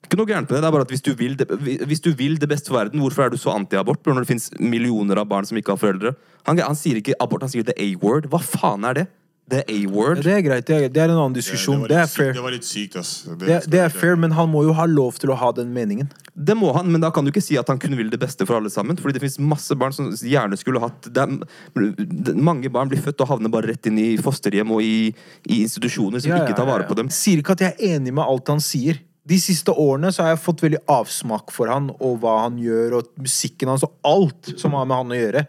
Ikke 0.03 0.19
noe 0.19 0.27
gærent 0.29 0.49
med 0.49 0.58
det, 0.58 0.62
det 0.62 0.67
er 0.67 0.75
bare 0.75 0.86
at 0.86 0.93
hvis 0.93 1.06
du 1.06 1.12
vil 1.17 1.36
det, 1.39 1.47
hvis 1.88 2.03
du 2.03 2.12
vil 2.19 2.36
det 2.38 2.49
beste 2.51 2.69
for 2.69 2.82
verden, 2.82 3.01
hvorfor 3.01 3.25
er 3.25 3.34
du 3.34 3.39
så 3.39 3.56
anti-abort 3.56 4.03
når 4.06 4.25
det 4.25 4.32
finnes 4.34 4.49
millioner 4.60 5.21
av 5.21 5.29
barn 5.32 5.47
som 5.47 5.58
ikke 5.58 5.73
har 5.73 5.82
foreldre? 5.82 6.13
Han, 6.49 6.60
han 6.60 6.77
sier 6.77 6.99
ikke 6.99 7.15
abort, 7.23 7.45
han 7.45 7.53
sier 7.53 7.65
the 7.65 7.75
A-word. 7.79 8.27
Hva 8.29 8.41
faen 8.43 8.86
er 8.89 8.99
det? 8.99 9.06
The 9.51 9.60
A-word? 9.67 10.21
Det 10.23 10.32
er 10.38 10.41
greit, 10.45 10.65
det 10.69 10.75
er, 10.75 10.84
det 10.89 11.01
er 11.03 11.12
en 11.12 11.17
annen 11.19 11.34
Det, 11.36 11.41
diskusjon. 11.43 11.82
var 11.84 11.91
Det 11.91 11.97
er 11.97 12.06
litt 12.08 12.13
fair. 12.15 12.29
det 12.38 12.43
var 12.45 12.53
litt 12.56 12.63
sykt, 12.67 12.95
ass. 12.95 13.10
Det, 13.27 13.39
Det, 13.43 13.58
det 13.73 13.79
er 13.84 13.89
fair, 13.91 14.15
men 14.15 14.32
han 14.38 14.47
må 14.49 14.62
jo 14.63 14.71
ha 14.77 14.86
lov 14.88 15.17
til 15.19 15.34
å 15.34 15.36
ha 15.36 15.49
den 15.51 15.73
meningen. 15.75 16.08
Det 16.34 16.56
må 16.58 16.71
han, 16.73 16.88
men 16.89 17.03
da 17.03 17.12
kan 17.13 17.25
du 17.27 17.29
ikke 17.34 17.43
si 17.43 17.58
at 17.60 17.67
han 17.69 17.77
kun 17.77 17.93
vil 17.99 18.10
det 18.10 18.17
beste 18.21 18.47
for 18.47 18.56
alle 18.58 18.71
sammen. 18.73 18.95
Fordi 18.97 19.17
det 19.17 19.21
finnes 19.25 19.36
masse 19.43 19.75
barn 19.77 19.91
som 19.93 20.08
gjerne 20.15 20.58
skulle 20.58 20.79
hatt 20.82 21.10
det 21.13 21.25
er, 21.27 22.34
Mange 22.39 22.71
barn 22.73 22.89
blir 22.89 23.03
født 23.03 23.21
og 23.21 23.29
havner 23.36 23.51
bare 23.53 23.73
rett 23.73 23.86
inn 23.91 23.99
i 23.99 24.13
fosterhjem 24.23 24.71
og 24.73 24.82
i, 24.82 25.12
i 25.51 25.60
institusjoner 25.65 26.23
som 26.23 26.32
Ja, 26.32 26.39
ja, 26.39 26.47
ikke 26.47 26.58
tar 26.58 26.65
ja, 26.65 26.71
vare 26.71 26.88
ja. 26.88 26.89
på 26.89 26.97
dem. 27.03 27.12
Sier 27.13 27.43
ikke 27.43 27.58
at 27.60 27.65
jeg 27.67 27.75
er 27.75 27.97
enig 27.99 28.15
med 28.15 28.23
alt 28.23 28.47
han 28.49 28.63
sier. 28.63 29.03
De 29.27 29.38
siste 29.39 29.71
årene 29.75 30.10
så 30.12 30.23
har 30.25 30.34
jeg 30.34 30.41
fått 30.47 30.63
veldig 30.65 30.82
avsmak 30.91 31.51
for 31.56 31.67
han 31.71 31.91
og 31.99 32.17
hva 32.23 32.39
han 32.47 32.58
gjør, 32.60 32.97
og 33.01 33.12
musikken 33.23 33.69
hans 33.71 33.84
og 33.88 33.93
alt 34.08 34.56
som 34.60 34.73
har 34.79 34.88
med 34.89 34.99
han 35.03 35.13
å 35.13 35.19
gjøre. 35.19 35.45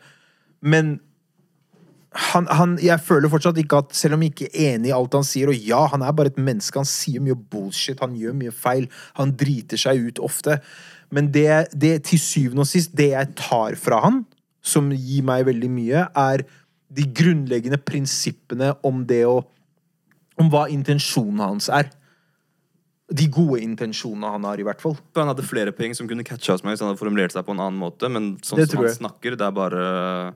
Men 0.75 0.97
han, 2.15 2.47
han, 2.47 2.77
jeg 2.83 3.03
føler 3.03 3.31
fortsatt 3.31 3.59
ikke 3.59 3.81
at, 3.83 3.95
selv 3.97 4.15
om 4.17 4.23
jeg 4.23 4.35
ikke 4.35 4.51
er 4.53 4.77
enig 4.77 4.93
i 4.93 4.95
alt 4.95 5.17
han 5.19 5.27
sier, 5.27 5.51
og 5.51 5.67
ja, 5.67 5.81
han 5.91 6.05
er 6.07 6.15
bare 6.15 6.31
et 6.31 6.39
menneske, 6.39 6.79
han 6.79 6.89
sier 6.89 7.23
mye 7.25 7.35
bullshit, 7.35 7.99
han 8.03 8.15
gjør 8.19 8.37
mye 8.39 8.55
feil, 8.55 8.87
han 9.19 9.35
driter 9.39 9.81
seg 9.81 10.05
ut 10.07 10.21
ofte. 10.23 10.61
Men 11.15 11.33
det, 11.35 11.49
det 11.75 11.97
til 12.07 12.23
syvende 12.23 12.63
og 12.63 12.71
sist, 12.71 12.95
det 12.97 13.11
jeg 13.13 13.35
tar 13.41 13.79
fra 13.81 13.99
han, 14.07 14.23
som 14.65 14.93
gir 14.95 15.27
meg 15.27 15.49
veldig 15.51 15.73
mye, 15.75 16.07
er 16.15 16.47
de 16.95 17.09
grunnleggende 17.19 17.81
prinsippene 17.83 18.73
om 18.87 19.03
det 19.09 19.25
å 19.27 19.43
om 20.41 20.49
hva 20.51 20.65
intensjonen 20.73 21.43
hans 21.45 21.69
er. 21.71 21.91
De 23.15 23.27
gode 23.31 23.61
intensjonene 23.63 24.33
han 24.35 24.47
har, 24.49 24.59
i 24.59 24.67
hvert 24.67 24.81
fall. 24.83 24.97
Han 25.15 25.31
hadde 25.31 25.47
flere 25.47 25.75
poeng 25.77 25.95
som 25.95 26.09
kunne 26.11 26.25
catcha 26.27 26.57
oss 26.57 26.65
med 26.65 26.75
hvis 26.75 26.83
han 26.83 26.91
hadde 26.91 27.03
formulert 27.03 27.35
seg 27.35 27.47
på 27.47 27.55
en 27.55 27.63
annen 27.63 27.79
måte, 27.79 28.11
men 28.11 28.33
sånn 28.43 28.65
som 28.67 28.83
han 28.83 28.97
snakker, 28.97 29.37
det 29.39 29.47
er 29.47 29.55
bare 29.55 29.85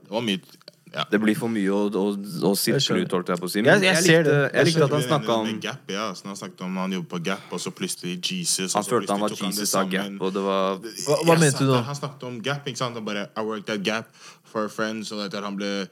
det 0.03 0.13
var 0.13 0.27
mye 0.27 0.43
ja. 0.93 1.03
Det 1.11 1.19
blir 1.21 1.35
for 1.37 1.47
mye 1.53 1.69
å, 1.69 1.81
å, 1.93 2.03
å 2.49 2.51
sirkle 2.57 3.03
ut, 3.05 3.11
holdt 3.13 3.27
jeg 3.29 3.37
på 3.39 3.45
å 3.45 3.51
si. 3.53 3.61
Jeg- 3.61 3.81
jeg 3.83 3.95
ser 4.03 4.23
likte, 4.23 4.23
det. 4.29 4.37
jeg 4.41 4.53
Jeg 4.55 4.65
likte 4.65 4.83
at 4.83 4.91
han 4.95 5.03
snakka 5.05 5.35
om 5.43 5.59
Gap, 5.59 5.91
ja. 5.93 6.05
Så 6.13 6.25
han 6.25 6.35
snakket 6.35 6.61
om 6.65 6.77
han 6.77 6.91
jobbet 6.91 7.09
på 7.09 7.19
Gap, 7.23 7.53
og 7.53 7.59
så 7.59 7.71
plutselig 7.71 8.15
Jesus. 8.31 8.73
Han 8.73 8.83
følte 8.83 9.11
han 9.13 9.19
var 9.21 9.29
Jesus 9.29 9.75
av. 9.75 9.89
Gap, 9.91 10.21
og 10.21 10.33
det 10.33 10.41
var 10.41 10.77
Hva- 10.79 11.19
hva 11.23 11.33
Jeg 11.35 11.39
mente 11.39 11.59
du 11.59 11.71
da? 11.71 11.81
Han 11.81 11.95
snakket 11.95 12.23
om 12.23 12.41
Gap. 12.41 12.65
ikke 12.67 12.77
sant? 12.77 12.95
Han 12.95 13.05
bare, 13.05 13.27
I 13.37 13.41
worked 13.41 13.69
at 13.69 13.83
Gap 13.83 14.07
for 14.45 14.65
a 14.65 14.69
friend. 14.69 15.05
Så 15.05 15.19
at 15.23 15.33
han, 15.33 15.55
ble, 15.55 15.87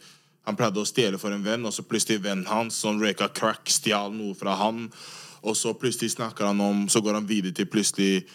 han 0.46 0.56
pleide 0.56 0.78
å 0.82 0.86
stjele 0.86 1.20
for 1.20 1.30
en 1.32 1.44
venn, 1.44 1.66
og 1.66 1.72
så 1.74 1.84
plutselig 1.86 2.22
vennen 2.24 2.46
hans 2.48 2.74
som 2.76 3.00
røyka 3.00 3.30
crack, 3.34 3.66
stjal 3.70 4.12
noe 4.14 4.34
fra 4.34 4.56
han. 4.56 4.90
Og 5.44 5.54
så 5.56 5.74
plutselig 5.78 6.16
snakker 6.18 6.46
han 6.48 6.60
om 6.60 6.88
Så 6.90 7.00
går 7.04 7.14
han 7.14 7.28
videre 7.28 7.54
til 7.54 7.66
plutselig 7.70 8.26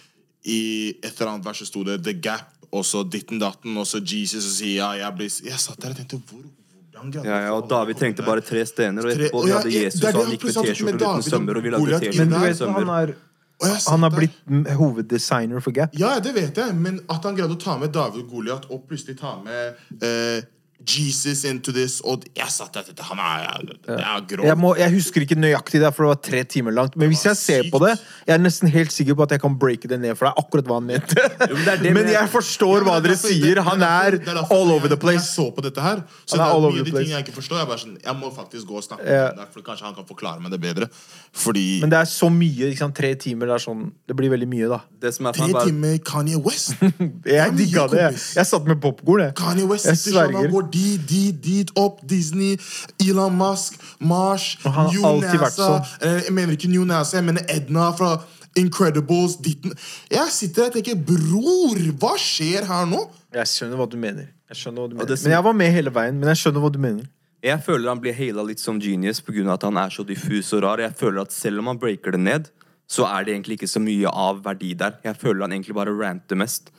I 0.46 0.94
et 1.03 1.20
eller 1.20 1.33
annet 1.33 1.44
vers 1.44 1.59
så 1.59 1.66
sto 1.66 1.83
det 1.85 2.03
The 2.05 2.12
Gap, 2.14 2.48
og 2.72 2.85
så 2.88 3.02
ditten 3.04 3.40
datten, 3.42 3.76
og 3.76 3.87
så 3.88 4.00
Jesus, 4.00 4.46
og 4.48 4.56
sier 4.56 4.78
ja, 4.80 4.90
jeg 5.04 5.16
ble 5.18 5.28
Jeg 5.28 5.61
satt 5.61 5.80
der 5.82 5.92
og 5.94 5.98
tenkte 6.00 6.20
hvor, 6.30 6.46
hvordan 6.92 7.26
ja, 7.26 7.40
ja, 7.46 7.50
og 7.56 7.68
David 7.70 8.00
trengte 8.00 8.24
bare 8.24 8.44
tre 8.46 8.64
stener, 8.68 9.04
og 9.04 9.12
etterpå 9.12 9.42
og 9.42 9.44
vi 9.44 9.52
ja, 9.52 9.58
hadde 9.58 9.74
Jesus, 9.74 10.00
det 10.00 10.14
og 10.14 10.22
han 10.22 10.32
gikk 10.32 10.48
med 10.48 10.56
T-skjorte 10.56 11.11
uten 11.11 11.26
sømmer, 11.28 11.61
og 11.61 11.66
vi 11.66 11.74
lagde 11.74 11.90
Men 11.90 12.00
T-skjorter 12.00 12.32
du 12.32 12.38
vet 12.38 12.56
uten 12.56 12.74
han 12.78 12.87
sømmer. 12.87 13.12
er 13.12 13.14
Og 13.62 13.68
jeg 13.68 13.82
Han 13.88 14.02
har 14.02 14.11
blitt 14.16 14.38
hoveddesigner 14.78 15.62
for 15.62 15.76
Gap. 15.76 15.92
Ja, 15.98 16.16
det 16.18 16.32
vet 16.35 16.56
jeg, 16.58 16.74
men 16.74 16.98
at 17.12 17.28
han 17.28 17.37
greide 17.38 17.54
å 17.54 17.61
ta 17.61 17.76
med 17.78 17.92
David 17.94 18.26
Goliat 18.30 18.66
og 18.70 18.88
plutselig 18.88 19.20
ta 19.20 19.37
med 19.44 19.78
eh, 20.02 20.42
Jesus 20.87 21.45
into 21.45 21.73
this 21.73 22.01
Og 22.05 22.25
jeg 22.37 22.49
satt 22.51 22.73
der 22.75 23.03
Han 23.09 23.18
er, 23.18 23.73
er 23.88 24.21
grov. 24.29 24.47
Jeg, 24.47 24.57
må, 24.59 24.75
jeg 24.77 24.90
husker 24.92 25.21
ikke 25.25 25.37
nøyaktig 25.38 25.81
det, 25.83 25.90
for 25.95 26.05
det 26.05 26.09
var 26.12 26.21
tre 26.23 26.42
timer 26.45 26.73
langt. 26.73 26.97
Men 26.97 27.09
hvis 27.12 27.25
jeg 27.27 27.37
ser 27.37 27.68
på 27.73 27.79
det, 27.85 27.92
jeg 28.27 28.35
er 28.35 28.42
nesten 28.42 28.68
helt 28.73 28.92
sikker 28.92 29.14
på 29.18 29.23
at 29.27 29.31
jeg 29.37 29.40
kan 29.40 29.57
breake 29.59 29.88
det 29.88 30.01
ned 30.01 30.16
for 30.18 30.27
deg. 30.29 30.35
Akkurat 30.42 30.66
hva 30.71 30.79
han 30.81 30.87
mente. 30.88 31.16
men 31.40 31.64
det 31.64 31.68
er 31.75 31.83
det, 31.83 31.92
Men 31.99 32.09
jeg 32.12 32.29
forstår 32.33 32.83
Ja, 32.83 32.87
hva 32.88 32.97
dere 33.03 33.14
derfor- 33.14 33.31
sier. 33.33 33.55
det- 33.55 33.64
Han 33.68 33.83
er 33.83 34.18
derfor 34.18 34.53
all 34.57 34.73
over 34.73 34.88
the 34.88 34.97
place. 34.97 35.23
Jeg 35.23 35.37
så 35.37 35.51
på 35.55 35.62
dette 35.62 35.81
her, 35.81 36.03
så 36.27 36.37
Han 36.37 36.38
det 36.38 36.47
er 36.47 36.49
er 36.49 36.55
all 36.57 36.64
over 36.64 36.73
mye 36.73 36.81
av 36.81 36.85
the 36.85 36.90
de 36.90 36.90
tingene 36.90 37.05
place. 37.05 37.11
jeg 37.16 37.27
ikke 37.27 37.37
forstår. 37.40 37.57
Jeg, 37.57 37.62
er 37.62 37.71
bare 37.73 37.83
sånn, 37.85 37.97
jeg 38.05 38.16
må 38.23 38.33
faktisk 38.35 38.66
gå 38.66 38.77
og 38.77 38.85
snakke 38.85 39.07
Ja. 39.07 39.29
med 39.33 39.38
ham, 39.38 39.49
for 39.53 39.61
kanskje 39.62 39.85
han 39.87 39.95
kan 39.95 40.05
forklare 40.09 40.40
meg 40.42 40.51
det 40.53 40.61
bedre. 40.61 40.88
Fordi 41.33 41.81
Men 41.81 41.90
det 41.90 41.99
er 41.99 42.05
så 42.11 42.29
mye. 42.31 42.71
Ikke 42.73 42.79
sant? 42.79 42.95
Tre 42.97 43.14
timer, 43.14 43.47
det 43.47 43.55
er 43.55 43.64
sånn 43.64 43.92
Det 44.07 44.16
blir 44.16 44.31
veldig 44.31 44.49
mye, 44.49 44.68
da. 44.68 44.81
Det 45.01 45.14
som 45.14 45.27
er 45.27 45.33
tre 45.33 45.53
bare 45.53 45.66
timer 45.66 45.99
Kanye 46.05 46.37
West. 46.42 46.75
Jeg 47.27 47.57
digga 47.57 47.87
det. 47.90 48.09
Jeg 48.37 48.47
satt 48.47 48.66
med 48.66 48.81
popkorn, 48.83 49.21
jeg. 49.27 49.35
Kanye 49.38 49.66
West 49.71 49.87
Jeg 49.87 49.97
sånn, 49.97 50.12
sverger. 50.12 50.51
Dit, 50.72 51.02
dit, 51.08 51.40
dit, 51.44 51.72
opp 51.78 52.00
Disney, 52.08 52.56
Elon 53.02 53.35
Musk, 53.38 53.78
Mars, 54.00 54.56
New 54.64 55.20
NASA 55.22 55.50
sånn. 55.54 55.90
eh, 56.02 56.20
Jeg 56.26 56.37
mener 56.37 56.56
ikke 56.56 56.70
New 56.72 56.85
NASA, 56.88 57.18
jeg 57.20 57.28
mener 57.28 57.44
Edna 57.48 57.90
fra 57.96 58.14
Incredibles. 58.58 59.38
Ditten. 59.40 59.72
Jeg 60.12 60.28
sitter 60.35 60.66
der 60.66 60.70
og 60.70 60.76
tenker 60.76 60.98
Bror, 61.08 61.78
hva 62.02 62.14
skjer 62.20 62.66
her 62.68 62.87
nå? 62.90 63.06
Jeg 63.32 63.48
skjønner 63.48 63.80
hva 63.80 63.88
du 63.88 63.96
mener. 63.96 64.28
Jeg 64.52 64.58
hva 64.72 64.88
du 64.90 64.96
mener. 64.98 65.16
Men 65.24 65.37
jeg 65.38 65.44
var 65.48 65.56
med 65.56 65.72
hele 65.72 65.92
veien. 65.94 66.18
Men 66.20 66.32
jeg 66.35 66.42
skjønner 66.42 66.64
hva 66.64 66.72
du 66.72 66.80
mener. 66.82 67.06
Jeg 67.42 67.58
føler 67.64 67.88
han 67.90 68.02
blir 68.02 68.14
haila 68.14 68.44
litt 68.46 68.61
som 68.62 68.76
genius 68.78 69.20
pga. 69.24 69.54
at 69.54 69.62
han 69.66 69.76
er 69.80 69.90
så 69.90 70.04
diffus 70.06 70.52
og 70.52 70.62
rar. 70.62 70.78
Jeg 70.78 70.94
føler 70.94 71.22
at 71.22 71.32
selv 71.32 71.58
om 71.58 71.66
han 71.72 71.78
breaker 71.78 72.12
det 72.14 72.20
ned, 72.20 72.50
så 72.87 73.06
er 73.08 73.24
det 73.24 73.35
egentlig 73.35 73.56
ikke 73.58 73.72
så 73.72 73.80
mye 73.82 74.06
av 74.06 74.44
verdi 74.44 74.74
der. 74.78 74.98
Jeg 75.02 75.16
føler 75.16 75.46
han 75.46 75.52
egentlig 75.56 75.74
bare 75.74 75.96
ranter 75.96 76.37
mest. 76.37 76.70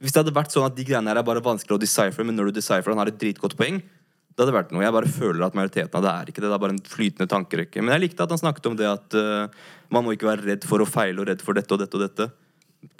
Hvis 0.00 0.14
det 0.14 0.22
hadde 0.22 0.32
vært 0.34 0.52
sånn 0.54 0.64
at 0.64 0.76
de 0.76 0.84
greiene 0.88 1.12
her 1.12 1.20
er 1.20 1.26
bare 1.26 1.42
vanskelig 1.44 1.76
å 1.76 1.80
decipher, 1.80 2.24
men 2.24 2.36
når 2.38 2.48
du 2.50 2.58
decipher 2.60 2.88
han 2.94 2.98
har 3.02 3.10
et 3.12 3.18
dritgodt 3.20 3.56
poeng, 3.58 3.82
det 4.30 4.44
hadde 4.46 4.54
vært 4.54 4.70
noe. 4.72 4.80
Jeg 4.86 4.94
bare 4.94 5.10
føler 5.12 5.42
at 5.44 5.56
majoriteten 5.58 5.98
av 5.98 6.04
det 6.06 6.12
er 6.14 6.30
ikke 6.32 6.40
det. 6.40 6.48
Det 6.48 6.56
er 6.56 6.62
bare 6.62 6.72
en 6.76 6.84
flytende 6.88 7.28
tankerekke. 7.28 7.82
Men 7.82 7.92
jeg 7.92 8.04
likte 8.06 8.24
at 8.24 8.30
han 8.32 8.40
snakket 8.40 8.68
om 8.70 8.76
det 8.78 8.86
at 8.88 9.16
uh, 9.18 9.50
man 9.92 10.06
må 10.06 10.14
ikke 10.16 10.30
være 10.30 10.46
redd 10.46 10.64
for 10.64 10.80
å 10.80 10.86
feile 10.88 11.20
og 11.20 11.28
redd 11.28 11.42
for 11.44 11.58
dette 11.58 11.74
og 11.76 11.82
dette 11.82 11.98
og 11.98 12.04
dette. 12.06 12.28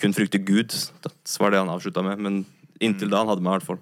Kun 0.03 0.13
frykte 0.13 0.43
Gud. 0.45 0.75
Det 1.01 1.13
var 1.41 1.55
det 1.55 1.63
han 1.63 1.73
avslutta 1.73 2.05
med. 2.05 2.21
Men 2.21 2.43
inntil 2.85 3.09
da 3.09 3.23
han 3.23 3.31
hadde 3.33 3.47
meg, 3.47 3.55
i 3.55 3.57
hvert 3.61 3.69
fall. 3.71 3.81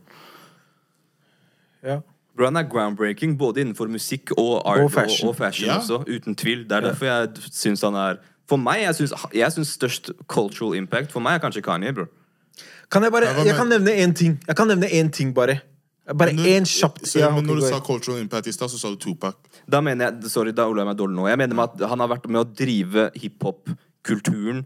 Ja. 1.88 1.98
Bro, 2.38 2.46
han 2.52 2.60
er 2.60 2.68
groundbreaking 2.70 3.34
både 3.40 3.64
innenfor 3.64 3.90
musikk 3.90 4.30
og 4.38 4.60
art 4.62 4.84
Og 4.84 4.92
og 4.92 4.94
fashion. 4.94 5.28
og, 5.32 5.36
fashion 5.40 5.68
Ja. 5.72 5.80
også. 5.80 6.04
Uten 6.06 6.36
tvil. 6.38 6.62
Det 6.68 6.76
er 6.78 6.86
derfor 6.92 7.06
jeg 7.10 7.50
syns 7.50 7.82
han 7.82 7.94
er 7.98 8.20
For 8.48 8.56
meg, 8.56 8.80
jeg 8.86 8.94
syns, 9.52 9.74
størst 9.74 10.10
cultural 10.26 10.72
impact 10.78 11.10
For 11.12 11.20
meg 11.20 11.34
er 11.36 11.42
kanskje 11.42 11.62
Kanye, 11.62 11.92
bro. 11.92 12.06
Kan 12.90 13.04
jeg 13.04 13.12
bare 13.12 13.32
Jeg 13.44 13.56
kan 13.56 13.68
nevne 13.68 13.92
én 13.92 14.14
ting. 14.16 14.38
Jeg 14.46 14.56
kan 14.56 14.68
nevne 14.68 14.88
én 14.88 15.10
ting, 15.12 15.34
bare. 15.34 15.60
Bare 16.08 16.32
én 16.32 16.64
kjapt 16.64 17.04
så, 17.04 17.18
ja, 17.20 17.28
Men 17.30 17.44
når 17.44 17.60
du 17.60 17.66
sa 17.68 17.80
cultural 17.84 18.22
impact 18.22 18.48
i 18.48 18.52
stad, 18.52 18.70
så 18.72 18.78
sa 18.80 18.88
du 18.88 18.96
Tupac. 18.96 19.36
Da 19.68 19.82
mener 19.84 20.08
jeg 20.08 20.30
Sorry, 20.32 20.54
da 20.56 20.64
ola 20.64 20.80
jeg 20.82 20.88
meg 20.88 20.96
dårlig 20.96 21.18
nå. 21.18 21.28
Jeg 21.28 21.40
mener 21.42 21.58
med 21.58 21.68
at 21.68 21.84
han 21.90 22.00
har 22.00 22.08
vært 22.08 22.28
med 22.32 22.40
å 22.40 22.48
drive 22.48 23.10
hiphop-kulturen 23.20 24.64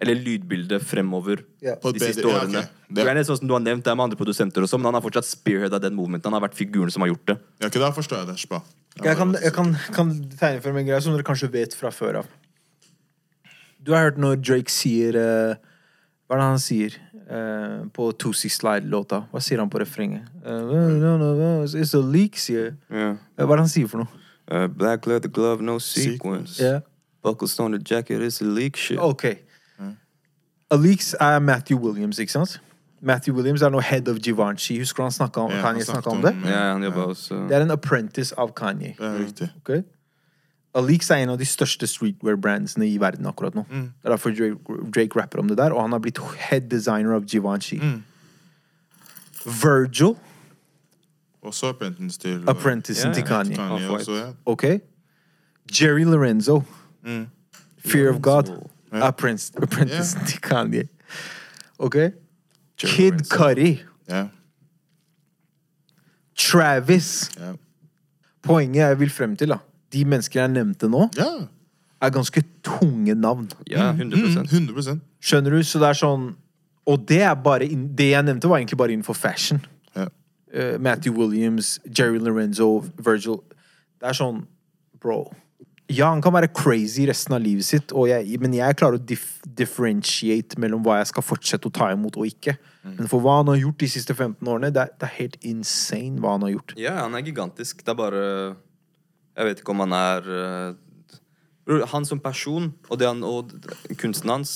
eller 0.00 0.16
lydbildet 0.16 0.82
fremover 0.82 1.42
yeah. 1.60 1.76
De 1.76 2.00
siste 2.00 2.24
årene. 2.24 2.64
Det- 2.88 3.04
er 3.04 3.22
sånn 3.22 3.38
som 3.38 3.46
du 3.46 3.52
har 3.52 3.60
nevnt, 3.60 3.84
det 3.84 3.92
er 3.92 3.94
med 3.94 4.08
andre 4.08 4.16
produsenter 4.16 4.64
også, 4.64 4.78
men 4.78 4.86
han 4.88 4.94
har 4.94 5.04
fortsatt 5.04 5.28
spearheada 5.28 5.78
den 5.78 5.94
movementen. 5.94 6.32
Han 6.32 6.40
har 6.40 6.48
vært 6.48 6.56
figuren 6.56 6.90
som 6.90 7.02
har 7.02 7.12
gjort 7.12 7.26
det. 7.26 7.38
Ja, 7.60 7.68
ikke 7.68 7.82
da 7.84 7.92
forstår 7.92 8.24
jeg 8.24 8.26
det. 8.32 8.38
Spa. 8.40 8.62
Jeg 9.04 9.16
kan, 9.16 9.32
jeg 9.34 9.52
kan, 9.52 9.76
kan 9.92 10.14
tegne 10.40 10.62
frem 10.64 10.76
en 10.80 10.86
greie 10.86 11.00
som 11.04 11.12
dere 11.14 11.22
kanskje 11.22 11.52
vet 11.52 11.76
fra 11.76 11.92
før 11.94 12.24
av. 12.24 12.26
Du 13.80 13.92
har 13.92 14.10
hørt 14.10 14.18
når 14.18 14.40
Drake 14.42 14.72
sier 14.72 15.14
uh, 15.16 15.54
Hva 16.26 16.36
er 16.36 16.40
det 16.40 16.48
han 16.48 16.58
sier 16.58 16.96
eh, 17.30 17.84
på 17.94 18.10
2C 18.12 18.50
Slide-låta? 18.50 19.22
Hva 19.30 19.40
sier 19.44 19.62
han 19.62 19.70
på 19.70 19.80
refrenget? 19.82 20.26
Uh, 20.44 21.64
it's 21.78 21.94
a 21.94 22.02
leak, 22.02 22.38
sier 22.38 22.74
Eh, 22.90 23.14
Hva 23.38 23.46
er 23.46 23.56
det 23.56 23.64
han 23.64 23.68
sier 23.72 23.88
for 23.88 24.02
noe? 24.04 24.24
Uh, 24.50 24.66
black 24.66 25.06
leather 25.06 25.30
glove, 25.30 25.62
no 25.62 25.78
sequence. 25.78 26.58
Yeah. 26.60 26.80
Buckles 27.22 27.58
on 27.60 27.72
the 27.72 27.78
jacket, 27.78 28.20
it's 28.22 28.40
a 28.42 28.44
leak 28.44 28.76
shit. 28.76 28.98
Ok. 28.98 29.24
Aleeks 30.70 31.14
er 31.20 31.38
Matthew 31.40 31.78
Williams, 31.78 32.18
ikke 32.18 32.32
sant? 32.32 32.60
Matthew 33.02 33.34
Williams 33.34 33.62
er 33.62 33.72
nå 33.72 33.80
head 33.80 34.08
of 34.08 34.20
Givenchy. 34.22 34.78
Husker 34.78 35.02
du 35.02 35.06
han 35.08 35.12
snakka 35.12 35.40
om, 35.40 35.50
yeah, 35.50 35.62
Kanye 35.64 35.84
han 35.88 36.02
om 36.06 36.20
det? 36.22 36.34
Ja, 36.46 36.60
han 36.72 36.84
jobba 36.84 37.06
hos 37.08 37.24
også 37.24 37.38
Det 37.48 37.56
er 37.56 37.64
en 37.64 37.70
apprentice 37.74 38.34
av 38.38 38.52
Kanye. 38.54 38.94
Det 38.98 39.06
er 39.08 39.18
riktig. 39.18 39.48
ok? 39.56 39.70
Aleeks 40.74 41.10
er 41.10 41.24
en 41.24 41.32
av 41.32 41.38
de 41.40 41.44
største 41.48 41.86
streetwear-brandsene 41.90 42.86
i 42.86 42.98
verden 43.02 43.26
akkurat 43.26 43.54
nå. 43.58 43.64
Mm. 43.70 43.88
Det 44.02 44.06
er 44.06 44.12
derfor 44.14 44.30
Drake, 44.30 44.76
Drake 44.94 45.16
rapper 45.20 45.38
om 45.42 45.48
det 45.48 45.56
der, 45.58 45.72
og 45.74 45.82
han 45.82 45.92
har 45.92 45.98
blitt 46.04 46.18
head 46.38 46.68
designer 46.70 47.14
av 47.16 47.24
Givenchy. 47.26 47.80
Mm. 47.82 48.02
Virgil, 49.62 50.14
Også 51.42 51.70
apprentice 51.72 52.18
til 52.20 52.42
apprenticen 52.48 53.06
yeah, 53.08 53.14
til. 53.14 53.24
Kanye. 53.26 53.56
Kanye 53.56 53.88
også, 53.90 54.12
ja. 54.18 54.26
Ok? 54.46 54.64
Jerry 55.80 56.04
Lorenzo, 56.04 56.62
Mm. 57.02 57.26
Fear 57.78 58.10
of 58.14 58.20
God, 58.22 58.50
Ja. 58.92 59.06
apprentice, 59.08 59.52
apprenticen 59.62 60.26
til 60.26 60.40
Kanye. 60.40 60.88
Ok? 61.78 61.94
Jerry 61.96 62.12
Kid 62.76 63.10
Lorenzo. 63.12 63.36
Cudi, 63.36 63.82
Ja, 64.08 64.26
Travis. 66.36 67.30
Poenget 68.42 68.76
jeg 68.80 68.98
vil 69.00 69.10
frem 69.10 69.36
til, 69.36 69.48
da. 69.48 69.56
De 69.90 70.04
menneskene 70.04 70.44
jeg 70.46 70.52
nevnte 70.54 70.88
nå, 70.90 71.08
ja. 71.18 71.30
er 72.02 72.10
ganske 72.14 72.42
tunge 72.62 73.14
navn. 73.18 73.48
Ja, 73.68 73.90
100 73.92 74.16
Mm, 74.16 74.46
100 74.48 75.00
Skjønner 75.20 75.50
du? 75.50 75.62
Så 75.66 75.78
det 75.82 75.88
er 75.90 75.98
sånn 75.98 76.34
Og 76.86 77.02
det 77.06 77.20
er 77.22 77.34
bare 77.36 77.66
inn- 77.68 77.90
Det 77.94 78.10
jeg 78.12 78.24
nevnte, 78.24 78.48
var 78.48 78.58
egentlig 78.58 78.78
bare 78.78 78.92
innenfor 78.94 79.14
fashion. 79.14 79.60
Ja. 79.96 80.06
Eh, 80.52 80.78
Matthew 80.78 81.12
Williams, 81.14 81.78
Jerry 81.86 82.18
Lorenzo, 82.18 82.84
Virgil. 82.98 83.42
Det 84.00 84.08
er 84.08 84.12
sånn 84.16 84.46
Bro. 85.00 85.32
Ja, 85.90 86.08
han 86.10 86.22
kan 86.22 86.32
være 86.32 86.48
crazy 86.54 87.04
resten 87.08 87.34
av 87.34 87.42
livet 87.42 87.64
sitt, 87.64 87.90
og 87.92 88.06
jeg, 88.08 88.38
men 88.40 88.52
jeg 88.54 88.76
klarer 88.76 88.94
å 88.98 89.04
dif 89.04 89.40
differentiate 89.44 90.58
mellom 90.62 90.84
hva 90.84 91.00
jeg 91.00 91.08
skal 91.10 91.24
fortsette 91.26 91.66
å 91.66 91.72
ta 91.74 91.88
imot 91.94 92.16
og 92.20 92.28
ikke. 92.28 92.54
Men 92.84 93.08
for 93.10 93.20
hva 93.24 93.38
han 93.40 93.48
har 93.50 93.56
gjort 93.58 93.78
de 93.82 93.88
siste 93.90 94.14
15 94.14 94.46
årene, 94.46 94.70
det 94.72 94.84
er, 94.84 94.92
det 95.00 95.08
er 95.08 95.14
helt 95.18 95.36
insane 95.42 96.20
hva 96.22 96.36
han 96.36 96.42
har 96.46 96.52
gjort. 96.54 96.74
Ja, 96.80 96.94
han 97.02 97.16
er 97.18 97.24
gigantisk. 97.26 97.82
Det 97.82 97.88
er 97.88 97.98
bare 97.98 98.22
Jeg 99.36 99.48
vet 99.48 99.62
ikke 99.62 99.72
om 99.74 99.84
han 99.84 99.94
er 99.96 100.26
uh, 100.26 101.86
Han 101.92 102.04
som 102.08 102.20
person 102.20 102.72
og, 102.88 102.98
det 102.98 103.08
han, 103.08 103.22
og 103.24 103.52
kunsten 104.00 104.32
hans 104.32 104.54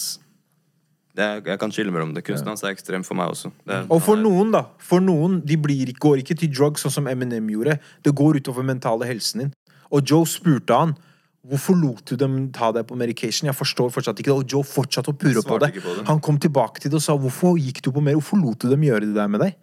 det 1.15 1.23
er, 1.23 1.43
Jeg 1.47 1.61
kan 1.63 1.71
skille 1.71 1.93
mellom 1.95 2.11
det. 2.15 2.25
Kunsten 2.27 2.51
hans 2.51 2.65
er 2.65 2.73
ekstrem 2.75 3.05
for 3.07 3.15
meg 3.15 3.31
også. 3.31 3.53
Er, 3.71 3.85
Og 3.87 4.01
for 4.03 4.19
noen, 4.19 4.51
da. 4.51 4.65
For 4.83 4.99
noen, 4.99 5.39
de 5.47 5.55
blir, 5.55 5.93
går 5.95 6.25
ikke 6.25 6.35
til 6.41 6.51
drugs 6.51 6.83
sånn 6.83 6.97
som 6.97 7.07
Eminem 7.07 7.53
gjorde. 7.53 7.77
Det 8.03 8.11
går 8.19 8.41
utover 8.43 8.67
mentale 8.67 9.07
helsen 9.07 9.45
din. 9.45 9.53
Og 9.95 10.03
Joe 10.03 10.27
spurte 10.27 10.75
han 10.75 10.97
Hvorfor 11.45 11.77
lot 11.77 12.09
du 12.09 12.17
dem 12.17 12.39
ta 12.57 12.71
deg 12.73 12.87
på 12.89 12.97
medication? 12.97 13.51
Jeg 13.51 13.57
forstår 13.59 13.91
fortsatt 13.93 14.17
ikke 14.17 14.31
det. 14.33 14.37
Og 14.47 14.53
Joe 14.55 14.65
fortsatte 14.65 15.13
å 15.13 15.17
purre 15.21 15.43
på 15.45 15.59
det. 15.61 15.75
på 15.85 15.97
det. 15.99 16.05
Han 16.09 16.23
kom 16.25 16.39
tilbake 16.41 16.81
til 16.81 16.89
det 16.89 16.97
og 16.97 17.05
sa 17.05 17.17
hvorfor 17.21 17.59
gikk 17.61 17.83
du 17.85 17.91
på 17.93 18.01
mer? 18.01 18.17
Hvorfor 18.17 18.41
lot 18.41 18.65
du 18.65 18.71
dem 18.71 18.87
gjøre 18.87 19.05
det 19.05 19.13
der 19.19 19.29
med 19.29 19.45
deg? 19.45 19.59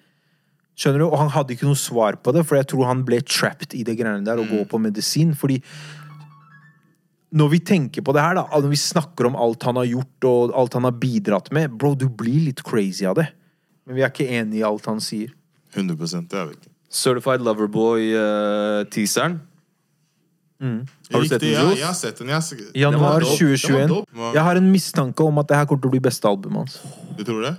Skjønner 0.79 1.03
du? 1.03 1.07
Og 1.10 1.17
han 1.19 1.31
hadde 1.34 1.55
ikke 1.55 1.67
noe 1.67 1.79
svar 1.79 2.17
på 2.23 2.34
det, 2.36 2.45
for 2.47 2.57
jeg 2.57 2.69
tror 2.71 2.88
han 2.89 3.03
ble 3.07 3.19
trapped 3.27 3.75
i 3.77 3.84
det 3.88 3.97
greiene 3.99 4.25
der 4.25 4.41
og 4.41 4.49
gå 4.49 4.63
på 4.69 4.79
medisin. 4.81 5.36
Fordi 5.38 5.60
når 7.38 7.51
vi 7.53 7.60
tenker 7.63 8.03
på 8.05 8.15
det 8.15 8.23
her, 8.23 8.39
da, 8.39 8.47
når 8.51 8.71
vi 8.73 8.79
snakker 8.79 9.29
om 9.29 9.38
alt 9.39 9.63
han 9.67 9.79
har 9.79 9.88
gjort 9.88 10.27
og 10.27 10.55
alt 10.63 10.73
han 10.79 10.88
har 10.88 10.97
bidratt 10.99 11.51
med, 11.55 11.75
bro, 11.79 11.93
du 11.95 12.07
blir 12.10 12.47
litt 12.49 12.63
crazy 12.67 13.05
av 13.07 13.19
det. 13.19 13.29
Men 13.86 13.97
vi 13.97 14.03
er 14.03 14.12
ikke 14.12 14.27
enig 14.31 14.62
i 14.62 14.65
alt 14.67 14.89
han 14.89 14.99
sier. 15.03 15.31
100 15.75 15.95
det 16.27 16.39
er 16.39 16.49
vi 16.49 16.57
ikke. 16.57 16.73
Certified 16.91 17.43
Loverboy-teaseren. 17.47 19.39
Har 20.62 21.23
du 21.23 21.25
sett 21.25 21.41
den, 21.41 21.55
ja, 21.55 21.63
jeg 21.73 21.88
har 21.88 21.95
sett 21.97 22.19
den. 22.19 22.29
Jeg, 22.29 22.67
Januar 22.77 23.23
2021. 23.25 24.03
Jeg 24.36 24.43
har 24.45 24.60
en 24.60 24.67
mistanke 24.69 25.25
om 25.25 25.39
at 25.41 25.47
det 25.49 25.57
her 25.57 25.65
kommer 25.69 25.81
til 25.81 25.89
å 25.89 25.95
bli 25.95 26.03
beste 26.03 26.29
albumet 26.29 26.60
hans. 26.62 26.75
du 27.17 27.23
tror 27.25 27.41
det? 27.47 27.55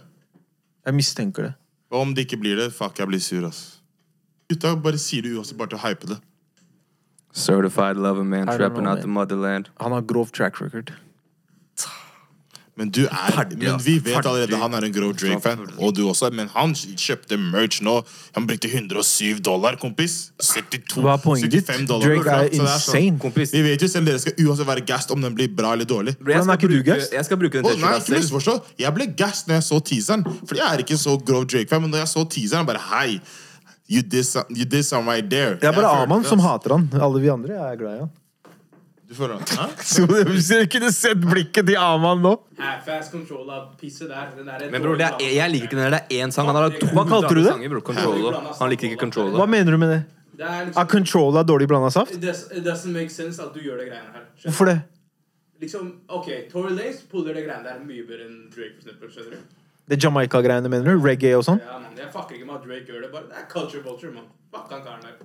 Jeg 0.87 0.95
mistenker 0.95 1.49
det. 1.49 1.55
Og 1.93 2.01
om 2.01 2.15
det 2.17 2.25
ikke 2.27 2.41
blir 2.41 2.57
det, 2.57 2.71
fuck, 2.73 2.99
jeg 2.99 3.09
blir 3.11 3.21
sur, 3.21 3.45
ass. 3.47 3.83
Gutta 4.49 4.73
bare 4.81 5.01
sier 5.01 5.25
det 5.25 5.35
uansett 5.37 5.59
bare 5.61 5.75
til 5.75 5.81
å 5.81 5.85
hype 5.85 6.09
det. 6.09 6.19
Certified 7.33 8.01
Lover 8.01 8.25
Man, 8.25 8.49
Trapping 8.49 8.85
know, 8.85 8.93
Out 8.93 9.05
the 9.05 9.09
Motherland. 9.09 9.69
Han 9.81 9.93
har 9.93 10.05
grov 10.09 10.33
track 10.33 10.61
record. 10.61 10.93
Men 12.83 12.91
du 12.91 13.05
er 13.07 13.31
Ferdig, 13.37 13.59
Men 13.63 13.79
vi 13.85 13.93
vet 14.03 14.17
Ferdig. 14.17 14.27
allerede 14.33 14.59
han 14.59 14.75
er 14.75 14.85
en 14.89 14.93
grov 14.97 15.13
Drake-fan. 15.21 15.61
Og 15.79 15.93
du 15.95 16.01
også. 16.11 16.33
Men 16.35 16.49
han 16.51 16.73
kjøpte 16.75 17.39
merch 17.39 17.79
nå. 17.87 17.95
Han 18.35 18.47
brukte 18.49 18.67
107 18.73 19.39
dollar, 19.47 19.77
kompis. 19.79 20.17
72, 20.43 20.99
Hva 21.05 21.15
er 21.15 21.23
poenget 21.23 21.53
ditt? 21.55 21.67
75 21.71 21.87
dollar. 21.87 22.09
Drake 22.09 22.27
er 22.27 22.49
Så 22.49 22.51
det 22.51 22.59
sånn- 22.59 22.97
insane. 22.99 23.19
Kompis, 23.23 23.53
Vi 23.55 23.63
vet 23.63 23.81
jo 23.81 23.89
selv 23.93 24.07
dere 24.11 24.19
skal 24.19 24.33
uansett 24.43 24.67
være 24.67 24.85
gassed 24.87 25.11
om 25.15 25.21
den 25.23 25.35
blir 25.39 25.49
bra 25.55 25.73
eller 25.77 25.85
dårlig. 25.87 26.17
jeg 26.19 26.27
Hvordan 26.27 26.41
er 26.41 26.43
skal 26.43 26.59
ikke 26.59 26.69
du 26.69 26.83
bruke- 26.83 26.85
gassed? 26.97 27.13
Jeg 27.13 27.25
skal 27.25 27.37
bruke 27.37 27.53
den 27.53 27.65
Å, 27.65 27.69
nei, 27.69 27.77
T-skjorta 27.77 27.97
ikke 27.97 28.07
selv. 28.07 28.19
misforstå. 28.19 28.63
Jeg 28.79 28.95
ble 28.95 29.07
gassed 29.23 29.47
når 29.49 29.55
jeg 29.55 29.63
så 29.71 29.81
teaseren. 29.85 30.25
Fordi 30.47 30.59
jeg 30.59 30.69
er 30.75 30.79
ikke 30.83 30.99
så 30.99 31.17
grov 31.25 31.47
Drake-fan, 31.47 31.81
men 31.83 31.91
når 31.93 31.99
jeg 32.03 32.09
så 32.17 32.25
teaseren, 32.29 32.67
bare 32.67 32.79
hei. 32.91 33.21
You 33.89 34.03
did, 34.03 34.25
some, 34.25 34.45
you 34.51 34.65
did 34.65 34.83
some 34.85 35.07
right 35.07 35.29
there. 35.31 35.55
Det 35.57 35.65
er 35.65 35.73
bare 35.73 35.83
Jeg 35.83 35.93
følte 35.93 36.03
Aman 36.03 36.23
det, 36.23 36.29
som 36.29 36.39
ass. 36.41 36.47
hater 36.49 36.71
han. 36.77 36.91
Alle 37.01 37.21
vi 37.21 37.29
andre 37.29 37.55
er 37.55 37.77
glad 37.77 37.95
i 37.95 37.99
han. 38.01 38.11
Du 39.13 39.17
føler 39.19 39.39
det? 39.43 39.57
Hæ? 39.59 39.67
Så 39.85 40.07
du 40.09 40.67
kunne 40.73 40.89
sett 40.97 41.21
blikket 41.21 41.67
til 41.69 41.77
Aman 41.77 42.23
nå 42.25 42.31
Half-ass 42.57 43.11
control 43.13 43.51
av 43.53 43.67
pisset 43.81 44.09
der. 44.09 44.31
Den 44.39 44.47
der 44.49 44.71
Men 44.73 44.81
bror, 44.87 44.97
det 44.97 45.05
er, 45.11 45.21
jeg 45.37 45.53
liker 45.53 45.69
ikke 45.69 45.77
den 45.77 45.85
der. 45.85 45.97
Det 45.99 46.17
er 46.19 46.25
én 46.27 46.33
sang. 46.33 46.49
Han 46.49 46.57
har 46.57 46.73
to 46.81 46.89
Hva 46.97 47.05
kalte 47.11 47.35
du 47.37 47.43
det? 47.43 47.51
sanger, 47.51 47.69
bror. 47.75 47.85
Controller. 47.91 48.39
Han 48.61 48.71
liker 48.73 48.89
ikke 48.89 48.97
Hva 48.97 49.05
Controller. 49.05 49.47
mener 49.57 49.77
du 49.77 49.79
med 49.83 49.93
det? 49.93 50.01
Det 50.39 50.47
er 50.49 50.55
Er 50.63 50.65
liksom 50.71 50.89
Control 50.97 51.37
av 51.37 51.45
dårlig 51.51 51.69
blanda 51.69 51.91
saft? 51.93 52.15
it, 52.17 52.21
does, 52.25 52.47
it 52.57 52.65
doesn't 52.65 52.95
make 52.97 53.11
sense 53.13 53.39
at 53.43 53.53
du 53.55 53.61
gjør 53.61 53.83
det 53.83 53.91
greiene 53.91 54.15
her. 54.17 54.25
Skjønner 54.39 54.49
Hvorfor 54.57 54.71
det? 54.73 54.79
du? 54.81 55.61
Liksom, 55.67 55.91
ok, 56.09 56.29
Tory 56.51 56.73
Lace 56.75 57.05
puller 57.13 57.35
det 57.37 57.45
greiene 57.47 57.63
der 57.69 57.83
mye 57.85 58.07
bedre 58.09 58.25
enn 58.31 58.39
Drake. 58.55 58.79
for 58.81 58.89
eksempel, 58.89 59.13
skjønner 59.13 59.37
du? 59.37 59.61
Det 59.93 59.99
Jamaica-greiene, 60.03 60.69
mener 60.73 60.89
du? 60.97 61.05
Reggae 61.05 61.37
og 61.37 61.45
sånn? 61.47 61.61
Ja, 61.61 61.77
man, 61.85 61.93
Jeg 62.01 62.09
fucker 62.15 62.35
ikke 62.39 62.47
med 62.49 62.57
at 62.57 62.65
Drake 62.67 62.87
gjør 62.89 63.05
det. 63.05 63.11
bare 63.13 63.29
Det 63.29 63.37
er 63.43 63.47
culture 63.53 63.83
vulture, 63.85 64.13
man. 64.17 64.25
Fuck 64.55 64.71
han 64.73 64.83
karen 64.89 65.05
der. 65.05 65.21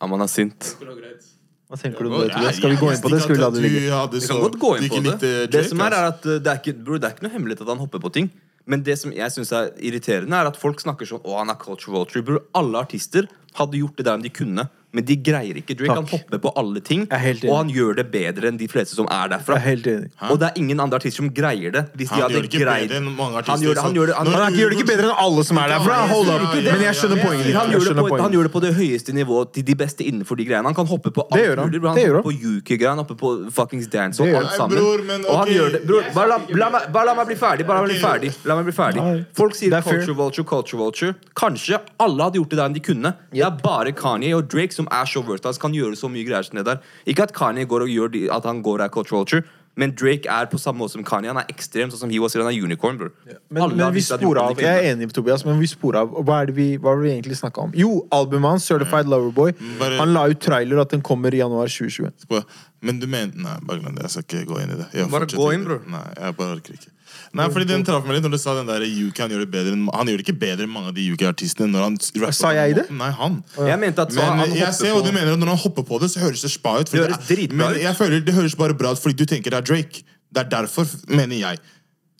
Ja, 0.00 0.06
man 0.06 0.20
er 0.20 0.30
sint. 0.30 0.70
Ikke 0.76 0.86
noe 0.92 0.96
greit. 1.00 1.26
Hva 1.66 1.76
tenker 1.80 2.06
du 2.06 2.10
om 2.12 2.20
det? 2.20 2.28
jeg- 2.28 2.36
Tobias? 2.36 2.56
Skal 2.56 2.70
vi 2.70 2.76
gå 2.76 2.90
inn 2.92 3.00
på 3.02 3.10
det? 3.10 3.20
Skal 3.22 3.34
vi 3.34 3.40
la 3.42 3.50
det 3.50 3.62
ligge? 3.62 3.80
Vi 4.12 4.26
kan 4.26 4.40
godt 4.40 4.58
gå 4.58 4.70
inn 4.78 4.88
på 4.88 5.00
det. 5.20 5.50
Det 5.50 5.64
som 5.68 5.80
er, 5.80 5.92
er 5.92 6.10
at 6.12 6.26
uh, 6.26 6.38
det 6.38 6.46
er, 6.46 6.60
ikke, 6.62 6.74
bro, 6.84 6.98
det 6.98 7.08
er 7.08 7.14
ikke 7.16 7.26
noe 7.26 7.34
hemmelighet 7.34 7.62
at 7.62 7.68
han 7.74 7.78
hopper 7.82 7.98
på 7.98 8.12
ting. 8.12 8.30
Men 8.66 8.82
det 8.82 8.98
som 8.98 9.12
jeg 9.14 9.30
syns 9.30 9.52
er 9.54 9.70
irriterende, 9.78 10.34
er 10.34 10.46
at 10.50 10.56
folk 10.58 10.80
snakker 10.82 11.06
sånn 11.06 11.22
Å, 11.22 11.38
han 11.38 11.50
er 11.50 11.58
culture 11.58 11.94
vulture. 11.94 12.22
Bror, 12.26 12.42
alle 12.54 12.78
artister 12.78 13.28
hadde 13.54 13.78
gjort 13.78 13.96
det 13.96 14.06
der 14.06 14.14
om 14.18 14.22
de 14.22 14.30
kunne. 14.30 14.68
Men 14.94 15.04
de 15.04 15.16
greier 15.20 15.58
ikke. 15.60 15.74
Drake 15.76 15.92
Takk. 15.92 15.96
kan 15.96 16.20
hoppe 16.20 16.38
på 16.40 16.52
alle 16.56 16.80
ting, 16.80 17.02
og 17.10 17.52
han 17.56 17.70
gjør 17.72 17.96
det 17.98 18.06
bedre 18.12 18.48
enn 18.48 18.58
de 18.60 18.68
fleste 18.70 18.96
som 18.96 19.08
er 19.12 19.32
derfra. 19.34 19.58
er. 19.58 20.06
Og 20.30 20.38
det 20.40 20.48
er 20.48 20.60
ingen 20.60 20.80
andre 20.80 21.00
artister 21.00 21.20
som 21.24 21.30
greier 21.34 21.74
det. 21.74 21.82
Hvis 21.96 22.08
de 22.08 22.14
Han 22.14 22.22
hadde 22.22 22.34
gjør 22.34 22.46
det 22.46 22.60
bedre 22.60 23.00
enn 23.00 23.10
mange 23.16 23.42
Han 23.46 23.60
gjør 23.60 23.74
det, 23.74 23.82
han 23.82 23.94
gjør 23.98 24.06
det, 24.06 24.14
han, 24.16 24.26
Når 24.30 24.44
Han 24.46 24.54
gjør 24.54 24.70
det 24.70 24.78
ikke 24.78 24.88
bedre 24.92 25.08
enn 25.10 25.20
alle 25.26 25.44
som 25.44 25.60
er 25.60 25.68
derfra. 25.74 25.98
Hold 26.12 26.30
up. 26.30 26.54
Men 26.54 26.84
jeg 26.86 26.94
skjønner 27.00 27.22
poenget 27.22 27.46
ditt. 27.46 27.56
han, 27.56 27.70
gjør 27.74 27.88
det 27.90 28.06
på, 28.06 28.20
han 28.22 28.32
gjør 28.32 28.48
det 28.48 28.52
på 28.56 28.62
det 28.64 28.72
høyeste 28.78 29.12
nivået 29.12 29.52
til 29.52 29.66
de 29.66 29.74
beste 29.74 30.06
innenfor 30.06 30.40
de 30.40 30.46
greiene. 30.48 30.64
Han 30.70 30.78
kan 30.78 30.86
hoppe 30.86 31.10
på 31.10 31.26
alt 31.30 31.58
han. 31.58 31.68
mulig. 31.68 31.82
Han 31.82 31.98
hopper 31.98 32.22
på 32.22 32.32
UK-greiene, 32.32 32.94
han 32.94 33.02
hopper 33.04 33.20
på 33.20 33.34
fuckings 33.52 33.90
dance 33.92 34.22
og 34.22 34.32
alt 34.32 34.56
sammen. 34.56 34.80
Og 34.80 35.34
han 35.42 35.52
gjør 35.52 35.76
det 35.76 35.82
bror, 35.86 36.08
bare, 36.14 36.40
la, 36.56 37.14
meg, 37.14 37.26
bli 37.26 37.36
ferdig. 37.36 37.66
Bare 37.66 37.82
la 37.82 37.84
meg 37.84 37.92
bli 37.92 38.00
ferdig. 38.00 38.32
La 38.48 38.56
meg 38.56 38.70
bli 38.70 38.76
ferdig. 38.76 39.04
Folk 39.36 39.56
sier 39.58 39.76
er 39.76 39.84
culture 39.84 40.16
vulture, 40.16 40.46
culture 40.48 40.80
vulture. 40.80 41.14
Kanskje 41.36 41.80
alle 42.00 42.22
hadde 42.22 42.40
gjort 42.40 42.54
det 42.54 42.60
der 42.60 42.70
enn 42.70 42.76
de 42.76 42.84
kunne. 42.84 43.14
Det 43.32 43.44
er 43.44 43.60
bare 43.62 43.92
Kanye 43.96 44.34
og 44.36 44.48
Drake 44.52 44.72
som 44.72 44.85
er 44.92 45.04
så 45.10 45.22
versatile, 45.26 45.60
kan 45.60 45.72
gjøre 45.76 45.96
så 45.96 46.08
mye 46.10 46.24
greier 46.26 46.42
som 46.44 46.56
det 46.58 46.64
der. 46.66 46.80
Ikke 47.06 47.22
at 47.28 47.32
Kanye 47.36 47.64
går 47.66 47.82
og 47.86 47.88
gjør 47.88 48.12
de, 48.12 48.26
at 48.32 48.44
han 48.44 48.62
går 48.62 48.84
er 48.84 48.88
culture. 48.88 49.42
Men 49.76 49.90
Drake 49.92 50.24
er 50.32 50.46
på 50.48 50.56
samme 50.56 50.80
måte 50.80 50.92
som 50.96 51.04
Kanye. 51.04 51.28
Han 51.28 51.36
er 51.36 51.50
ekstrem, 51.52 51.90
sånn 51.92 52.00
som 52.06 52.10
he 52.10 52.18
was 52.18 52.32
sier. 52.32 52.40
Han 52.42 52.48
er 52.54 52.64
unicorn, 52.64 52.96
bror. 52.96 53.10
Men, 53.52 53.74
men 53.76 53.92
vi 53.92 54.00
sporer 54.00 54.40
av. 54.40 54.56
Jeg 54.56 54.72
er 54.72 54.94
enig, 54.94 55.10
Tobias, 55.12 55.44
men 55.44 55.60
vi 55.60 55.68
sporer 55.68 56.00
av. 56.00 56.14
Hva 56.24 56.38
er 56.40 56.48
det 56.48 56.54
vi, 56.56 56.68
hva 56.80 56.94
er 56.94 57.02
det 57.02 57.04
vi 57.04 57.12
egentlig 57.12 57.36
snakka 57.42 57.66
om? 57.66 57.74
Jo, 57.76 57.90
albumet 58.16 58.54
hans, 58.54 58.64
Certified 58.64 59.04
Loverboy. 59.12 59.52
Bare- 59.78 59.98
Han 60.00 60.14
la 60.16 60.24
ut 60.32 60.40
trailer 60.40 60.80
at 60.80 60.88
den 60.96 61.02
kommer 61.04 61.28
i 61.34 61.42
januar 61.42 61.68
2021. 61.68 62.40
Men 62.80 63.00
du 63.00 63.06
mener 63.06 63.36
Nei, 63.36 63.58
bare 63.68 63.82
glem 63.84 63.94
det. 63.98 64.08
Jeg 64.08 64.10
skal 64.16 64.24
ikke 64.40 64.54
gå 64.54 64.62
inn 64.62 64.72
i 64.72 64.80
det. 64.80 64.88
Jeg 64.94 65.10
Bare 65.12 65.26
gå 65.28 65.52
inn, 65.52 65.64
bror. 65.68 65.82
Nei, 65.92 66.04
jeg 66.16 66.36
bare 66.40 66.56
orker 66.56 66.72
ikke. 66.80 66.95
Nei, 67.36 67.46
fordi 67.52 67.66
Den 67.68 67.84
traff 67.86 68.04
meg 68.08 68.16
litt 68.16 68.24
når 68.26 68.34
du 68.34 68.38
sa 68.40 68.54
den 68.56 68.66
der 68.70 68.82
UK 68.86 69.18
han 69.24 69.30
gjør 69.34 69.44
det 69.44 69.50
bedre 69.52 69.72
enn 69.76 69.84
Han 69.94 70.08
gjør 70.10 70.20
det 70.22 70.24
ikke 70.26 70.38
bedre 70.40 70.64
enn 70.66 70.72
mange 70.72 70.88
av 70.92 70.96
de 70.96 71.04
UK-artistene. 71.12 71.68
når 71.74 71.84
han 71.86 71.98
rapper 72.22 72.36
Sa 72.38 72.50
jeg 72.56 72.74
det? 72.80 72.86
Nei, 72.96 73.10
han. 73.20 73.38
Jeg 73.58 73.78
mente 73.82 74.02
at 74.06 74.12
så 74.16 74.20
Men 74.22 74.42
han 74.44 74.56
jeg 74.56 74.74
ser 74.78 74.92
hva 74.96 75.04
du 75.04 75.12
mener, 75.12 75.32
og 75.36 75.38
når 75.44 75.52
han 75.54 75.62
hopper 75.66 75.86
på 75.86 76.00
det, 76.02 76.10
så 76.14 76.20
høres 76.24 76.42
det 76.46 76.50
spa 76.54 76.78
ut. 76.80 76.88
fordi 76.88 77.02
Det 77.02 77.12
høres 77.12 77.28
dritbra 77.30 77.70
ut. 77.70 77.76
men 77.76 77.80
jeg 77.84 77.96
føler 78.00 78.20
Det 78.26 78.34
høres 78.34 78.54
bare 78.56 78.74
bra 78.74 78.92
ut 78.96 78.98
fordi 79.02 79.16
du 79.20 79.24
tenker 79.26 79.50
det 79.50 79.58
er 79.62 79.66
Drake. 79.74 80.02
Det 80.32 80.42
er 80.44 80.48
derfor, 80.50 80.86
mener 81.08 81.36
jeg. 81.36 81.58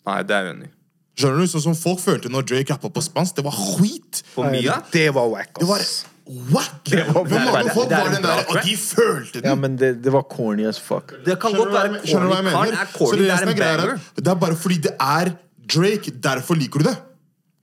Nei, 0.07 0.21
det 0.23 0.35
er 0.35 0.43
jeg 0.47 0.55
enig 0.55 0.69
i. 0.69 0.73
Skjønner 1.17 1.41
du? 1.41 1.47
Sånn 1.49 1.63
som 1.65 1.75
folk 1.75 1.99
følte 1.99 2.29
når 2.29 2.45
Drake 2.45 2.69
rappa 2.75 2.89
på 2.93 3.01
spansk. 3.01 3.35
Det 3.39 3.43
var 3.43 3.55
skit! 3.57 4.21
For 4.35 4.49
Mia 4.53 4.81
Det 4.93 5.07
var 5.13 5.27
wack, 5.33 5.57
Det 5.59 5.67
var 5.67 5.81
ass. 6.27 6.69
Det 6.89 7.03
var 7.07 7.13
Hvor 7.13 7.39
mange 7.39 7.51
bad. 7.51 7.69
folk 7.73 7.89
Det 7.89 7.97
er 7.97 8.03
var 8.03 8.13
den 8.15 8.23
der, 8.23 8.43
og 8.49 8.55
de 8.65 8.77
følte 8.77 9.41
Ja, 9.43 9.55
men 9.55 9.77
det, 9.77 10.03
det 10.03 10.11
var 10.13 10.21
corny 10.29 10.65
as 10.67 10.79
fuck. 10.79 11.13
Det 11.25 11.39
kan 11.39 11.51
godt 11.55 11.71
være 11.73 11.93
jeg- 11.93 12.01
skjønner 12.11 12.27
du 12.27 12.33
hva 12.33 12.41
jeg 12.43 12.51
corny. 12.51 12.51
Karen 12.51 12.65
mener? 12.69 12.81
er 12.81 12.87
Så 12.91 12.97
corny. 12.97 13.17
det 13.17 13.27
Det 13.27 13.31
er 13.31 13.47
en 13.47 13.57
greia 13.57 13.73
er 13.73 13.77
banger. 13.77 13.93
at 14.17 14.23
det 14.25 14.27
er 14.27 14.35
bare 14.35 14.55
fordi 14.55 14.77
det 14.77 14.91
er 14.99 15.31
Drake, 15.75 16.11
derfor 16.23 16.53
liker 16.55 16.79
du 16.79 16.85
det. 16.89 16.97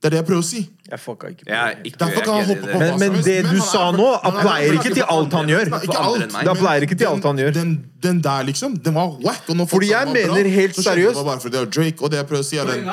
Det 0.03 0.09
er 0.09 0.13
det 0.13 0.17
jeg 0.19 0.25
prøver 0.27 0.43
å 0.43 0.45
si. 0.45 0.59
Jeg 0.91 0.99
fucka 1.01 1.29
ikke. 1.33 1.45
Jeg 1.49 1.77
ikke, 1.89 1.97
Derfor 1.97 2.21
kan 2.25 2.33
han 2.35 2.41
jeg 2.41 2.45
er 2.45 2.49
hoppe 2.51 2.65
på. 2.69 2.79
Men, 2.79 2.99
men 2.99 3.13
hva 3.15 3.15
som 3.15 3.23
det 3.25 3.35
helst. 3.35 3.53
du 3.55 3.59
sa 3.65 3.83
nå, 3.95 4.07
men 4.21 4.35
han 4.35 4.47
er- 4.61 4.75
ikke 4.77 4.91
til 4.93 5.05
alt 5.15 5.31
han 5.33 5.47
gjør. 5.49 5.71
Ikke 5.81 6.01
alt. 6.05 6.35
Det 6.45 6.55
pleier 6.59 6.81
ikke 6.85 6.97
til 6.99 7.07
alt 7.09 7.23
han 7.25 7.37
gjør. 7.41 7.53
Den, 7.55 7.71
den 8.05 8.19
der, 8.21 8.43
liksom, 8.45 8.75
den 8.85 8.93
var 8.93 9.07
whack. 9.23 9.41
Fordi 9.71 9.89
jeg 9.89 10.11
mener 10.13 10.49
helt 10.57 10.75
jeg 10.77 10.85
seriøst- 10.85 11.15
det 11.15 11.23
var 11.23 11.29
bare 11.31 11.41
fordi 11.45 11.57
det 11.57 11.71
Drake. 11.73 12.03
Og 12.05 12.11
det 12.11 12.17
jeg 12.19 12.27
prøver 12.29 12.43
å 12.43 12.49
si, 12.51 12.57
er 12.57 12.65
den 12.69 12.85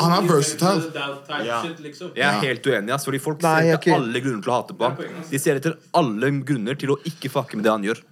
Han 0.00 0.12
er 0.16 0.26
versatile. 0.26 1.78
liksom. 1.86 2.10
Jeg 2.16 2.26
er 2.26 2.40
helt 2.42 2.62
uenig, 2.66 2.90
ass, 2.96 3.04
fordi 3.06 3.20
folk 3.22 3.40
ser 3.40 3.48
er 3.62 3.76
etter 3.76 3.94
alle 3.94 4.20
grunner 4.20 4.42
til 4.42 4.50
å 4.50 4.56
hate 4.56 4.74
på 4.74 4.82
ham. 4.82 4.96
De 5.30 5.38
ser 5.38 5.56
etter 5.60 5.76
alle 5.94 6.30
grunner 6.42 6.74
til 6.78 6.88
å 6.90 6.98
ikke 7.06 7.30
fucke 7.30 7.54
med 7.54 7.64
det 7.64 7.70
han 7.70 7.82
gjør. 7.84 8.02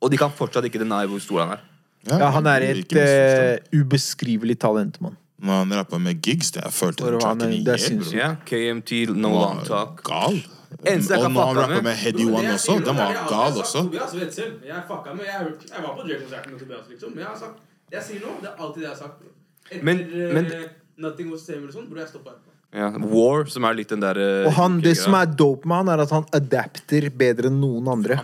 Og 0.00 0.10
de 0.10 0.16
kan 0.16 0.30
fortsatt 0.30 0.64
ikke 0.64 0.78
deny 0.80 1.04
hvor 1.10 1.20
stor 1.20 1.40
han 1.44 1.50
er. 1.58 1.60
Ja, 2.08 2.30
han 2.30 2.46
er 2.46 2.62
et 2.62 2.92
eh, 2.96 3.58
ubeskrivelig 3.74 4.58
talent, 4.58 5.00
mann. 5.02 5.16
Når 5.38 5.58
han 5.62 5.72
rappa 5.78 5.98
med 6.02 6.22
gigs, 6.22 6.50
det 6.50 6.62
jeg 6.64 6.72
følte 6.72 7.04
den 7.06 7.20
tracken 7.20 7.52
i 7.52 7.60
hjel, 7.62 8.00
Ja, 8.16 8.34
KMT, 8.46 8.90
No 9.14 9.28
Long 9.28 9.60
Talk. 9.66 10.02
Gal. 10.04 10.40
Eneste 10.84 11.14
jeg 11.14 11.18
Og 11.18 11.24
kan 11.24 11.32
når 11.32 11.44
han 11.44 11.54
fucke 11.54 11.62
rapper 11.62 11.74
med 11.74 11.82
med 11.82 11.96
Heady 11.96 12.24
One 12.26 12.52
også, 12.54 12.74
den 12.84 12.96
var 12.96 13.12
gal 13.12 13.52
har 13.52 13.60
også. 13.62 13.82
Tobias 13.86 14.14
vet 14.18 14.34
selv. 14.34 14.52
Jeg 14.66 14.82
fucka 14.88 15.14
med 15.14 15.24
Jeg, 15.24 15.46
jeg 15.74 15.82
var 15.84 15.92
på 15.96 16.02
Drake-konserten 16.08 16.52
med 16.52 16.60
Tobias, 16.60 16.84
liksom. 16.90 17.10
Men 17.14 17.18
jeg 17.18 17.26
har 17.32 17.38
sagt 17.38 17.56
jeg 17.92 18.02
sier 18.04 18.20
nå, 18.20 18.32
det 18.42 18.48
er 18.50 18.56
alltid 18.62 18.82
det 18.82 18.88
jeg 18.88 18.96
har 18.96 19.02
sagt. 19.04 19.22
Etter 19.70 19.84
Men- 19.84 20.34
men- 20.34 20.46
eh, 20.52 20.68
Nothing 20.98 21.30
Was 21.32 21.40
Same 21.46 21.58
eller 21.62 21.72
sånn, 21.72 21.86
burde 21.88 22.00
jeg 22.04 22.08
stoppa. 22.08 22.30
Ja, 22.68 22.90
War, 23.00 23.46
som 23.48 23.64
er 23.64 23.78
litt 23.78 23.88
den 23.88 24.02
der 24.02 24.18
eh, 24.20 24.44
Og 24.44 24.52
han, 24.58 24.74
det 24.84 24.92
som 25.00 25.14
er 25.16 25.30
dope 25.32 25.64
med 25.64 25.78
han, 25.80 25.90
er 25.94 26.02
at 26.02 26.10
han 26.12 26.26
adapter 26.36 27.06
bedre 27.16 27.48
enn 27.48 27.56
noen 27.62 27.86
andre. 27.88 28.18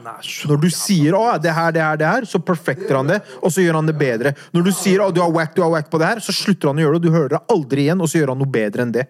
Når 0.51 0.61
du 0.61 0.69
sier 0.69 1.17
'å, 1.17 1.23
det 1.41 1.55
her, 1.57 1.73
det 1.73 1.81
her, 1.81 1.97
det 1.97 2.11
her', 2.11 2.27
så 2.29 2.43
perfekter 2.45 2.99
han 2.99 3.09
det, 3.09 3.23
og 3.41 3.55
så 3.55 3.65
gjør 3.65 3.81
han 3.81 3.89
det 3.89 3.97
bedre. 3.97 4.35
Når 4.53 4.67
du 4.69 4.73
sier 4.77 5.01
'å, 5.01 5.09
du 5.15 5.23
har 5.25 5.33
whack, 5.33 5.55
du 5.57 5.63
har 5.65 5.73
whack 5.73 5.89
på 5.89 5.99
det 6.03 6.11
her', 6.11 6.21
så 6.21 6.37
slutter 6.37 6.69
han 6.69 6.77
å 6.77 6.85
gjøre 6.85 7.01
det, 7.01 7.01
og 7.01 7.07
du 7.09 7.17
hører 7.17 7.33
det 7.33 7.43
aldri 7.57 7.87
igjen, 7.87 8.05
og 8.05 8.13
så 8.13 8.21
gjør 8.21 8.35
han 8.35 8.43
noe 8.45 8.53
bedre 8.53 8.85
enn 8.85 8.93
det. 8.93 9.07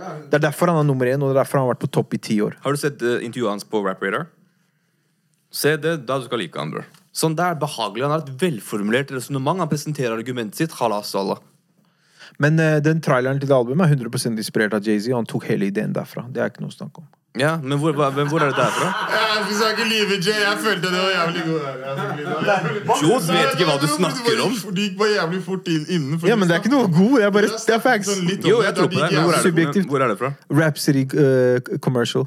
Det 0.00 0.38
er 0.38 0.46
derfor 0.48 0.72
han 0.72 0.80
er 0.80 0.88
nummer 0.88 1.04
én, 1.04 1.20
og 1.20 1.28
det 1.28 1.36
er 1.36 1.42
derfor 1.42 1.60
han 1.60 1.66
har 1.68 1.74
vært 1.74 1.84
på 1.84 1.92
topp 1.92 2.16
i 2.16 2.22
ti 2.30 2.40
år. 2.40 2.56
Har 2.64 2.72
du 2.72 2.80
sett 2.80 3.02
uh, 3.04 3.18
intervjuet 3.20 3.52
hans 3.52 3.68
på 3.68 3.84
Rap 3.84 4.00
Radar? 4.00 4.30
Se 5.52 5.76
det, 5.76 6.06
da 6.08 6.16
du 6.16 6.24
skal 6.24 6.40
like 6.40 6.56
han, 6.56 6.72
bror. 6.72 6.88
Sånn, 7.12 7.34
Det 7.36 7.44
er 7.44 7.58
behagelig. 7.58 8.06
Han 8.06 8.14
har 8.14 8.24
et 8.24 8.32
velformulert 8.40 9.10
resonnement. 9.12 9.60
Han 9.60 9.68
presenterer 9.68 10.14
argumentet 10.14 10.56
sitt. 10.62 10.76
Halas 10.78 11.12
Allah. 11.18 11.42
Men 12.38 12.58
eh, 12.60 12.78
den 12.84 13.00
traileren 13.00 13.40
til 13.40 13.48
det 13.48 13.56
albumet 13.56 13.86
er 13.86 13.96
100 13.96 14.36
inspirert 14.38 14.74
av 14.76 14.84
Jay-Z, 14.86 15.10
og 15.12 15.22
han 15.22 15.26
tok 15.26 15.48
hele 15.50 15.70
ideen 15.70 15.92
derfra. 15.96 16.26
Det 16.30 16.42
er 16.42 16.52
ikke 16.52 16.64
noe 16.64 16.72
å 16.72 16.76
snakke 16.76 17.02
om. 17.02 17.08
Ja, 17.38 17.60
Men 17.62 17.78
hvor, 17.78 17.94
hva, 17.94 18.08
hvem, 18.10 18.26
hvor 18.26 18.42
er 18.42 18.50
det 18.50 18.58
derfra? 18.58 18.88
Jeg 19.14 19.54
skal 19.54 19.76
ikke 19.76 19.84
lyve, 19.86 20.16
Jay. 20.18 20.40
Jeg 20.42 20.56
følte 20.64 20.88
det 20.90 20.98
var 20.98 21.12
jævlig 21.14 21.44
god. 21.46 21.60
Jeg 21.60 21.92
skal 21.94 22.08
ikke 22.08 22.16
lyve. 22.18 22.96
Jo, 23.04 23.20
vet 23.28 23.54
ikke 23.54 23.68
hva 23.68 23.76
du 23.78 23.86
snakker 23.92 24.42
om. 24.46 24.56
Det 24.74 24.88
gikk 24.88 24.98
bare 24.98 25.12
jævlig 25.14 25.44
fort 25.46 25.70
inn, 25.70 25.86
innen. 25.86 26.18
Ja, 26.26 26.38
men 26.40 26.50
det 26.50 26.56
er 26.56 26.64
ikke 26.64 26.74
noe 26.74 26.90
god, 26.90 27.14
det 27.20 27.28
er 27.28 27.32
bare 27.38 27.54
det 27.54 27.76
er 27.76 27.86
facts. 27.86 28.10
Sånn 28.10 28.34
Jo, 28.50 28.58
jeg 28.66 28.74
tror 28.74 28.90
på 28.90 28.98
deg. 28.98 29.14
det. 29.14 29.22
Men 29.22 29.30
hvor 29.30 29.38
er 29.38 29.72
det, 29.78 29.86
hvor 29.94 30.06
er 30.06 30.14
det 30.14 30.18
fra? 30.24 30.34
Rhapsody 30.50 31.06
uh, 31.14 31.78
commercial. 31.78 32.26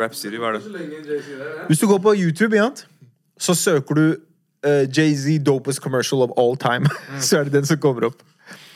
Rap 0.00 0.14
City, 0.16 0.38
hva 0.40 0.52
er 0.52 0.58
det? 0.58 1.20
Hvis 1.68 1.78
du 1.78 1.86
går 1.86 2.00
på 2.02 2.14
YouTube, 2.16 2.56
igjen, 2.56 2.74
så 3.40 3.54
søker 3.54 3.98
du 3.98 4.04
uh, 4.66 4.84
Jay-Z 4.88 5.44
dopest 5.46 5.82
commercial 5.84 6.22
of 6.22 6.32
all 6.38 6.56
time. 6.56 6.88
så 7.20 7.38
er 7.42 7.44
det 7.44 7.52
den 7.60 7.68
som 7.68 7.78
kommer 7.78 8.08
opp. 8.10 8.24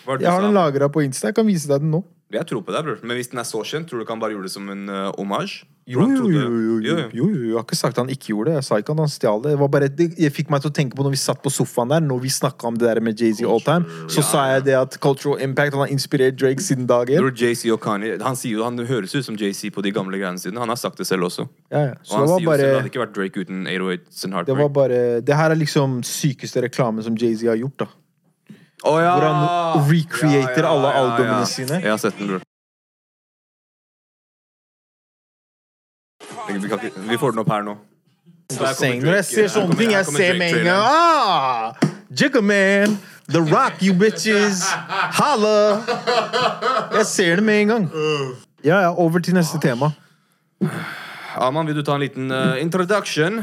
Jeg 0.06 0.30
har 0.30 0.44
den 0.44 0.56
lagra 0.56 0.90
på 0.92 1.02
Insta. 1.04 1.30
Jeg 1.30 1.38
kan 1.38 1.48
vise 1.48 1.70
deg 1.70 1.82
den 1.84 1.94
nå. 1.94 2.04
Jeg 2.34 2.42
tror 2.50 2.62
på 2.66 2.74
deg, 2.74 2.82
bror. 2.82 3.02
Men 3.06 3.20
hvis 3.20 3.30
den 3.30 3.38
er 3.38 3.46
så 3.46 3.60
kjent, 3.62 3.86
tror 3.86 4.00
du 4.00 4.02
ikke 4.02 4.16
han 4.16 4.22
bare 4.22 4.34
gjorde 4.34 4.48
det 4.48 4.54
som 4.56 4.70
en 4.72 4.88
uh, 4.90 5.12
hommage? 5.14 5.62
Jo, 5.86 6.02
jo, 6.02 6.24
jo, 6.26 6.40
jo, 6.40 6.40
jo, 6.42 6.78
Jo, 6.82 6.94
jo. 6.98 7.10
jo, 7.14 7.26
jo. 7.30 7.42
Jeg 7.46 7.54
har 7.54 7.62
ikke 7.62 7.76
sagt 7.78 7.98
han 8.00 8.08
ikke 8.10 8.32
gjorde 8.32 8.50
det. 8.50 8.54
Jeg 8.56 8.66
sa 8.66 8.78
ikke 8.82 8.94
at 8.96 9.02
han 9.04 9.10
stjal 9.12 9.42
det. 9.44 9.52
Det 9.52 9.58
var 9.60 9.68
bare, 9.70 9.88
det 10.00 10.06
jeg 10.18 10.32
fikk 10.34 10.48
meg 10.50 10.64
til 10.64 10.72
å 10.72 10.74
tenke 10.74 10.98
på 10.98 11.04
når 11.06 11.12
vi 11.14 11.20
satt 11.22 11.38
på 11.44 11.52
sofaen 11.54 11.92
der, 11.92 12.02
når 12.02 12.24
vi 12.24 12.32
snakka 12.34 12.66
om 12.66 12.80
det 12.80 12.88
der 12.88 12.98
med 13.06 13.22
Jay-Z 13.22 13.46
all 13.46 13.62
time, 13.62 13.86
så 14.10 14.24
sa 14.26 14.42
jeg 14.56 14.64
det 14.66 14.74
at 14.74 14.96
Cultural 14.98 15.38
Impact 15.46 15.76
han 15.76 15.84
har 15.84 15.92
inspirert 15.94 16.34
Drake 16.40 16.64
siden 16.66 16.88
dag 16.90 17.12
én. 17.14 17.22
Jay-Z 17.30 17.70
og 17.70 17.78
Kanye 17.84 18.16
Han 18.18 18.34
sier 18.34 18.56
jo, 18.58 18.64
han 18.66 18.82
høres 18.90 19.14
ut 19.14 19.28
som 19.28 19.38
Jay-Z 19.38 19.70
på 19.76 19.84
de 19.86 19.92
gamle 19.94 20.18
greiene 20.18 20.42
sine. 20.42 20.58
Han 20.58 20.74
har 20.74 20.80
sagt 20.82 20.98
det 20.98 21.06
selv 21.06 21.28
også. 21.30 21.46
Ja, 21.70 21.92
ja. 21.92 21.94
Og 22.10 22.16
han 22.18 22.26
det 22.26 22.26
var 22.26 22.26
sier 22.26 22.26
jo 22.26 22.34
selv 22.34 22.50
bare 22.50 22.72
hadde 22.80 22.90
ikke 22.90 23.04
vært 23.04 23.14
Drake 23.20 23.46
uten 23.46 23.62
808s 23.70 24.26
and 24.26 24.50
det 24.50 24.58
var 24.58 24.74
bare 24.74 24.98
Det 25.22 25.38
her 25.38 25.54
er 25.54 25.62
liksom 25.62 26.00
sykeste 26.02 26.66
reklamen 26.66 27.06
som 27.06 27.14
Jay-Z 27.14 27.46
har 27.46 27.62
gjort, 27.62 27.86
da. 27.86 27.88
Å, 28.84 28.92
ja! 29.00 29.12
Hvor 29.16 29.24
han 29.24 29.88
recreater 29.88 30.62
Ja, 30.62 30.68
ja, 30.68 30.72
alle 30.74 30.92
albumene 31.00 31.46
sine. 31.48 31.80
Jeg 31.80 31.90
har 31.90 32.00
sett 32.02 32.18
den, 32.18 32.28
bror. 32.28 32.44
Vi, 36.46 36.58
ikke, 36.60 36.90
vi 37.08 37.18
får 37.18 37.34
den 37.34 37.42
opp 37.42 37.50
her 37.50 37.64
nå. 37.66 37.76
Så 38.52 38.62
Når 39.02 39.16
jeg 39.18 39.26
ser 39.26 39.48
sånne 39.50 39.74
ting, 39.78 39.90
jeg 39.90 40.06
ser 40.06 40.36
med 40.38 40.52
en 40.54 40.68
gang 40.68 40.84
ah, 40.86 41.86
Jigga 42.14 42.42
man! 42.44 42.94
The 43.26 43.40
Rock, 43.42 43.80
you 43.82 43.94
bitches! 43.98 44.62
Holla! 45.18 45.82
Jeg 46.94 47.06
ser 47.10 47.40
det 47.40 47.44
med 47.44 47.64
en 47.64 47.72
gang. 47.72 47.88
Ja, 48.62 48.78
ja, 48.84 48.92
over 48.94 49.18
til 49.18 49.34
neste 49.34 49.58
tema. 49.58 49.90
Aman, 51.46 51.66
vil 51.66 51.74
du 51.76 51.82
ta 51.82 51.96
en 51.98 52.04
liten 52.04 52.30
uh, 52.30 52.54
introduction? 52.62 53.42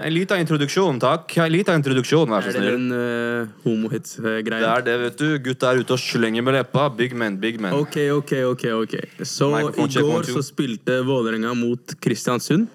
En 0.00 0.12
liten 0.14 0.40
introduksjon, 0.40 0.98
takk. 1.02 1.34
En 1.42 1.52
liten 1.52 1.76
introduksjon, 1.80 2.30
vær 2.30 2.44
så 2.44 2.50
er 2.50 2.56
det 2.56 2.62
snill. 2.62 2.76
en 2.78 2.92
uh, 2.94 3.50
homohit-greie? 3.66 4.62
Det 4.62 4.70
er 4.70 4.84
det, 4.86 4.96
vet 5.04 5.20
du. 5.20 5.26
Gutta 5.44 5.72
er 5.72 5.82
ute 5.82 5.96
og 5.96 6.00
slenger 6.00 6.44
med 6.46 6.56
leppa. 6.56 6.86
Big 6.96 7.12
man, 7.16 7.36
big 7.42 7.60
man. 7.60 7.76
Ok, 7.76 7.98
ok, 8.14 8.32
ok. 8.54 8.64
ok 8.80 8.96
Så 9.28 9.50
i 9.60 10.04
går 10.06 10.28
så 10.30 10.44
spilte 10.46 11.00
Vålerenga 11.06 11.52
mot 11.58 11.96
Kristiansund 12.00 12.68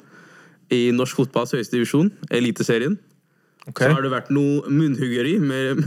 i 0.74 0.90
norsk 0.96 1.18
fotballs 1.22 1.54
høyeste 1.56 1.78
divisjon, 1.78 2.12
Eliteserien. 2.34 2.98
Okay. 3.66 3.88
Så 3.88 3.96
har 3.98 4.06
det 4.06 4.12
vært 4.14 4.28
noe 4.34 4.70
munnhuggeri 4.70 5.40
med, 5.42 5.82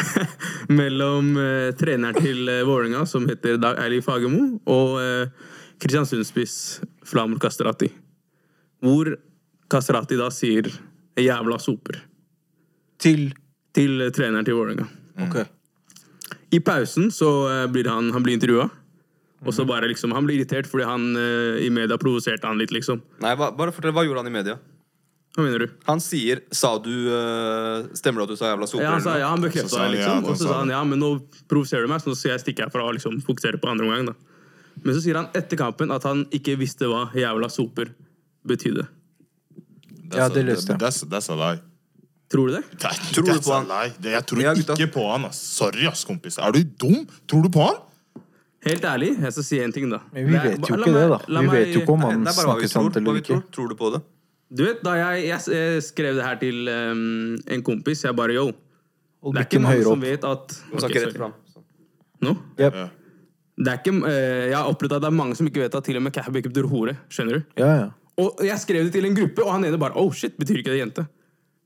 mellom 0.80 1.36
uh, 1.38 1.68
treneren 1.78 2.18
til 2.18 2.48
uh, 2.50 2.64
Vålerenga, 2.66 3.04
som 3.06 3.28
heter 3.30 3.60
Dag 3.62 3.78
Eilif 3.84 4.08
Fagermo, 4.08 4.58
og 4.66 4.96
uh, 4.98 5.52
Kristiansund-spiss 5.82 6.56
Flamur 7.06 7.38
Kastrati. 7.42 7.92
Hvor 8.82 9.14
Kastrati 9.74 10.18
da 10.18 10.30
sier 10.30 10.70
'jævla 11.18 11.58
soper' 11.58 12.04
Til 13.02 13.32
til 13.74 14.00
eh, 14.06 14.12
treneren 14.14 14.46
til 14.46 14.56
Vålerenga. 14.58 14.86
Okay. 15.26 15.44
I 16.54 16.60
pausen 16.64 17.10
så 17.14 17.30
eh, 17.50 17.66
blir 17.72 17.90
han, 17.90 18.12
han 18.14 18.24
blir 18.24 18.38
intervjua. 18.38 18.68
Og 19.44 19.52
så 19.52 19.66
bare 19.68 19.90
liksom, 19.90 20.14
Han 20.16 20.24
blir 20.24 20.38
irritert 20.38 20.64
fordi 20.70 20.86
han 20.88 21.02
eh, 21.20 21.66
i 21.66 21.70
media 21.74 21.98
provoserte 22.00 22.48
han 22.48 22.56
litt, 22.56 22.72
liksom. 22.72 23.02
Nei, 23.20 23.34
hva, 23.36 23.50
bare 23.52 23.74
fortell, 23.76 23.92
hva 23.92 24.06
gjorde 24.06 24.22
han 24.22 24.30
i 24.30 24.32
media? 24.32 24.54
Hva 25.34 25.44
mener 25.44 25.66
du? 25.66 25.74
Han 25.88 26.00
sier 26.00 26.44
Sa 26.54 26.76
du 26.78 26.92
uh, 27.10 27.90
Stemmer 27.98 28.22
det 28.22 28.28
at 28.28 28.32
du 28.32 28.38
sa 28.38 28.52
jævla 28.52 28.68
soper? 28.70 28.84
Ja, 28.86 28.92
han, 28.94 29.02
sa, 29.02 29.16
ja, 29.18 29.28
han 29.32 29.42
bekrefta 29.42 29.82
det, 29.82 29.96
liksom. 29.96 30.22
Ja, 30.22 30.30
Og 30.30 30.38
så 30.38 30.46
sa 30.46 30.52
sa 30.52 30.60
han 30.62 30.70
ja, 30.70 30.78
men 30.86 31.02
nå 31.02 31.10
provoserer 31.50 31.84
du 31.84 31.90
meg, 31.90 32.00
så 32.00 32.12
nå 32.12 32.16
skal 32.16 32.36
jeg 32.36 32.44
stikke 32.46 32.68
herfra 32.68 32.86
og 32.86 32.94
liksom 32.96 33.18
fokusere 33.26 33.58
på 33.60 33.68
andre 33.72 33.88
omgang. 33.88 34.12
da. 34.12 34.78
Men 34.78 34.94
så 34.94 35.02
sier 35.02 35.18
han 35.18 35.28
etter 35.36 35.58
kampen 35.58 35.92
at 35.92 36.06
han 36.06 36.24
ikke 36.38 36.54
visste 36.62 36.86
hva 36.88 37.08
'jævla 37.10 37.50
soper' 37.50 37.92
betydde. 38.46 38.86
Ja, 40.16 40.28
det 40.28 40.44
løste 40.46 40.72
jeg. 40.74 40.80
That's, 40.80 41.04
that's 41.10 41.30
a 41.30 41.36
lie. 41.36 41.60
Tror 42.32 42.48
du 42.48 42.54
det? 42.56 42.62
That, 42.80 42.98
Tror 43.12 43.24
du 43.24 43.30
that's 43.32 43.44
på 43.46 43.52
a 43.52 43.58
han? 43.60 43.66
lie. 43.68 43.92
Det, 44.00 44.10
jeg 44.12 44.26
tror 44.26 44.40
Ja, 44.42 44.54
gutta. 44.54 44.74
ikke 44.78 44.92
på 44.94 45.04
han. 45.12 45.24
ass. 45.28 45.38
Sorry, 45.58 45.86
ass, 45.86 46.04
kompis. 46.04 46.38
Er 46.38 46.52
du 46.52 46.62
dum? 46.64 47.06
Tror 47.28 47.42
du 47.42 47.48
på 47.50 47.62
han? 47.66 47.76
Helt 48.64 48.82
ærlig, 48.88 49.10
jeg 49.20 49.32
skal 49.36 49.44
si 49.44 49.58
en 49.60 49.72
ting, 49.72 49.90
da. 49.92 49.98
Men 50.12 50.24
vi 50.26 50.32
Det 50.32 50.40
er- 50.40 50.48
vet 50.56 50.68
jo 50.70 50.76
la 50.76 50.86
ikke 50.86 50.94
det, 50.94 51.08
da. 51.10 51.18
la 51.28 51.40
Vi 51.40 51.46
meg- 51.46 51.52
vet 51.58 51.74
jo 51.74 51.80
ikke 51.82 51.92
om 51.92 52.00
han 52.00 52.24
det 52.24 52.32
er 52.32 52.36
bare 52.38 52.46
hva 52.48 52.54
vi 52.60 52.66
snakker 52.66 52.72
tror. 52.72 52.82
sant 52.82 52.94
Hva 52.94 53.00
eller 53.00 53.12
vi 53.12 53.20
ikke. 53.20 53.26
tror. 53.34 53.42
Tror 53.52 53.68
du 53.68 53.74
på 53.74 53.92
det? 53.92 54.02
Du 54.54 54.64
vet, 54.64 54.82
da 54.84 54.90
jeg, 54.94 55.24
jeg, 55.28 55.40
jeg 55.52 55.82
skrev 55.82 56.14
det 56.16 56.24
her 56.24 56.36
til 56.36 56.68
um, 56.68 57.38
en 57.48 57.62
kompis, 57.62 58.02
jeg 58.04 58.16
bare 58.16 58.32
yo 58.34 58.52
Hold 59.24 59.34
Det 59.34 59.40
er 59.40 59.46
ikke 59.48 59.60
mange 59.62 59.76
høyere 59.76 59.84
som 59.84 59.92
opp. 59.92 60.00
vet 60.04 60.24
at 60.24 60.48
Du 60.48 60.76
Ok, 60.84 60.94
rett 60.94 61.16
fram. 61.16 61.32
Nå? 62.22 62.36
Yep. 62.58 62.74
Ja. 62.74 62.88
Det 63.56 63.68
er 63.68 63.78
ikke, 63.78 63.94
eh, 64.08 64.48
jeg 64.50 64.56
har 64.56 64.64
opplevd 64.72 64.92
at 64.96 65.02
det 65.02 65.06
er 65.08 65.10
mange 65.16 65.36
som 65.36 65.46
ikke 65.46 65.60
vet 65.62 65.74
at 65.74 65.84
til 65.84 65.96
og 65.96 66.02
med 66.02 66.12
Kahbek 66.12 66.44
betyr 66.52 66.68
hore. 66.68 66.96
Skjønner 67.08 67.32
du? 67.38 67.44
Ja, 67.56 67.66
ja. 67.76 67.88
Og 68.18 68.40
jeg 68.46 68.58
skrev 68.62 68.84
det 68.86 68.92
til 68.94 69.04
en 69.08 69.14
gruppe, 69.16 69.42
og 69.44 69.52
han 69.56 69.64
ene 69.64 69.78
bare 69.80 69.96
Oh 69.98 70.12
shit, 70.14 70.36
betyr 70.38 70.60
ikke 70.62 70.70
det 70.74 70.80
jente? 70.80 71.06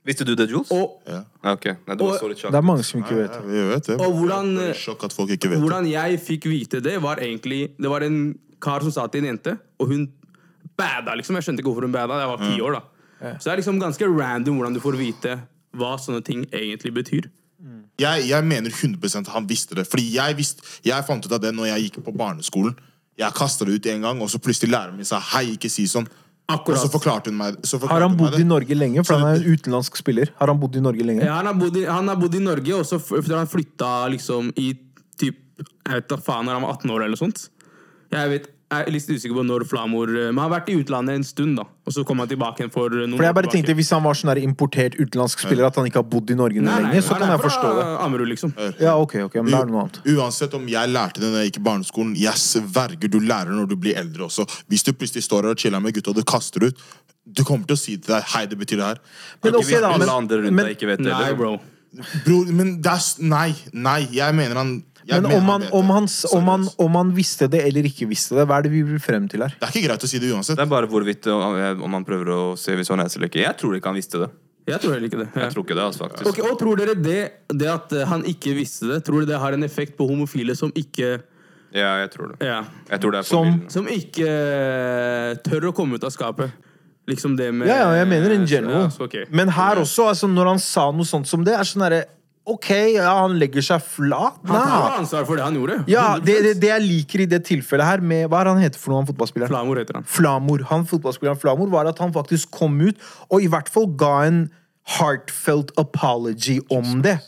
Visste 0.08 0.24
du 0.24 0.34
det, 0.34 0.48
Jules? 0.48 0.70
Og, 0.72 1.02
Ja. 1.06 1.22
okay. 1.44 1.74
ok. 1.74 1.86
Nei, 1.86 1.96
det 1.96 2.06
var 2.06 2.18
så 2.18 2.28
litt 2.28 2.40
Det 2.40 2.54
er 2.54 2.64
mange 2.64 2.84
som 2.84 3.02
ikke 3.02 3.16
vet. 3.18 3.34
Ja, 3.34 3.40
vi 3.44 3.64
vet 3.68 3.84
det. 3.90 4.00
Og 4.00 4.12
hvordan- 4.16 4.54
Det 4.56 4.76
Sjokk 4.76 5.04
at 5.04 5.12
folk 5.12 5.30
ikke 5.30 5.48
vet 5.50 5.58
det. 5.58 5.60
hvordan 5.60 5.90
jeg 5.90 6.20
fikk 6.20 6.44
vite 6.48 6.80
det, 6.82 7.02
var 7.02 7.16
egentlig 7.16 7.76
Det 7.76 7.90
var 7.90 8.00
en 8.02 8.38
kar 8.60 8.80
som 8.80 8.90
sa 8.90 9.06
til 9.06 9.24
en 9.24 9.36
jente, 9.36 9.58
og 9.78 9.88
hun 9.88 10.08
bada, 10.76 11.14
liksom. 11.14 11.34
Jeg 11.36 11.44
skjønte 11.44 11.60
ikke 11.60 11.70
hvorfor 11.74 11.82
hun 11.82 11.92
bada. 11.92 12.18
Jeg 12.18 12.28
var 12.28 12.36
ti 12.38 12.60
år, 12.60 12.72
da. 12.72 12.80
Så 13.38 13.44
det 13.44 13.52
er 13.52 13.56
liksom 13.62 13.80
ganske 13.80 14.06
random 14.06 14.56
hvordan 14.56 14.74
du 14.74 14.80
får 14.80 14.96
vite 14.96 15.42
hva 15.76 15.96
sånne 15.98 16.24
ting 16.24 16.46
egentlig 16.46 16.94
betyr. 16.94 17.28
Jeg, 17.98 18.28
jeg 18.28 18.44
mener 18.44 18.70
100 18.70 19.26
han 19.28 19.46
visste 19.46 19.74
det. 19.74 19.86
Fordi 19.90 20.12
jeg, 20.14 20.36
visste, 20.36 20.62
jeg 20.84 21.04
fant 21.04 21.24
ut 21.26 21.32
av 21.32 21.40
det 21.40 21.52
når 21.52 21.66
jeg 21.76 21.90
gikk 21.90 22.04
på 22.04 22.14
barneskolen. 22.16 22.76
Jeg 23.18 23.34
kasta 23.34 23.64
det 23.66 23.74
ut 23.74 23.86
en 23.86 24.00
gang, 24.02 24.22
og 24.22 24.28
så 24.30 24.38
plutselig 24.38 24.70
læreren 24.70 24.94
min 24.96 25.04
sa 25.04 25.18
hei, 25.18 25.56
ikke 25.56 25.68
si 25.68 25.88
sånn. 25.90 26.06
Akkurat. 26.48 26.78
Og 26.78 26.86
så 26.86 26.88
forklarte 26.88 27.28
hun 27.28 27.36
meg, 27.36 27.58
så 27.60 27.76
forklarte 27.76 27.92
Har 27.92 28.06
han 28.06 28.16
bodd 28.16 28.32
det. 28.32 28.40
i 28.40 28.48
Norge 28.48 28.76
lenge? 28.76 29.02
For 29.04 29.20
han 29.20 29.34
er 29.34 29.42
en 29.42 29.56
utenlandsk 29.56 29.98
spiller. 30.00 30.30
Har 30.38 30.48
han 30.48 30.60
bodd 30.60 30.78
i 30.80 30.82
Norge 30.84 31.04
lenge? 31.04 31.26
Ja, 31.26 31.34
han, 31.36 31.50
har 31.50 31.58
bodd 31.60 31.76
i, 31.76 31.84
han 31.84 32.08
har 32.08 32.16
bodd 32.16 32.38
i 32.38 32.40
Norge, 32.40 32.78
og 32.78 32.86
så 32.88 33.00
han 33.36 33.50
flytta 33.52 33.90
liksom 34.14 34.52
i 34.56 34.70
typ 35.18 35.44
Jeg 35.58 35.92
vet 35.98 36.08
da 36.08 36.16
faen 36.22 36.46
når 36.46 36.56
han 36.56 36.64
var 36.64 36.78
18 36.78 36.94
år 36.94 37.04
eller 37.04 37.16
noe 37.16 37.20
sånt. 37.20 37.44
Jeg 38.14 38.32
vet 38.32 38.48
er 38.68 38.90
litt 38.92 39.06
usikker 39.08 39.32
på 39.36 39.42
når 39.46 39.64
Flamor 39.68 40.10
eh, 40.12 40.28
Men 40.28 40.42
har 40.44 40.50
vært 40.52 40.68
i 40.72 40.76
utlandet 40.76 41.16
en 41.16 41.24
stund, 41.24 41.56
da. 41.56 41.64
Og 41.88 41.94
så 41.94 42.04
kom 42.06 42.20
han 42.20 42.28
tilbake 42.28 42.62
igjen 42.62 42.72
for 42.72 42.92
noen 42.92 43.16
For 43.16 43.24
jeg 43.24 43.36
bare 43.36 43.48
tilbake. 43.48 43.64
tenkte 43.64 43.76
Hvis 43.78 43.92
han 43.94 44.04
var 44.04 44.18
sånn 44.18 44.32
importert 44.42 44.98
utenlandsk 44.98 45.44
spiller, 45.44 45.68
at 45.68 45.78
han 45.80 45.88
ikke 45.88 46.02
har 46.02 46.08
bodd 46.12 46.32
i 46.34 46.36
Norge 46.38 46.60
Nei, 46.60 46.68
nei, 46.68 46.90
lenge, 46.90 47.04
så 47.06 47.16
nei, 47.16 47.20
kan 47.22 47.32
nei, 47.32 47.36
jeg 47.38 47.44
forstå 47.46 47.72
det. 47.78 47.86
fra 47.88 48.06
Ammerud, 48.06 48.30
liksom. 48.32 48.54
Ja, 48.82 48.94
ok, 49.00 49.16
ok, 49.28 49.38
men 49.40 49.52
det 49.54 49.60
er 49.60 49.72
noe 49.72 49.84
annet. 49.86 50.00
Uansett 50.14 50.56
om 50.58 50.68
jeg 50.68 50.92
lærte 50.92 51.24
det 51.24 51.32
når 51.32 51.44
jeg 51.44 51.52
gikk 51.52 51.60
i 51.62 51.66
barneskolen, 51.70 52.14
jeg 52.20 52.44
sverger 52.44 53.12
du 53.12 53.18
lærer 53.24 53.56
når 53.56 53.72
du 53.72 53.76
blir 53.80 53.98
eldre 54.00 54.28
også. 54.28 54.46
Hvis 54.68 54.84
du 54.84 54.92
plutselig 54.92 55.24
står 55.24 55.48
her 55.48 55.56
og 55.56 55.64
chiller 55.64 55.82
med 55.84 55.96
gutta 55.96 56.12
og 56.12 56.20
du 56.20 56.26
kaster 56.28 56.68
ut, 56.68 56.84
du 57.28 57.44
kommer 57.44 57.68
til 57.68 57.76
å 57.76 57.80
si 57.80 57.96
til 57.96 58.14
deg 58.14 58.30
hei, 58.34 58.44
det 58.48 58.60
betyr 58.60 58.80
det 58.80 58.92
her. 58.92 59.02
Men 59.44 59.58
også, 59.60 59.80
da, 59.82 59.90
men, 59.92 60.04
men, 60.04 60.14
andre 60.14 60.40
rundt 60.44 60.56
men, 60.56 60.68
deg 60.68 60.78
ikke 60.78 60.92
vet 60.92 61.04
det. 61.04 61.12
Nei, 61.12 61.32
bro. 61.36 61.56
bro. 62.24 62.38
Men 62.52 62.78
det 62.84 62.94
er 62.94 63.28
Nei, 63.28 63.50
nei, 63.72 64.00
jeg 64.16 64.36
mener 64.36 64.60
han 64.60 64.72
jeg 65.08 65.22
men 65.24 65.32
om 65.38 65.46
han, 65.48 65.62
om, 65.72 65.90
han, 65.94 66.08
om, 66.36 66.48
han, 66.52 66.66
om 66.84 66.98
han 67.00 67.12
visste 67.16 67.48
det 67.48 67.62
eller 67.64 67.86
ikke 67.88 68.08
visste 68.10 68.36
det, 68.36 68.44
hva 68.48 68.58
er 68.58 68.66
det 68.66 68.72
vi 68.74 68.82
vil 68.84 69.00
frem 69.00 69.28
til 69.30 69.44
her? 69.44 69.54
Det 69.56 69.68
er 69.68 69.72
ikke 69.72 69.86
greit 69.88 70.04
å 70.04 70.10
si 70.10 70.20
det 70.20 70.32
uansett. 70.34 70.58
Det 70.58 70.66
er 70.66 70.70
bare 70.70 70.90
hvorvidt 70.90 71.30
uh, 71.32 71.80
om 71.84 71.96
han 71.96 72.04
prøver 72.04 72.34
å 72.34 72.42
se 72.60 72.76
hvis 72.76 72.92
han 72.92 73.00
er 73.00 73.08
eller 73.08 73.30
ikke. 73.30 73.40
Jeg 73.40 73.56
tror 73.60 73.78
ikke 73.78 73.92
han 73.92 73.98
visste 73.98 74.20
det. 74.26 74.28
Jeg 74.68 74.82
tror 74.82 74.94
heller 74.94 75.08
ikke 75.08 75.22
det. 75.22 75.28
Jeg 75.32 75.52
tror 75.54 75.64
ikke 75.64 75.76
det, 75.78 75.84
altså, 75.88 76.04
faktisk. 76.04 76.28
Ok, 76.28 76.38
og 76.44 76.58
tror 76.60 76.80
dere 76.80 76.94
det, 77.00 77.20
det 77.48 77.68
at 77.72 77.92
eh, 77.96 78.04
han 78.10 78.24
ikke 78.28 78.52
visste 78.58 78.90
det, 78.90 78.98
tror 79.06 79.22
dere 79.22 79.30
det 79.32 79.40
har 79.40 79.56
en 79.56 79.64
effekt 79.64 79.96
på 79.96 80.04
homofile 80.10 80.56
som 80.58 80.72
ikke 80.76 81.14
Ja, 81.72 81.94
jeg 82.02 82.10
tror 82.12 82.34
det. 82.34 82.44
Ja. 82.44 82.62
Jeg 82.90 83.00
tror 83.00 83.14
det 83.14 83.18
er 83.22 83.28
Som- 83.28 83.62
Som 83.72 83.88
ikke 83.92 84.28
eh, 84.28 85.40
tør 85.44 85.70
å 85.70 85.74
komme 85.76 85.96
ut 85.96 86.04
av 86.04 86.12
skapet. 86.12 86.52
Liksom 87.08 87.36
det 87.36 87.48
med 87.54 87.68
Ja, 87.68 87.78
ja, 87.86 87.90
jeg 88.02 88.08
mener 88.08 88.34
in 88.36 88.44
general. 88.46 88.82
ja, 88.82 88.88
så 88.92 89.08
ok. 89.08 89.16
Men 89.32 89.48
her 89.48 89.80
også, 89.80 90.10
altså, 90.12 90.28
når 90.28 90.52
han 90.52 90.58
sa 90.60 90.90
noe 90.92 91.08
sånt 91.08 91.26
som 91.26 91.44
det, 91.44 91.54
er 91.56 91.64
sånn 91.64 91.86
derre 91.86 92.04
Ok, 92.48 92.68
ja, 92.94 93.10
han 93.20 93.34
legger 93.40 93.64
seg 93.64 93.82
flat. 93.84 94.38
Han 94.48 94.62
tar 94.64 94.98
ansvar 95.02 95.26
for 95.28 95.36
det 95.36 95.44
han 95.44 95.56
gjorde. 95.58 95.82
Ja, 95.90 96.06
det, 96.16 96.38
det, 96.46 96.54
det 96.62 96.70
jeg 96.70 96.84
liker 96.86 97.24
i 97.24 97.28
det 97.28 97.42
tilfellet 97.48 97.84
her, 97.84 98.00
med 98.00 98.28
Hva 98.32 98.40
er 98.40 98.52
han 98.54 98.62
heter 98.62 98.80
for 98.80 98.94
noe, 98.94 99.02
han 99.02 99.10
fotballspilleren? 99.10 99.52
Flamor 99.52 99.80
heter 99.82 100.00
han. 100.00 100.06
Flamor. 100.08 100.64
Han 100.70 100.86
fotballspilleren 100.88 101.40
Flamor 101.40 101.68
var 101.72 101.90
at 101.90 102.00
han 102.00 102.14
faktisk 102.14 102.54
kom 102.56 102.78
ut 102.80 102.96
og 103.28 103.44
i 103.44 103.50
hvert 103.52 103.68
fall 103.72 103.90
ga 104.00 104.14
en 104.28 104.46
heartfelt 104.96 105.74
apology 105.80 106.58
om 106.72 107.02
det. 107.04 107.18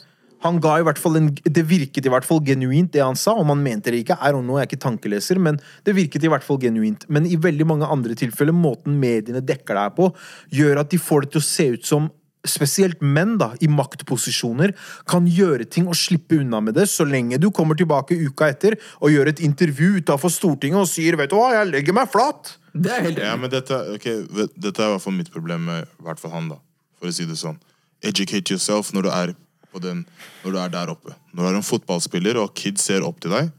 Han 0.40 0.60
ga 0.64 0.78
i 0.80 0.84
hvert 0.86 1.00
fall 1.00 1.18
en, 1.18 1.28
Det 1.44 1.64
virket 1.68 2.06
i 2.06 2.12
hvert 2.12 2.24
fall 2.24 2.40
genuint, 2.44 2.88
det 2.94 3.02
han 3.04 3.18
sa. 3.18 3.34
Om 3.36 3.52
han 3.52 3.64
mente 3.64 3.92
det 3.92 4.04
ikke, 4.04 4.16
er 4.16 4.38
jeg 4.38 4.56
er 4.56 4.68
ikke 4.68 4.80
tankeleser, 4.86 5.38
men 5.38 5.60
det 5.84 5.96
virket 5.96 6.24
i 6.24 6.30
hvert 6.32 6.46
fall 6.46 6.60
genuint. 6.62 7.04
Men 7.08 7.26
i 7.28 7.36
veldig 7.36 7.66
mange 7.68 7.86
andre 7.86 8.16
tilfeller, 8.16 8.56
måten 8.56 8.96
mediene 9.00 9.44
dekker 9.44 9.76
her 9.76 9.92
på, 9.92 10.08
gjør 10.48 10.80
at 10.80 10.90
de 10.90 10.98
får 10.98 11.26
det 11.26 11.30
til 11.34 11.42
å 11.42 11.48
se 11.50 11.68
ut 11.76 11.84
som 11.86 12.08
Spesielt 12.48 13.02
menn 13.04 13.34
da, 13.40 13.50
i 13.60 13.68
maktposisjoner 13.68 14.72
kan 15.10 15.26
gjøre 15.28 15.66
ting 15.68 15.90
og 15.90 15.98
slippe 15.98 16.38
unna 16.40 16.62
med 16.64 16.78
det, 16.78 16.86
så 16.88 17.04
lenge 17.04 17.36
du 17.40 17.50
kommer 17.52 17.76
tilbake 17.76 18.16
uka 18.16 18.48
etter 18.48 18.78
og 19.00 19.12
gjør 19.12 19.32
et 19.32 19.42
intervju 19.44 19.98
utenfor 20.00 20.32
Stortinget 20.32 20.80
og 20.80 20.88
sier 20.88 21.16
'vet 21.20 21.30
du 21.30 21.36
hva, 21.36 21.52
jeg 21.52 21.68
legger 21.68 21.92
meg 21.92 22.08
flat'. 22.08 22.56
Det 22.72 22.90
er 22.90 23.02
helt 23.02 23.18
Ja, 23.18 23.36
men 23.36 23.50
dette, 23.50 23.74
okay, 23.94 24.24
dette 24.56 24.80
er 24.80 24.88
i 24.88 24.92
hvert 24.94 25.02
fall 25.02 25.18
mitt 25.18 25.32
problem 25.32 25.64
med 25.68 25.82
i 25.84 26.02
hvert 26.02 26.20
fall 26.20 26.30
han, 26.30 26.48
da. 26.48 26.56
For 26.98 27.08
å 27.08 27.12
si 27.12 27.24
det 27.26 27.36
sånn. 27.36 27.58
Educate 28.02 28.50
yourself 28.50 28.92
når 28.92 29.02
du 29.02 29.10
er, 29.10 29.34
på 29.72 29.78
den, 29.78 30.06
når 30.44 30.52
du 30.52 30.58
er 30.58 30.68
der 30.68 30.90
oppe. 30.90 31.14
Når 31.34 31.42
du 31.42 31.48
er 31.48 31.56
en 31.56 31.62
fotballspiller, 31.62 32.36
og 32.36 32.54
kids 32.54 32.82
ser 32.82 33.04
opp 33.06 33.20
til 33.20 33.30
deg, 33.30 33.50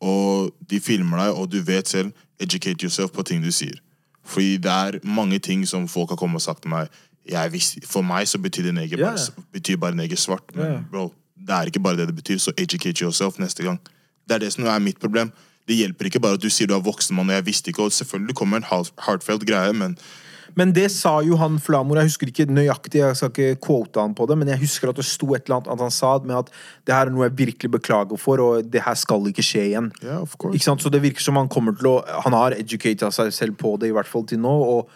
og 0.00 0.52
de 0.70 0.80
filmer 0.80 1.18
deg, 1.18 1.38
og 1.38 1.50
du 1.50 1.60
vet 1.62 1.88
selv 1.88 2.12
Educate 2.40 2.82
yourself 2.82 3.12
på 3.12 3.22
ting 3.22 3.42
du 3.42 3.52
sier. 3.54 3.78
Fordi 4.26 4.56
det 4.56 4.70
er 4.70 4.98
mange 5.04 5.38
ting 5.38 5.66
som 5.66 5.88
folk 5.88 6.10
har 6.10 6.18
kommet 6.18 6.40
og 6.40 6.42
sagt 6.42 6.62
til 6.62 6.72
meg 6.72 6.90
visste, 7.50 7.80
For 7.86 8.02
meg 8.02 8.28
så 8.28 8.38
betyr 8.38 8.70
det 8.70 8.74
neger 8.74 8.98
Ja, 8.98 9.12
bare, 9.12 9.44
betyr 9.52 9.76
bare 9.76 9.94
neger 9.94 10.16
svart. 10.16 10.54
Men 10.54 10.66
yeah. 10.66 10.82
bro, 10.90 11.12
det 11.36 11.54
er 11.54 11.70
ikke 11.70 11.82
bare 11.82 11.96
det 11.96 12.08
det 12.10 12.16
betyr, 12.16 12.38
så 12.38 12.52
educate 12.58 13.02
yourself 13.04 13.38
neste 13.38 13.62
gang. 13.62 13.78
Det 14.28 14.34
er 14.34 14.38
det 14.38 14.52
som 14.52 14.66
er 14.66 14.78
mitt 14.78 15.00
problem. 15.00 15.32
Det 15.68 15.76
hjelper 15.78 16.10
ikke 16.10 16.20
bare 16.22 16.38
at 16.38 16.42
du 16.42 16.50
sier 16.50 16.66
du 16.66 16.74
er 16.74 16.82
voksen 16.82 17.16
mann, 17.16 17.30
og 17.30 17.38
jeg 17.38 17.46
visste 17.46 17.70
ikke. 17.70 17.86
Og 17.86 17.94
selvfølgelig 17.94 18.34
kommer 18.38 18.60
en 18.60 18.68
heartfelt 19.06 19.46
greie, 19.46 19.72
men 19.72 19.96
Men 20.54 20.72
det 20.76 20.90
sa 20.92 21.22
jo 21.24 21.36
han 21.40 21.58
Flamor, 21.62 21.96
jeg 21.96 22.10
husker 22.10 22.28
ikke 22.28 22.44
nøyaktig, 22.44 23.00
jeg 23.00 23.16
skal 23.16 23.30
ikke 23.30 23.60
quote 23.64 24.00
han 24.00 24.12
på 24.14 24.26
det, 24.28 24.36
men 24.36 24.50
jeg 24.52 24.60
husker 24.60 24.90
at 24.90 24.98
det 24.98 25.06
sto 25.08 25.30
et 25.32 25.46
eller 25.46 25.62
annet 25.62 25.70
at 25.72 25.80
han 25.80 25.94
sa 25.94 26.18
med 26.18 26.36
at 26.36 26.50
det 26.84 26.92
her 26.94 27.08
er 27.08 27.14
noe 27.14 27.24
jeg 27.24 27.38
virkelig 27.38 27.70
beklager 27.78 28.20
for, 28.20 28.42
og 28.42 28.66
det 28.68 28.82
her 28.84 28.98
skal 28.98 29.30
ikke 29.30 29.44
skje 29.46 29.62
igjen. 29.70 29.88
Course. 30.02 30.52
Ikke 30.52 30.66
sant? 30.66 30.84
Så 30.84 30.92
det 30.92 31.00
virker 31.00 31.24
som 31.24 31.40
han 31.40 31.48
kommer 31.48 31.72
til 31.78 31.88
å 31.94 31.94
Han 32.26 32.36
har 32.36 32.58
educata 32.58 33.08
seg 33.10 33.32
selv 33.32 33.56
på 33.56 33.78
det, 33.80 33.88
i 33.88 33.96
hvert 33.96 34.10
fall 34.10 34.26
til 34.28 34.42
nå, 34.44 34.52
og 34.52 34.92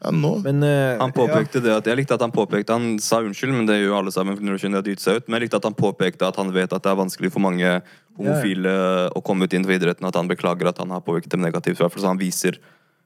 ja, 0.00 0.10
nå. 0.10 0.32
Men 0.44 0.62
uh, 0.64 0.96
Han 1.00 1.12
påpekte 1.12 1.60
det 1.60 1.72
at, 1.74 1.88
Jeg 1.90 1.98
likte 2.00 2.16
at 2.16 2.22
han 2.24 2.32
påpekte 2.32 2.72
Han 2.72 2.94
sa 3.04 3.18
unnskyld, 3.20 3.52
men 3.52 3.66
det 3.68 3.76
gjør 3.82 3.90
jo 3.90 3.96
alle 3.98 4.12
sammen. 4.14 4.38
Men 4.40 4.56
jeg 4.56 5.42
likte 5.44 5.60
at 5.60 5.68
han 5.68 5.76
påpekte 5.76 6.28
at 6.28 6.40
han 6.40 6.52
vet 6.54 6.72
at 6.72 6.84
det 6.86 6.92
er 6.92 6.96
vanskelig 6.96 7.32
for 7.34 7.44
mange 7.44 7.74
homofile 8.16 8.72
å 9.16 9.20
komme 9.24 9.44
ut 9.44 9.52
innenfor 9.52 9.76
idretten. 9.76 10.08
At 10.08 10.16
han 10.16 10.30
beklager 10.30 10.72
at 10.72 10.80
han 10.80 10.94
har 10.94 11.04
påvirket 11.04 11.36
dem 11.36 11.44
negativt. 11.44 11.76
i 11.76 11.84
hvert 11.84 11.92
fall 11.92 12.06
Så 12.06 12.12
han 12.14 12.20
viser 12.20 12.56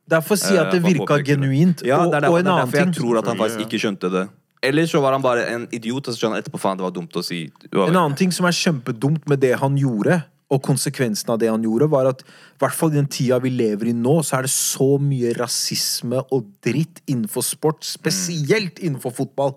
Derfor 0.04 0.36
sier 0.36 0.58
jeg 0.58 0.66
at 0.66 0.74
det 0.74 0.82
eh, 0.82 0.88
virka 0.92 1.16
genuint. 1.24 1.82
Ja, 1.86 2.02
og, 2.04 2.12
det 2.12 2.20
er, 2.20 2.28
og 2.28 2.36
derfor, 2.36 2.38
en 2.38 2.44
det 2.44 2.52
er 2.52 2.58
derfor 2.60 2.78
jeg 2.78 2.88
ting 2.90 2.96
tror 2.98 3.18
at 3.20 3.30
han 3.30 3.38
faktisk 3.40 3.62
ikke 3.64 3.80
skjønte 3.80 4.10
det. 4.12 4.24
Eller 4.64 4.86
så 4.88 5.00
var 5.00 5.16
han 5.16 5.24
bare 5.24 5.46
en 5.52 5.64
idiot, 5.72 6.06
og 6.08 6.12
så 6.12 6.20
skjønner 6.20 6.38
han 6.38 6.44
etterpå 6.44 6.60
faen 6.60 6.80
det 6.80 6.84
var 6.84 6.92
dumt 6.94 7.16
å 7.16 7.22
si. 7.24 7.40
En 7.72 7.88
annen 7.88 8.16
ting 8.16 8.32
som 8.32 8.48
er 8.48 8.56
kjempedumt 8.56 9.26
med 9.28 9.40
det 9.40 9.54
han 9.60 9.76
gjorde, 9.80 10.20
og 10.54 10.62
konsekvensen 10.64 11.32
av 11.34 11.40
det 11.42 11.50
han 11.50 11.64
gjorde, 11.66 11.90
var 11.92 12.08
at 12.12 12.22
i 12.24 12.62
hvert 12.62 12.76
fall 12.76 12.92
i 12.92 12.98
den 12.98 13.10
tida 13.10 13.40
vi 13.42 13.50
lever 13.52 13.90
i 13.90 13.96
nå, 13.96 14.20
så 14.22 14.38
er 14.38 14.46
det 14.46 14.52
så 14.54 14.94
mye 15.02 15.34
rasisme 15.36 16.22
og 16.32 16.46
dritt 16.64 17.02
innenfor 17.10 17.44
sport, 17.46 17.82
spesielt 17.86 18.78
innenfor 18.78 19.14
fotball. 19.16 19.56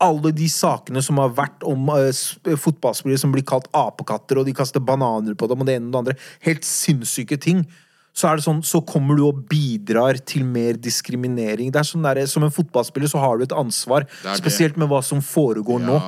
Alle 0.00 0.30
de 0.36 0.46
sakene 0.52 1.02
som 1.02 1.18
har 1.18 1.34
vært 1.34 1.66
om 1.66 1.90
uh, 1.90 2.56
fotballspillere 2.64 3.20
som 3.20 3.34
blir 3.34 3.46
kalt 3.46 3.66
apekatter, 3.74 4.38
og 4.38 4.46
de 4.46 4.54
kaster 4.56 4.82
bananer 4.82 5.34
på 5.34 5.50
dem, 5.50 5.60
og 5.60 5.68
det 5.68 5.78
ene 5.80 5.90
og 5.90 5.92
det 5.92 6.02
andre. 6.04 6.18
Helt 6.46 6.66
sinnssyke 6.66 7.40
ting. 7.42 7.64
Så 8.16 8.26
er 8.26 8.38
det 8.38 8.46
sånn, 8.46 8.62
så 8.66 8.80
kommer 8.86 9.18
du 9.18 9.24
og 9.28 9.44
bidrar 9.50 10.18
til 10.26 10.46
mer 10.46 10.78
diskriminering. 10.78 11.70
Det 11.70 11.82
er 11.82 11.86
sånn 11.86 12.06
der, 12.06 12.24
Som 12.26 12.46
en 12.46 12.54
fotballspiller 12.54 13.10
så 13.10 13.22
har 13.22 13.38
du 13.38 13.46
et 13.46 13.54
ansvar, 13.54 14.06
spesielt 14.38 14.76
med 14.76 14.90
hva 14.90 15.02
som 15.02 15.22
foregår 15.22 15.82
nå. 15.82 15.98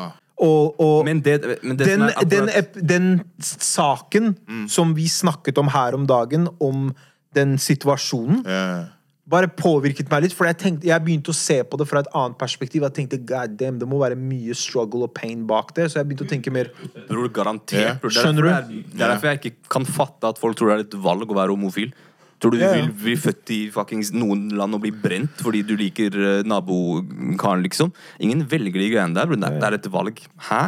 Og, 0.42 0.80
og 0.82 1.04
Men 1.06 1.20
det, 1.22 1.38
men 1.62 1.76
det 1.78 1.86
den, 1.86 2.00
som 2.00 2.08
er 2.08 2.16
akkurat- 2.16 2.74
den, 2.74 2.88
den 2.90 3.06
saken 3.38 4.32
som 4.68 4.94
vi 4.96 5.06
snakket 5.08 5.58
om 5.58 5.70
her 5.70 5.94
om 5.94 6.06
dagen, 6.08 6.48
om 6.60 6.90
den 7.36 7.54
situasjonen, 7.58 8.42
yeah. 8.44 8.90
bare 9.28 9.48
påvirket 9.48 10.10
meg 10.10 10.26
litt. 10.26 10.34
For 10.36 10.48
jeg, 10.48 10.58
tenkte, 10.60 10.88
jeg 10.90 11.04
begynte 11.04 11.32
å 11.32 11.36
se 11.36 11.60
på 11.64 11.78
det 11.80 11.86
fra 11.88 12.02
et 12.04 12.10
annet 12.18 12.36
perspektiv. 12.40 12.82
Jeg 12.84 12.96
tenkte 12.98 13.20
god 13.24 13.54
damn, 13.60 13.78
det 13.80 13.88
må 13.88 14.00
være 14.02 14.18
mye 14.18 14.56
struggle 14.58 15.06
og 15.06 15.14
pain 15.16 15.46
bak 15.48 15.72
det. 15.78 15.90
Så 15.92 16.00
jeg 16.00 16.10
begynte 16.10 16.26
å 16.26 16.32
tenke 16.34 16.52
mer 16.52 16.72
Bror, 17.08 17.30
garantert. 17.32 17.78
Yeah. 17.78 18.00
Er 18.02 18.16
Skjønner 18.18 18.48
du? 18.48 18.80
Det 18.92 19.00
er 19.00 19.14
derfor 19.14 19.32
jeg 19.32 19.40
ikke 19.40 19.70
kan 19.78 19.88
fatte 19.88 20.34
at 20.34 20.42
folk 20.42 20.58
tror 20.58 20.74
det 20.74 20.80
er 20.80 20.88
et 20.90 20.98
valg 21.06 21.30
å 21.30 21.38
være 21.38 21.54
homofil. 21.54 21.94
Tror 22.42 22.50
du 22.50 22.58
du 22.58 22.64
Ja, 22.64 22.72
ja. 22.74 22.82
vil 22.82 22.92
bli 23.04 23.14
født 23.22 23.50
i 23.54 23.58
fuckings 23.70 24.10
noen 24.12 24.48
land 24.58 24.74
og 24.74 24.80
bli 24.82 24.90
brent 24.90 25.38
fordi 25.38 25.60
du 25.62 25.76
liker 25.78 26.10
uh, 26.18 26.42
nabokaren, 26.42 27.62
liksom? 27.62 27.92
Ingen 28.20 28.42
velger 28.50 28.72
de 28.82 28.88
greiene 28.90 29.14
der. 29.14 29.26
Bro. 29.30 29.36
Det 29.36 29.48
er- 29.52 29.58
det 29.60 29.68
er 29.68 29.74
et 29.78 29.92
valg. 29.92 30.18
Hæ? 30.50 30.62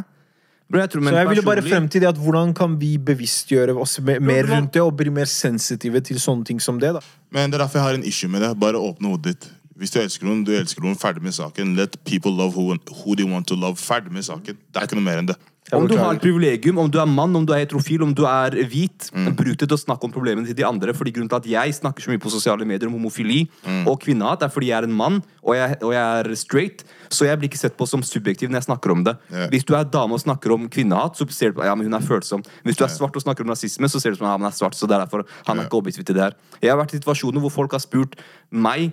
Bro, 0.71 0.79
jeg 0.81 0.91
tror, 0.91 1.01
men 1.03 1.13
Så 1.13 1.19
jeg 1.19 1.29
ville 1.29 1.43
bare 1.43 1.63
frem 1.63 1.89
til 1.89 2.01
det 2.01 2.09
at 2.09 2.17
hvordan 2.17 2.55
kan 2.55 2.79
vi 2.81 2.97
bevisstgjøre 2.97 3.75
oss 3.77 3.99
me- 4.01 4.19
mer 4.21 4.45
rundt 4.49 4.73
det, 4.73 4.81
og 4.83 4.97
bli 4.97 5.11
mer 5.11 5.27
sensitive 5.27 6.01
til 6.01 6.17
sånne 6.17 6.45
ting 6.45 6.61
som 6.61 6.79
det, 6.81 6.95
da. 6.95 7.01
Men 7.31 7.51
det 7.51 7.61
er 7.61 7.65
derfor 7.67 7.79
jeg 7.79 7.83
har 7.89 7.95
en 7.95 8.05
issue 8.05 8.31
med 8.31 8.41
det. 8.41 8.55
Bare 8.59 8.75
åpne 8.81 9.11
hodet 9.11 9.25
ditt. 9.35 9.51
Hvis 9.77 9.91
du 9.91 9.99
elsker 10.01 10.25
noen, 10.25 10.45
du 10.45 10.53
elsker 10.53 10.81
noen, 10.81 10.95
ferdig 10.97 11.21
med 11.23 11.33
saken. 11.35 11.75
Let 11.77 11.99
people 12.05 12.31
love 12.31 12.55
who, 12.55 12.77
who 13.05 13.15
they 13.17 13.25
want 13.25 13.47
to 13.49 13.57
love. 13.57 13.77
Ferdig 13.77 14.13
med 14.13 14.23
saken. 14.23 14.55
Det 14.73 14.77
er 14.81 14.87
ikke 14.87 14.95
noe 14.95 15.03
mer 15.05 15.19
enn 15.19 15.27
det. 15.27 15.37
Om 15.77 15.87
du 15.89 15.97
har 15.99 16.15
et 16.15 16.21
privilegium, 16.23 16.79
om 16.79 16.91
du 16.91 16.99
er 17.01 17.07
mann, 17.07 17.35
om 17.37 17.45
du 17.47 17.53
er 17.53 17.65
heterofil, 17.67 18.03
om 18.03 18.15
du 18.15 18.25
er 18.27 18.51
hvit, 18.69 19.11
Mm. 19.15 19.35
bruk 19.37 19.57
det 19.59 19.69
til 19.69 19.77
å 19.77 19.81
snakke 19.81 20.05
om 20.05 20.13
problemene 20.13 20.47
til 20.47 20.55
de 20.55 20.65
andre. 20.67 20.93
Fordi 20.95 21.13
Grunnen 21.13 21.29
til 21.29 21.37
at 21.37 21.47
jeg 21.47 21.75
snakker 21.81 22.03
så 22.03 22.11
mye 22.11 22.19
på 22.23 22.31
sosiale 22.31 22.65
medier 22.65 22.87
om 22.89 22.95
homofili 22.95 23.49
Mm. 23.67 23.87
og 23.89 24.01
kvinnehat, 24.01 24.43
er 24.43 24.49
fordi 24.49 24.67
jeg 24.69 24.79
er 24.83 24.85
en 24.89 24.93
mann 24.93 25.23
og 25.43 25.55
jeg, 25.55 25.77
og 25.83 25.93
jeg 25.93 26.27
er 26.27 26.35
straight. 26.35 26.85
Så 27.11 27.27
jeg 27.27 27.39
blir 27.39 27.49
ikke 27.49 27.59
sett 27.59 27.77
på 27.77 27.87
som 27.87 28.01
subjektiv 28.03 28.49
når 28.51 28.63
jeg 28.63 28.69
snakker 28.71 28.91
om 28.91 29.05
det. 29.05 29.17
Yeah. 29.33 29.49
Hvis 29.51 29.65
du 29.65 29.75
er 29.75 29.85
dame 29.85 30.13
og 30.15 30.21
snakker 30.21 30.53
om 30.53 30.69
kvinnehat, 30.69 31.17
så 31.17 31.31
ser 31.31 31.53
du 31.53 31.61
på 31.61 31.65
ja, 31.65 31.75
men 31.75 31.87
hun 31.87 31.95
er 31.95 32.01
følsom. 32.05 32.43
Hvis 32.65 32.77
du 32.77 32.85
er 32.85 32.89
svart 32.89 33.15
og 33.15 33.23
snakker 33.23 33.43
om 33.45 33.51
rasisme, 33.51 33.85
så 33.89 34.01
ser 34.01 34.11
du 34.11 34.17
som 34.17 34.27
ja, 34.27 34.33
han 34.37 34.43
er 34.43 34.51
svart. 34.51 34.75
Så 34.75 34.89
det 34.89 34.97
er 34.97 35.05
derfor 35.07 35.25
han 35.47 35.59
er 35.59 35.65
ikke 35.69 35.79
objektiv 35.83 36.05
til 36.05 36.15
det 36.15 36.23
her. 36.23 36.33
Jeg 36.63 36.71
har 36.71 36.79
vært 36.79 36.95
i 36.95 36.99
situasjoner 36.99 37.41
hvor 37.41 37.51
folk 37.53 37.73
har 37.73 37.81
spurt 37.81 38.17
meg, 38.51 38.93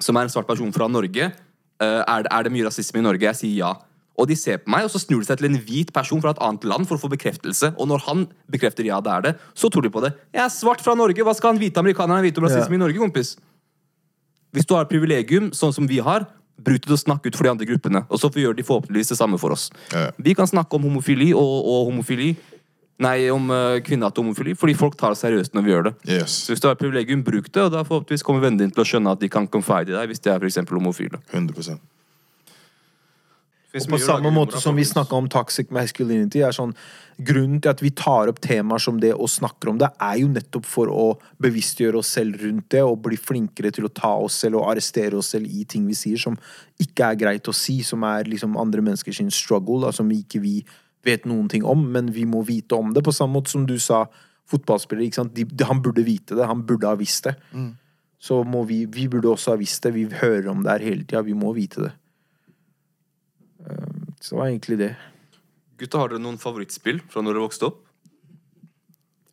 som 0.00 0.16
er 0.16 0.22
en 0.22 0.28
svart 0.28 0.46
person 0.46 0.72
fra 0.72 0.88
Norge, 0.88 1.32
eh, 1.80 2.02
er, 2.08 2.22
det, 2.22 2.32
er 2.32 2.42
det 2.42 2.52
mye 2.52 2.66
rasisme 2.66 2.98
i 2.98 3.02
Norge? 3.02 3.20
Jeg 3.20 3.34
sier 3.36 3.56
ja. 3.56 3.74
Og 4.16 4.28
de 4.30 4.36
ser 4.38 4.62
på 4.62 4.72
meg, 4.72 4.86
og 4.86 4.92
så 4.92 5.00
snur 5.02 5.20
de 5.20 5.28
seg 5.28 5.40
til 5.40 5.50
en 5.50 5.58
hvit 5.60 5.92
person 5.94 6.22
fra 6.24 6.32
et 6.32 6.40
annet 6.44 6.64
land 6.64 6.88
for 6.88 6.96
å 6.96 7.02
få 7.02 7.10
bekreftelse. 7.12 7.74
Og 7.76 7.90
når 7.90 8.06
han 8.06 8.24
bekrefter 8.52 8.88
ja, 8.88 9.00
det 9.04 9.12
er 9.12 9.26
det, 9.26 9.34
så 9.54 9.68
tror 9.72 9.84
de 9.84 9.92
på 9.92 10.00
det. 10.04 10.14
Jeg 10.32 10.44
er 10.46 10.54
svart 10.54 10.84
fra 10.84 10.96
Norge, 10.96 11.26
hva 11.26 11.34
skal 11.36 11.52
han 11.52 11.60
hvite 11.60 11.82
amerikanerne 11.82 12.24
vite 12.24 12.40
om 12.40 12.48
rasisme 12.48 12.72
Ja. 12.72 12.80
i 12.80 12.84
Norge, 12.86 13.02
kompis? 13.02 13.36
Hvis 14.56 14.64
du 14.64 14.74
har 14.74 14.88
privilegium, 14.88 15.50
sånn 15.52 15.74
som 15.76 15.86
vi 15.86 16.00
har, 16.00 16.24
bruk 16.56 16.80
det 16.80 16.88
til 16.88 16.96
å 16.96 17.00
snakke 17.00 17.28
ut 17.28 17.36
for 17.36 17.44
de 17.44 17.52
andre 17.52 17.68
gruppene. 17.68 18.06
Og 18.08 18.20
så 18.20 18.30
gjør 18.32 18.56
de 18.56 18.64
forhåpentligvis 18.64 19.12
det 19.12 19.18
samme 19.18 19.38
for 19.38 19.52
oss. 19.52 19.68
Ja. 19.92 20.10
Vi 20.16 20.32
kan 20.34 20.48
snakke 20.48 20.78
om 20.78 20.86
homofili 20.88 21.32
og, 21.36 21.56
og 21.68 21.90
homofili. 21.90 22.34
Nei, 23.04 23.28
om 23.28 23.50
uh, 23.52 23.76
kvinnehat 23.84 24.16
og 24.16 24.24
homofili, 24.24 24.54
fordi 24.56 24.72
folk 24.72 24.94
tar 24.96 25.12
det 25.12 25.20
seriøst 25.20 25.52
når 25.52 25.64
vi 25.66 25.72
gjør 25.74 25.82
det. 25.90 25.92
Yes. 26.08 26.38
Så 26.46 26.54
hvis 26.54 26.62
du 26.64 26.70
har 26.70 26.78
et 26.78 26.80
privilegium, 26.80 27.20
bruk 27.26 27.50
det, 27.52 27.66
og 27.66 27.74
da 27.74 27.84
forhåpentligvis 27.84 28.24
kommer 28.24 28.40
vennene 28.46 28.64
dine 28.64 28.72
til 28.72 28.86
å 28.86 28.88
skjønne 28.88 29.12
at 29.12 29.20
de 29.20 29.28
kan 29.28 29.48
confide 29.52 29.92
i 29.92 29.98
deg 29.98 30.08
hvis 30.08 30.24
de 30.24 30.32
er 30.32 30.40
for 30.40 30.78
homofile. 30.78 31.20
100 31.34 31.52
Finnes 31.60 31.68
Og 31.68 31.95
på 33.84 33.98
samme 34.00 34.30
måte 34.34 34.60
som 34.62 34.76
vi 34.76 34.84
snakka 34.84 35.16
om 35.16 35.28
toxic 35.32 35.72
masculinity, 35.74 36.42
er 36.44 36.54
sånn 36.56 36.74
Grunnen 37.16 37.62
til 37.64 37.72
at 37.72 37.80
vi 37.80 37.88
tar 37.96 38.28
opp 38.28 38.42
temaer 38.44 38.82
som 38.82 38.98
det 39.00 39.14
og 39.14 39.30
snakker 39.32 39.70
om 39.70 39.78
det, 39.80 39.88
er 40.04 40.18
jo 40.20 40.26
nettopp 40.28 40.66
for 40.68 40.90
å 40.92 41.06
bevisstgjøre 41.40 42.02
oss 42.02 42.10
selv 42.12 42.42
rundt 42.42 42.68
det 42.74 42.82
og 42.84 42.98
bli 43.06 43.16
flinkere 43.16 43.70
til 43.72 43.88
å 43.88 43.92
ta 43.96 44.10
oss 44.20 44.36
selv 44.42 44.60
og 44.60 44.66
arrestere 44.68 45.16
oss 45.16 45.30
selv 45.32 45.48
i 45.48 45.64
ting 45.64 45.86
vi 45.88 45.96
sier 45.96 46.20
som 46.20 46.36
ikke 46.82 47.08
er 47.08 47.20
greit 47.22 47.48
å 47.48 47.56
si, 47.56 47.78
som 47.80 48.04
er 48.04 48.28
liksom 48.28 48.58
andre 48.60 48.84
menneskers 48.84 49.22
struggle, 49.32 49.80
da, 49.86 49.94
som 49.96 50.12
ikke 50.12 50.42
vi 50.44 50.58
vet 51.08 51.24
noen 51.24 51.48
ting 51.48 51.64
om, 51.64 51.86
men 51.94 52.12
vi 52.12 52.26
må 52.28 52.42
vite 52.44 52.76
om 52.76 52.92
det. 52.92 53.04
På 53.06 53.14
samme 53.16 53.38
måte 53.38 53.54
som 53.54 53.64
du 53.64 53.78
sa, 53.80 54.04
fotballspillere, 54.50 55.08
ikke 55.08 55.22
sant? 55.22 55.34
De, 55.34 55.46
de, 55.48 55.64
han 55.64 55.80
burde 55.82 56.04
vite 56.04 56.36
det, 56.36 56.44
han 56.44 56.66
burde 56.68 56.90
ha 56.90 56.98
visst 57.00 57.30
det. 57.30 57.38
Så 58.20 58.42
må 58.44 58.64
vi, 58.68 58.84
vi 58.90 59.08
burde 59.08 59.32
også 59.32 59.54
ha 59.54 59.60
visst 59.60 59.86
det, 59.86 59.94
vi 59.96 60.04
hører 60.20 60.50
om 60.52 60.66
det 60.66 60.76
her 60.76 60.84
hele 60.90 61.06
tida, 61.06 61.24
vi 61.24 61.36
må 61.38 61.54
vite 61.56 61.88
det. 61.88 61.94
Så 64.20 64.34
det 64.34 64.40
var 64.40 64.50
egentlig 64.50 64.78
det. 64.80 64.92
Gutta, 65.78 66.00
har 66.00 66.12
dere 66.12 66.22
noen 66.22 66.40
favorittspill 66.40 67.02
fra 67.10 67.22
når 67.22 67.36
dere 67.36 67.46
vokste 67.46 67.68
opp? 67.70 67.85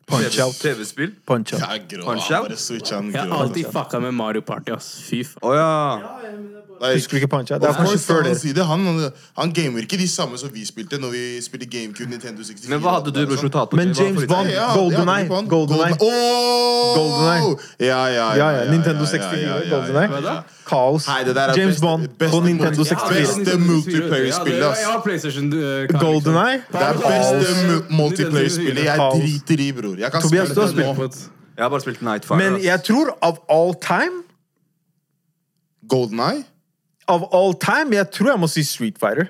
Punch 0.06 0.38
out. 0.40 0.54
TV-spill? 0.60 1.12
Punch 1.26 1.54
out. 1.54 1.60
Jeg 1.60 1.80
er 1.80 1.96
grå. 1.96 2.04
Punch 2.04 2.30
out? 2.30 2.48
Bare 2.48 2.56
switcha 2.56 2.96
han 2.96 3.12
Jeg 3.12 3.20
har 3.20 3.28
grå. 3.28 3.40
alltid 3.42 3.66
fucka 3.72 4.00
med 4.00 4.12
Mario 4.14 4.40
Party, 4.40 4.70
ass. 4.76 4.90
Fy 5.08 5.22
faen. 5.24 5.40
Å 5.42 5.54
ja. 5.56 5.98
Like, 6.82 6.96
Husker 6.98 7.10
du 7.16 7.16
ikke 7.22 7.28
punch 7.30 7.52
out? 7.54 7.62
Det 7.62 7.68
er 7.70 7.76
kanskje 7.78 7.98
før 8.02 8.22
det. 8.26 8.32
si 8.40 8.52
det? 8.52 8.64
Han, 8.66 9.10
han 9.38 9.52
gamer 9.54 9.80
ikke 9.86 9.96
de 9.96 10.08
samme 10.10 10.36
som 10.36 10.50
vi 10.52 10.64
spilte 10.66 10.98
når 11.00 11.10
vi 11.14 11.22
spilte 11.40 11.66
GameCube, 11.70 12.10
Nintendo 12.10 12.42
64. 12.44 12.68
Men 12.68 12.80
hva 12.82 12.96
hadde 12.98 13.12
du, 13.14 13.20
og 13.22 13.28
bror, 13.30 13.48
sånn. 13.48 13.76
Men 13.78 13.92
James? 13.94 14.26
Bond, 14.28 14.50
Ja, 14.50 14.54
ja, 14.58 14.74
GoldenEye, 14.74 15.06
jeg 15.06 15.06
hadde 15.06 15.28
på 15.30 15.36
han. 15.38 15.46
GoldenEye. 15.48 15.96
Åh! 16.02 16.96
GoldenEye. 16.98 17.54
Ja, 17.78 18.00
ja, 18.08 18.10
ja. 18.10 18.34
Ja, 18.36 18.48
ja, 18.64 18.70
Nintendo 18.74 19.06
64, 19.06 19.38
ja, 19.40 19.46
ja, 19.46 19.62
ja, 19.62 19.70
GoldenEye. 19.70 20.10
ja, 20.10 20.34
ja. 20.34 20.42
Kaos. 20.66 21.06
Nei, 21.08 21.22
det 21.28 21.34
der 21.36 21.50
er 21.52 21.58
James 21.60 21.76
beste- 21.76 21.84
Bond 21.86 22.08
beste 22.18 22.32
på 22.36 22.40
Nintendo 22.44 22.82
multi- 22.82 22.88
64. 22.88 23.20
Beste 23.20 23.58
multiplayer-spillet, 23.60 24.64
ass. 24.70 24.78
Jeg 24.80 24.88
har 24.90 25.00
PlayStation. 25.04 25.46
uh, 25.52 25.86
kar, 25.90 25.98
GoldenEye. 26.04 26.62
Det 26.72 26.82
er 26.82 26.94
beste 27.04 27.54
mu- 27.68 27.84
multiplayer-spillet. 28.02 28.84
Jeg 28.84 28.96
Kaos. 28.96 29.18
driter 29.20 29.60
i, 29.64 29.72
bror. 29.72 29.93
Jeg 29.98 30.12
kan 30.12 30.22
Tobias, 30.22 30.48
spille 30.48 30.54
du 30.54 30.60
har 30.60 30.68
spilt 30.72 30.98
nå. 30.98 31.30
Jeg 31.56 31.62
har 31.62 31.70
bare 31.70 31.80
spilt 31.80 32.02
Nightfire. 32.02 32.38
Men 32.38 32.56
ass. 32.58 32.64
jeg 32.64 32.82
tror 32.88 33.12
av 33.22 33.38
all 33.50 33.74
time 33.80 34.22
GoldenEye? 35.88 36.44
Av 37.08 37.26
all 37.36 37.54
time, 37.60 37.94
jeg 37.94 38.10
tror 38.10 38.30
jeg 38.32 38.40
må 38.40 38.48
si 38.48 38.64
Street 38.64 38.96
Fighter. 39.00 39.28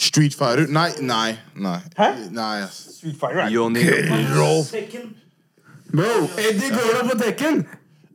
Street 0.00 0.34
Fighter? 0.34 0.66
Nei, 0.72 0.88
nei. 1.00 1.36
nei. 1.54 1.78
Hæ? 1.98 2.08
Nei, 2.32 2.62
ass. 2.64 2.78
Street 2.96 3.18
Fighter 3.20 3.48
Johnny. 3.52 3.84
Tekken. 3.84 5.12
Bro, 5.92 6.30
Eddie 6.38 6.70
går 6.70 6.90
da 6.96 7.04
på 7.10 7.18
Tekken! 7.18 7.66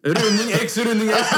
Runding 0.06 0.52
X, 0.62 0.78
runding 0.86 1.10
X. 1.10 1.30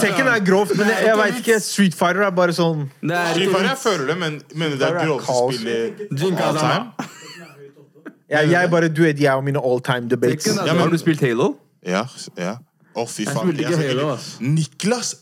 Tekken 0.00 0.28
er 0.30 0.44
grovt, 0.46 0.76
men 0.78 0.86
jeg, 0.92 1.06
jeg 1.08 1.18
veit 1.18 1.40
ikke. 1.40 1.56
Street 1.60 1.96
Fighter 1.98 2.22
er 2.28 2.30
bare 2.34 2.54
sånn 2.54 2.84
Det 3.02 3.18
Street 3.32 3.50
Fighter, 3.50 3.68
jeg 3.72 3.80
føler 3.82 4.12
det, 4.12 4.16
men 4.20 4.38
mener 4.54 4.78
det 4.78 4.86
er 4.86 4.94
Fighter 4.94 5.02
er 5.02 5.10
groveste 5.10 5.32
kaos. 5.32 5.58
spillet 5.58 6.22
Jinka 6.22 6.50
all 6.52 6.60
time? 6.60 7.23
Jeg, 8.34 8.50
jeg 8.50 8.70
bare, 8.70 8.88
Du 8.88 9.02
vet, 9.02 9.20
jeg 9.20 9.34
og 9.34 9.44
mine 9.46 9.60
all 9.62 9.82
time 9.84 10.08
debates. 10.10 10.44
Tekken 10.44 10.62
er- 10.62 10.66
Ja, 10.66 10.72
men- 10.72 10.82
Har 10.82 10.94
du 10.94 10.98
spilt 11.02 11.20
Halo? 11.24 11.54
Ja, 11.84 12.06
ja. 12.38 12.56
Å, 12.94 13.04
fy 13.10 13.26
faen. 13.26 13.48
spilte 13.48 13.66
ikke 13.66 13.78
Halo, 13.82 14.08
ass. 14.14 14.34
Niklas 14.40 15.14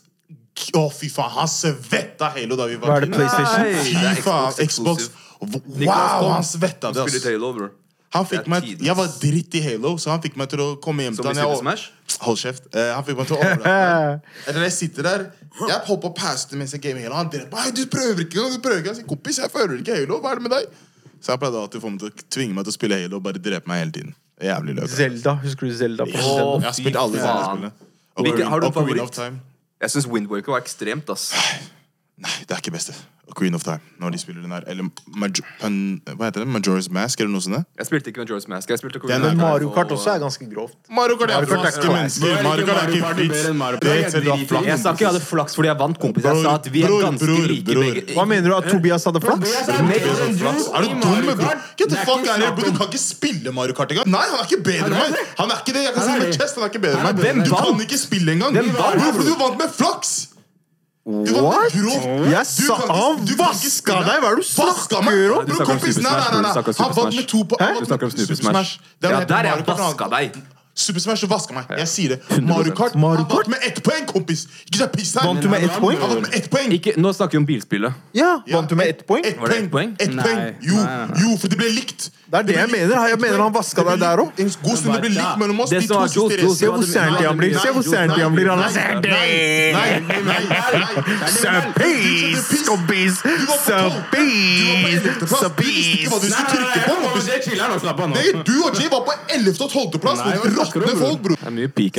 Å, 0.77 0.83
fy 0.93 1.09
faen, 1.09 1.31
han 1.33 1.49
svetta 1.49 2.29
Halo 2.35 2.57
da 2.57 2.67
vi 2.69 2.77
var 2.77 2.91
Hva 2.91 2.97
er 2.97 3.07
det, 3.07 3.15
PlayStation? 3.17 3.63
Nei, 3.63 4.17
Fy 4.17 4.25
faen, 4.27 4.53
Xbox. 4.69 5.09
Wow, 5.41 6.29
han 6.37 6.45
svetta 6.45 6.93
det, 6.93 7.07
ass. 7.07 7.73
Han 8.13 8.27
fikk 8.29 8.47
meg, 8.53 8.67
jeg 8.85 8.97
var 8.99 9.09
dritt 9.23 9.55
i 9.57 9.63
Halo, 9.65 9.95
så 9.97 10.13
han 10.13 10.21
fikk 10.21 10.37
meg 10.37 10.51
til 10.53 10.61
å 10.61 10.67
komme 10.85 11.07
hjem 11.07 11.17
til 11.17 11.25
han. 11.31 11.39
Jeg-? 11.41 11.87
Hold 12.27 12.39
kjeft. 12.43 12.67
Uh, 12.77 12.91
han 12.93 13.07
fikk 13.07 13.17
meg 13.17 13.31
til 13.31 13.39
å 13.39 13.41
overraske 13.41 14.65
jeg 14.67 14.73
sitter 14.77 15.07
der 15.09 15.25
Jeg 15.63 15.79
hopper 15.89 16.03
på 16.05 16.11
å 16.13 16.17
passe 16.19 16.51
det 16.51 16.61
mens 16.61 16.75
jeg 16.77 16.83
gamer 16.85 17.07
Halo. 17.07 17.17
Han 17.23 17.31
drev, 17.33 17.49
meg. 17.49 17.73
Du 17.79 17.87
prøver 17.89 18.27
ikke 18.27 18.37
engang! 18.37 18.53
Du 18.59 18.61
prøver 18.67 18.83
ikke. 18.85 18.93
Jeg 18.93 19.01
sier, 19.01 19.09
kompis, 19.09 19.41
jeg 19.41 19.51
føler 19.55 19.81
ikke 19.81 19.97
Halo. 19.97 20.21
Hva 20.21 20.35
er 20.35 20.43
det 20.43 20.45
med 20.51 20.55
deg? 20.59 20.83
Så 21.23 21.33
jeg 21.33 21.39
pleide 21.43 21.61
alltid 21.63 21.79
å 21.79 21.85
få 21.85 21.93
meg 21.93 22.03
til 22.03 22.11
å 22.11 22.27
tvinge 22.35 22.57
meg 22.57 22.67
til 22.67 22.75
å 22.75 22.77
spille 22.77 22.99
Halo 22.99 23.21
og 23.21 23.25
bare 23.25 23.43
drepe 23.43 23.71
meg 23.71 23.85
hele 23.85 23.95
tiden. 23.95 24.15
Jævlig 24.43 24.75
løp. 24.75 24.91
Zelda. 24.91 25.37
Husker 25.45 25.69
du 25.71 25.75
Zelda 25.79 26.07
på 26.09 26.19
Jeg 26.19 26.67
har 26.67 26.75
spilt 26.75 26.99
alle. 26.99 27.23
Zelda-spillene. 27.23 28.49
Har 28.51 28.65
du 28.65 28.67
Ocarina 28.67 29.07
of 29.07 29.15
Time. 29.15 29.39
Jeg 29.83 29.95
syns 29.95 30.09
Windwaker 30.11 30.55
var 30.55 30.63
ekstremt, 30.63 31.09
ass. 31.15 31.31
Nei, 32.23 32.35
det 32.47 32.55
er 32.55 32.63
ikke 32.63 32.75
beste. 32.75 32.95
Queen 33.39 33.55
of 33.55 33.63
Time. 33.65 33.81
Når 34.03 34.11
de 34.13 34.19
spiller 34.19 34.43
den 34.43 34.51
her. 34.53 34.61
Eller 34.67 34.85
Major, 35.17 35.45
Hva 35.63 36.27
heter 36.27 36.43
det? 36.43 36.49
Majora's 36.53 36.89
Mask, 36.93 37.21
eller 37.23 37.31
noe 37.33 37.41
sånt? 37.41 37.65
Jeg 37.79 37.87
spilte 37.89 38.11
ikke 38.11 38.21
Majora's 38.27 38.49
Mask. 38.51 38.69
Jeg 38.69 38.79
spilte 38.83 38.99
Queen 39.01 39.15
er- 39.15 39.23
Men 39.23 39.37
Mario 39.39 39.71
Kart 39.71 39.89
også 39.95 40.11
er 40.15 40.19
ganske 40.21 40.45
grovt. 40.53 40.75
Mario 40.91 41.17
Kart 41.17 41.31
er 41.31 41.35
Mario 41.41 41.55
flaske 41.55 41.87
mennesker. 41.87 42.43
Mario 42.43 42.67
Kart 42.67 42.83
er 42.83 42.89
ikke 42.93 43.15
vits. 43.17 43.43
Jeg 44.67 44.79
sa 44.83 44.93
ikke 44.93 45.05
jeg 45.07 45.09
hadde 45.13 45.21
flaks 45.25 45.55
fordi 45.57 45.69
jeg 45.71 45.79
vant, 45.79 45.99
kompis. 46.03 46.25
Jeg 46.25 46.43
sa 46.45 46.55
at 46.59 46.67
vi 46.73 46.83
er 46.83 46.89
ganske 46.89 47.47
like 47.49 47.65
bror. 47.73 47.83
begge. 47.83 48.15
Hva 48.19 48.25
mener 48.27 48.49
du? 48.51 48.57
At 48.57 48.65
Tobias 48.69 49.05
hadde 49.05 49.21
flaks? 49.23 49.51
Er 49.69 50.83
du 50.83 50.89
dum, 50.89 51.01
bror? 51.01 51.57
Get 51.79 51.89
the 51.89 51.97
fuck 52.05 52.27
out 52.27 52.43
of. 52.43 52.59
Du 52.59 52.73
kan 52.77 52.87
ikke 52.91 52.99
spille 53.01 53.53
Mario 53.53 53.73
Kart 53.73 53.91
engang. 53.93 54.07
Nei, 54.07 54.27
han 54.29 54.39
er 54.41 54.45
ikke 54.51 54.63
bedre 54.63 54.87
enn 54.87 54.99
meg. 54.99 55.17
Han 55.39 55.51
er 55.51 55.57
ikke 55.63 55.73
det. 55.79 55.83
Jeg 55.87 55.95
kan 55.95 56.03
si 56.03 56.19
med 56.19 56.35
chest, 56.35 56.55
han 56.59 56.65
er 56.65 56.69
ikke 56.69 56.83
bedre 56.83 56.99
enn 56.99 57.39
meg. 57.39 57.45
Du 57.47 57.55
kan 57.55 57.81
ikke 57.87 57.99
spille 57.99 58.33
engang. 58.33 58.53
Hvorfor 58.75 59.25
du 59.25 59.35
vant 59.39 59.59
med 59.59 59.71
flaks. 59.73 60.29
What? 61.05 61.75
Jeg 61.75 62.47
sa 62.47 62.75
Han 62.79 63.25
vaska 63.39 63.97
deg! 64.07 64.21
Hva 64.23 64.29
er 64.31 64.37
det 64.37 64.43
du 64.43 64.47
snakker 64.47 65.01
om? 65.01 65.47
Du 65.47 65.55
snakker 65.57 65.73
om 65.73 65.81
kompis, 65.81 65.97
Super 65.97 66.07
Smash, 66.07 66.31
du 66.31 66.53
snakker 66.53 66.71
om 66.71 66.75
Han 66.79 66.95
Super 66.95 66.95
vant 66.95 67.15
med 67.15 67.23
Smash. 67.23 67.27
to 67.33 67.45
på 67.45 67.57
Hæ? 67.61 67.71
Du 67.81 67.87
snakker 67.91 68.07
om 68.07 68.13
Super 68.13 68.35
Smash. 68.35 68.79
Ja, 69.03 69.25
der 69.25 69.49
jeg 69.49 69.65
vaska 69.67 70.09
deg. 70.15 70.37
Super 70.75 71.01
Smash, 71.01 71.27
vaska 71.29 71.55
meg. 71.57 71.65
Jeg 71.79 71.89
sier 71.89 72.15
det. 72.15 72.43
Mario 72.47 72.73
Kart 72.73 72.95
Mario 72.95 73.25
Kart? 73.27 73.35
vant 73.35 73.49
med 73.49 73.67
ett 73.67 73.83
poeng, 73.83 74.07
kompis. 74.07 74.47
Ikke 74.67 74.79
så 74.79 74.87
piss 74.95 75.13
her. 75.19 75.27
Vant 75.27 75.43
du 75.43 75.49
med 75.51 75.67
ett 75.67 75.75
poeng? 75.83 75.99
Han 76.01 76.15
vant 76.15 76.23
med 76.29 76.39
ett 76.39 76.49
poeng. 76.55 76.73
Ikke, 76.73 76.95
nå 76.97 77.13
snakker 77.13 77.37
vi 77.37 77.43
om 77.43 77.47
bilspillet. 77.51 77.93
Ja, 78.15 78.39
Vant 78.53 78.71
du 78.71 78.79
med 78.79 78.89
ett 78.95 79.03
poeng? 79.07 79.27
Ett 79.27 79.37
poeng. 79.43 79.97
Ett 79.99 80.17
poeng. 80.23 80.55
Jo, 80.63 80.79
jo, 81.25 81.37
for 81.37 81.49
det 81.53 81.59
ble 81.61 81.69
likt. 81.77 82.13
Det 82.33 82.39
er 82.39 82.45
det 82.49 82.55
jeg 82.57 82.69
mener. 82.73 83.09
Jeg 83.13 83.19
mener 83.21 83.41
han 83.45 83.53
vaska 83.53 83.83
deg 83.85 83.99
der 84.01 84.21
òg. 84.23 84.31
En 84.41 84.49
god 84.65 84.77
stund 84.81 84.95
det 84.95 85.01
blir 85.05 85.13
likt 85.13 85.37
mellom 85.43 85.59
oss. 85.61 85.71
De 85.71 85.81
to 85.85 85.99
siste 86.09 86.57
Se 86.57 86.67
hvor 86.73 86.81
særlig 86.89 87.27
han 87.29 87.37
blir. 87.37 87.59
Se 87.61 87.69
hvor 87.77 87.85
særlig 87.85 88.23
han 88.25 88.33
blir. 88.33 88.49
Han 88.49 88.61
er 88.63 88.71
sånn. 88.73 89.03
Sapis, 91.43 92.49
kompis! 92.69 93.19
Sapis! 93.67 95.03
Sapis! 95.29 96.09
Hva 96.09 96.17
du 98.49 98.57
og 98.65 98.81
Jay 98.81 98.89
var 98.89 99.03
på 99.05 99.13
11. 99.29 99.53
og 99.61 99.71
12. 99.71 100.01
plass. 100.01 100.19
Råtne 100.25 100.97
folk, 101.03 101.21
bror. 101.27 101.37
Er 101.37 101.51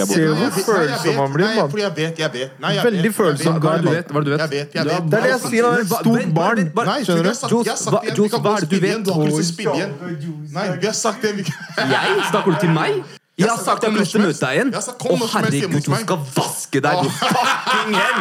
Se 0.09 0.25
hvor 0.33 0.49
følsom 0.65 1.15
han 1.21 1.31
blir, 1.33 1.45
mann. 1.61 1.69
jeg 1.83 1.93
vet, 1.97 2.19
jeg 2.23 2.31
vet. 2.33 2.49
Veldig 2.89 3.13
følsom 3.13 3.53
vet. 3.93 4.09
Hva 4.09 4.17
er 4.17 4.25
det 4.25 4.33
du 4.33 4.33
vet? 4.33 4.41
Er 4.41 4.49
det 4.49 4.97
er 5.13 5.21
det 5.21 5.29
jeg 5.29 5.39
sier. 5.45 5.63
Han 5.63 5.73
er 5.73 5.79
et 5.79 5.87
stort 5.93 6.33
barn. 6.33 6.57
Skjønner 7.05 7.23
du? 7.23 7.29
hva- 7.93 8.01
er 8.03 8.65
det 8.65 8.69
du 8.73 8.79
vet? 8.81 10.22
Til. 10.23 10.55
Nei, 10.55 10.69
vi 10.79 10.89
har 10.89 10.97
sagt 10.97 11.27
det. 11.27 11.35
Jeg? 11.43 12.15
Snakker 12.31 12.55
du 12.55 12.63
til 12.63 12.73
meg? 12.79 13.03
Jeg 13.33 13.49
har 13.49 13.57
sagt 13.57 13.81
jeg 13.81 13.89
har 13.89 13.97
lyst 13.97 14.13
til 14.13 14.21
å 14.21 14.27
møte 14.27 14.37
deg 14.45 14.57
igjen. 14.59 14.71
Å 14.77 15.27
herregud, 15.31 15.71
du 15.73 15.93
skal 15.97 16.19
vaske 16.35 16.81
deg, 16.85 16.99
du 17.01 17.13
fucking 17.17 17.95
hjem! 17.97 18.19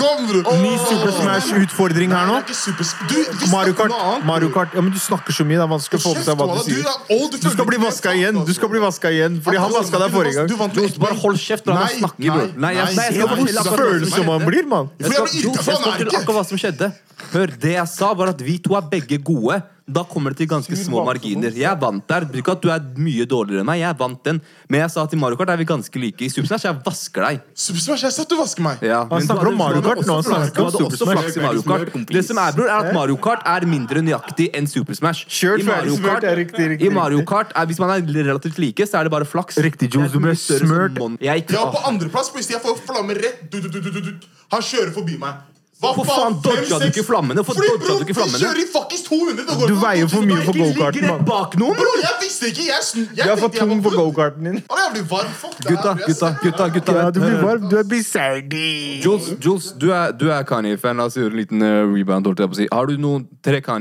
Kom, 0.00 0.22
bror! 0.30 0.46
Ny 0.62 0.70
Super 0.80 1.10
Smash-utfordring 1.12 2.14
her 2.16 2.30
nå. 2.30 2.38
Mario 3.52 3.74
Kart. 3.76 3.92
Mario 4.24 4.48
Kart. 4.54 4.72
Ja, 4.72 4.80
men 4.80 4.94
Du 4.94 4.98
snakker 5.02 5.36
så 5.36 5.44
mye. 5.44 5.58
Det 5.60 5.66
er 5.66 5.68
vanskelig 5.74 6.00
å 6.00 6.04
få 6.06 6.14
med 6.16 6.24
seg 6.24 6.40
hva 6.40 6.46
du 6.54 6.62
sier. 6.64 6.80
Du 6.80 7.12
old, 7.18 7.36
Du 7.36 7.50
skal 7.52 7.68
bli 7.68 7.80
vaska 7.82 8.14
igjen. 8.16 8.38
Du 8.48 8.54
skal 8.56 8.72
bli 8.72 8.80
vaska 8.80 9.12
igjen 9.12 9.36
Fordi 9.44 9.60
han 9.60 9.74
vaska 9.76 10.00
deg 10.06 10.16
forrige 10.16 10.46
gang. 10.46 10.96
Bare 11.04 11.20
hold 11.20 11.36
kjeft 11.44 11.68
når 11.68 11.82
han 11.82 11.92
snakker, 11.98 12.32
bror. 12.38 12.48
nei, 12.64 12.72
jeg, 12.78 12.96
skal 12.96 13.68
fortelle 13.74 14.14
som 14.14 14.32
han 14.32 14.48
blir, 14.48 14.70
mann. 14.72 14.88
Jeg 15.04 15.12
skal, 15.12 15.60
fortelle 15.68 16.08
akkurat 16.16 16.40
hva 16.40 16.46
som 16.48 16.64
skjedde. 16.64 16.90
Hør, 17.34 17.52
det 17.60 17.76
jeg 17.76 17.92
sa, 17.92 18.14
var 18.16 18.32
at 18.32 18.40
vi 18.40 18.56
to 18.64 18.72
er 18.80 18.88
begge 18.88 19.20
gode. 19.20 19.60
Da 19.90 20.04
kommer 20.06 20.30
det 20.34 20.38
til 20.42 20.48
ganske 20.50 20.76
små 20.78 21.02
marginer. 21.06 21.50
Jeg 21.56 21.80
vant 21.80 22.04
der. 22.08 22.26
Ikke 22.40 22.52
at 22.54 22.62
du 22.62 22.68
er 22.70 22.80
mye 22.96 23.26
dårligere 23.26 23.64
enn 23.64 23.66
meg. 23.66 23.80
Jeg 23.82 23.96
vant 23.98 24.22
den. 24.24 24.40
Men 24.70 24.80
jeg 24.84 24.90
sa 24.94 25.06
i 25.10 25.16
Mario 25.18 25.36
Kart 25.40 25.50
er 25.50 25.56
vi 25.60 25.66
ganske 25.66 26.00
like. 26.00 26.22
I 26.22 26.28
Super 26.30 26.46
Smash 26.52 26.66
jeg 26.68 26.78
vasker 26.86 27.26
deg. 27.26 27.40
Super 27.54 27.80
Smash, 27.80 28.04
jeg 28.06 28.12
sa 28.14 28.22
at 28.22 28.30
du 28.30 28.36
vasker 28.38 28.62
meg. 28.62 28.84
Ja, 28.86 29.00
men 29.10 29.18
du 29.20 29.26
snakker 29.26 29.50
om 29.50 29.58
Mario 29.58 29.82
Kart 29.82 30.02
nå, 30.06 30.16
også 30.20 30.30
flaks. 30.30 30.52
Du 30.54 30.62
hadde 30.64 30.84
også 30.86 31.08
flaks 31.10 31.36
i 31.36 31.44
Mario 31.44 31.62
Kart. 31.66 31.92
Det 32.10 32.24
som 32.28 32.38
er, 32.38 32.52
bror, 32.56 32.70
er 32.70 32.86
at 32.90 32.94
Mario 32.94 33.16
Kart 33.16 33.42
er 33.46 33.66
mindre 33.66 34.04
nøyaktig 34.06 34.50
enn 34.54 34.70
Super 34.70 34.94
Smash. 34.94 35.26
I 35.30 35.62
Mario 35.66 35.96
Kart- 36.06 36.24
I 36.80 36.88
Mario. 36.88 37.24
Kart 37.26 37.52
er, 37.56 37.66
Hvis 37.70 37.78
man 37.78 37.90
er 37.90 38.00
relativt 38.24 38.58
like, 38.58 38.86
så 38.86 38.98
er 39.00 39.04
det 39.04 39.10
bare 39.12 39.24
flaks. 39.24 39.58
Riktig, 39.58 39.90
Joe. 39.94 40.08
du 40.08 40.18
ble 40.20 40.34
mon- 40.98 41.18
Jeg 41.20 41.44
er 41.48 41.70
på 41.74 41.82
andreplass, 41.86 42.30
hvis 42.34 42.50
jeg 42.50 42.60
får 42.62 42.78
flammer 42.86 43.14
rett. 43.14 43.50
Du, 43.50 43.60
du, 43.60 43.68
du, 43.68 43.80
du, 43.80 43.90
du, 43.90 44.00
du. 44.00 44.26
Han 44.52 44.60
kjører 44.62 44.92
forbi 44.94 45.18
meg. 45.18 45.34
Hva 45.80 45.94
Hvorfor 45.96 46.04
faen 46.12 46.34
dodga 46.44 46.76
du 46.82 46.84
ikke 46.90 47.02
flammene? 47.08 47.40
Hvorfor 47.40 47.56
Fordi, 47.56 47.68
bro, 47.80 47.94
du 47.96 48.02
ikke 48.04 48.12
Vi 48.12 48.16
flammene? 48.18 48.40
kjører 48.42 48.58
i 48.60 48.66
fuckings 48.68 49.02
200. 49.06 49.36
det 49.48 49.54
går 49.60 49.70
Du 49.70 49.76
veier 49.80 50.08
for 50.12 50.26
mye 50.28 50.42
for 50.44 50.52
gokarten. 50.52 50.74
go-karten, 50.76 51.00
ligg 51.00 51.10
rett 51.10 51.24
bak 51.30 51.54
noen, 51.62 51.76
Bro, 51.80 51.92
jeg 52.02 52.14
visste 52.20 52.50
ikke. 52.50 52.64
Jeg, 52.68 52.82
sn- 52.84 53.06
jeg 53.16 53.24
Du 53.24 53.30
er 53.32 53.36
for 53.40 53.48
tung 53.48 53.80
for 53.86 53.96
gokarten 53.96 54.44
din. 54.50 54.58
Å, 54.68 54.76
jeg 54.82 54.90
blir 54.96 55.06
varm. 55.14 55.32
Fuck 55.40 55.56
det 55.56 55.70
Gutta, 55.70 55.94
her, 55.94 56.04
gutta, 56.06 56.28
gutta, 56.44 56.68
gutta. 56.76 56.92
Ja, 57.00 57.10
du 57.16 57.20
blir 57.24 57.40
varm. 57.46 57.64
Du 57.72 57.76
er 57.80 57.88
bizardi. 57.94 59.00
Jules, 59.04 59.30
Jules 59.40 59.70
du 59.80 59.88
er, 59.90 60.12
du 60.12 60.28
er 60.28 60.44
Kanye-fan. 60.44 61.00
La 61.00 61.08
oss 61.08 61.16
gjøre 61.16 61.32
en 61.32 61.40
liten 61.40 61.62
uh, 61.64 61.88
rebound. 61.94 62.26
holdt 62.28 62.44
jeg 62.44 62.52
på 62.52 62.58
å 62.58 62.60
si. 62.60 62.68
Har 62.76 62.86
du 62.92 62.96
noen 63.00 63.24
tre 63.40 63.62
Skal 63.64 63.72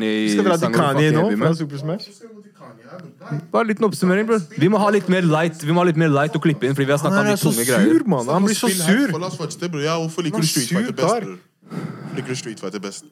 dra 0.47 0.55
Kanye-sanger 0.55 0.59
til 0.59 0.71
du 0.71 0.79
Kanye 0.79 1.11
nå 1.11 1.25
fra 1.35 1.35
med? 1.51 1.57
Super 1.59 1.77
Smash? 1.83 2.07
Bare 3.51 3.61
en 3.63 3.67
liten 3.69 3.85
oppsummering, 3.85 4.25
bror. 4.29 4.39
Vi 4.57 4.67
må 4.71 4.79
ha 4.81 4.87
litt 4.95 5.07
mer 5.11 5.21
light 5.27 5.61
Vi 5.63 5.71
må 5.75 5.83
ha 5.83 5.87
litt 5.89 5.99
mer 5.99 6.09
light 6.09 6.33
å 6.35 6.41
klippe 6.41 6.65
inn, 6.67 6.73
fordi 6.77 6.87
vi 6.89 6.95
har 6.95 7.01
Han 7.19 7.25
om 7.27 7.27
er 7.27 7.35
de 7.35 7.41
så 7.43 7.51
tunge 7.51 7.65
greier. 7.67 7.91
sur, 7.99 8.07
mann. 8.07 8.27
Han 8.31 8.45
blir 8.47 8.55
så 8.57 8.69
sur. 8.71 9.11
for 9.11 9.19
hvorfor 10.07 10.23
liker 10.25 10.41
du 10.41 10.47
Street 10.47 10.69
Fighter 10.69 10.95
best, 10.95 11.27
bror? 11.27 11.37
Liker 12.15 12.29
du 12.33 12.35
Street 12.35 12.59
Fighter 12.59 12.81
best? 12.83 13.05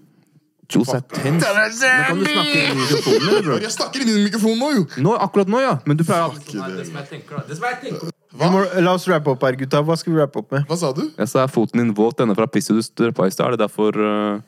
Jules 0.68 0.89
er 0.91 0.99
tens. 0.99 1.24
Men 1.24 1.39
kan 1.39 2.20
du 2.20 2.26
snakke 2.28 2.60
inn 2.60 2.74
i 2.74 2.82
mikrofonen, 2.82 3.28
eller, 3.30 3.43
bro? 3.45 3.58
Jeg 3.64 3.72
snakker 3.72 4.03
inn 4.03 4.10
i 4.12 4.24
mikrofonen 4.26 4.60
nå, 4.60 4.72
jo! 4.76 4.84
Nå, 5.05 5.14
akkurat 5.24 5.51
nå, 5.51 5.62
ja. 5.64 5.78
Men 5.88 5.99
du 5.99 6.03
pleier 6.03 6.26
alltid 6.26 6.58
Ikke 6.58 6.72
det. 6.74 6.88
Som 6.89 6.97
jeg 6.99 7.08
tenker, 7.14 7.38
da. 7.38 7.43
Det 7.47 7.55
som 7.60 7.68
jeg 7.70 7.80
tenker. 7.86 8.12
Vi 8.38 8.49
må, 8.51 8.64
la 8.84 8.91
oss 8.97 9.08
rappe 9.08 9.32
opp 9.32 9.45
her, 9.47 9.55
gutta. 9.62 9.80
Hva 9.88 9.95
skal 9.97 10.14
vi 10.14 10.20
rappe 10.20 10.43
opp 10.43 10.51
med? 10.51 10.68
Hva 10.68 10.78
sa 10.82 10.91
du? 10.97 11.05
Jeg 11.08 11.32
sa 11.32 11.45
er 11.45 11.53
foten 11.53 11.80
din 11.80 11.95
våt, 11.95 12.18
denne 12.20 12.36
fra 12.38 12.49
pisset 12.51 12.76
du 12.76 12.84
strøpa 12.84 13.30
i 13.30 13.34
stad. 13.34 13.47
Er 13.47 13.55
det 13.55 13.64
derfor 13.64 13.95
øh, 13.95 14.43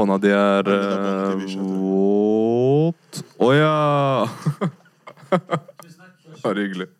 hånda 0.00 0.18
di 0.24 0.34
er 0.34 0.66
bikkja, 0.66 1.62
våt? 1.62 3.22
Å 3.38 3.54
ja! 3.54 3.72
Bare 6.42 6.58
hyggelig. 6.66 6.90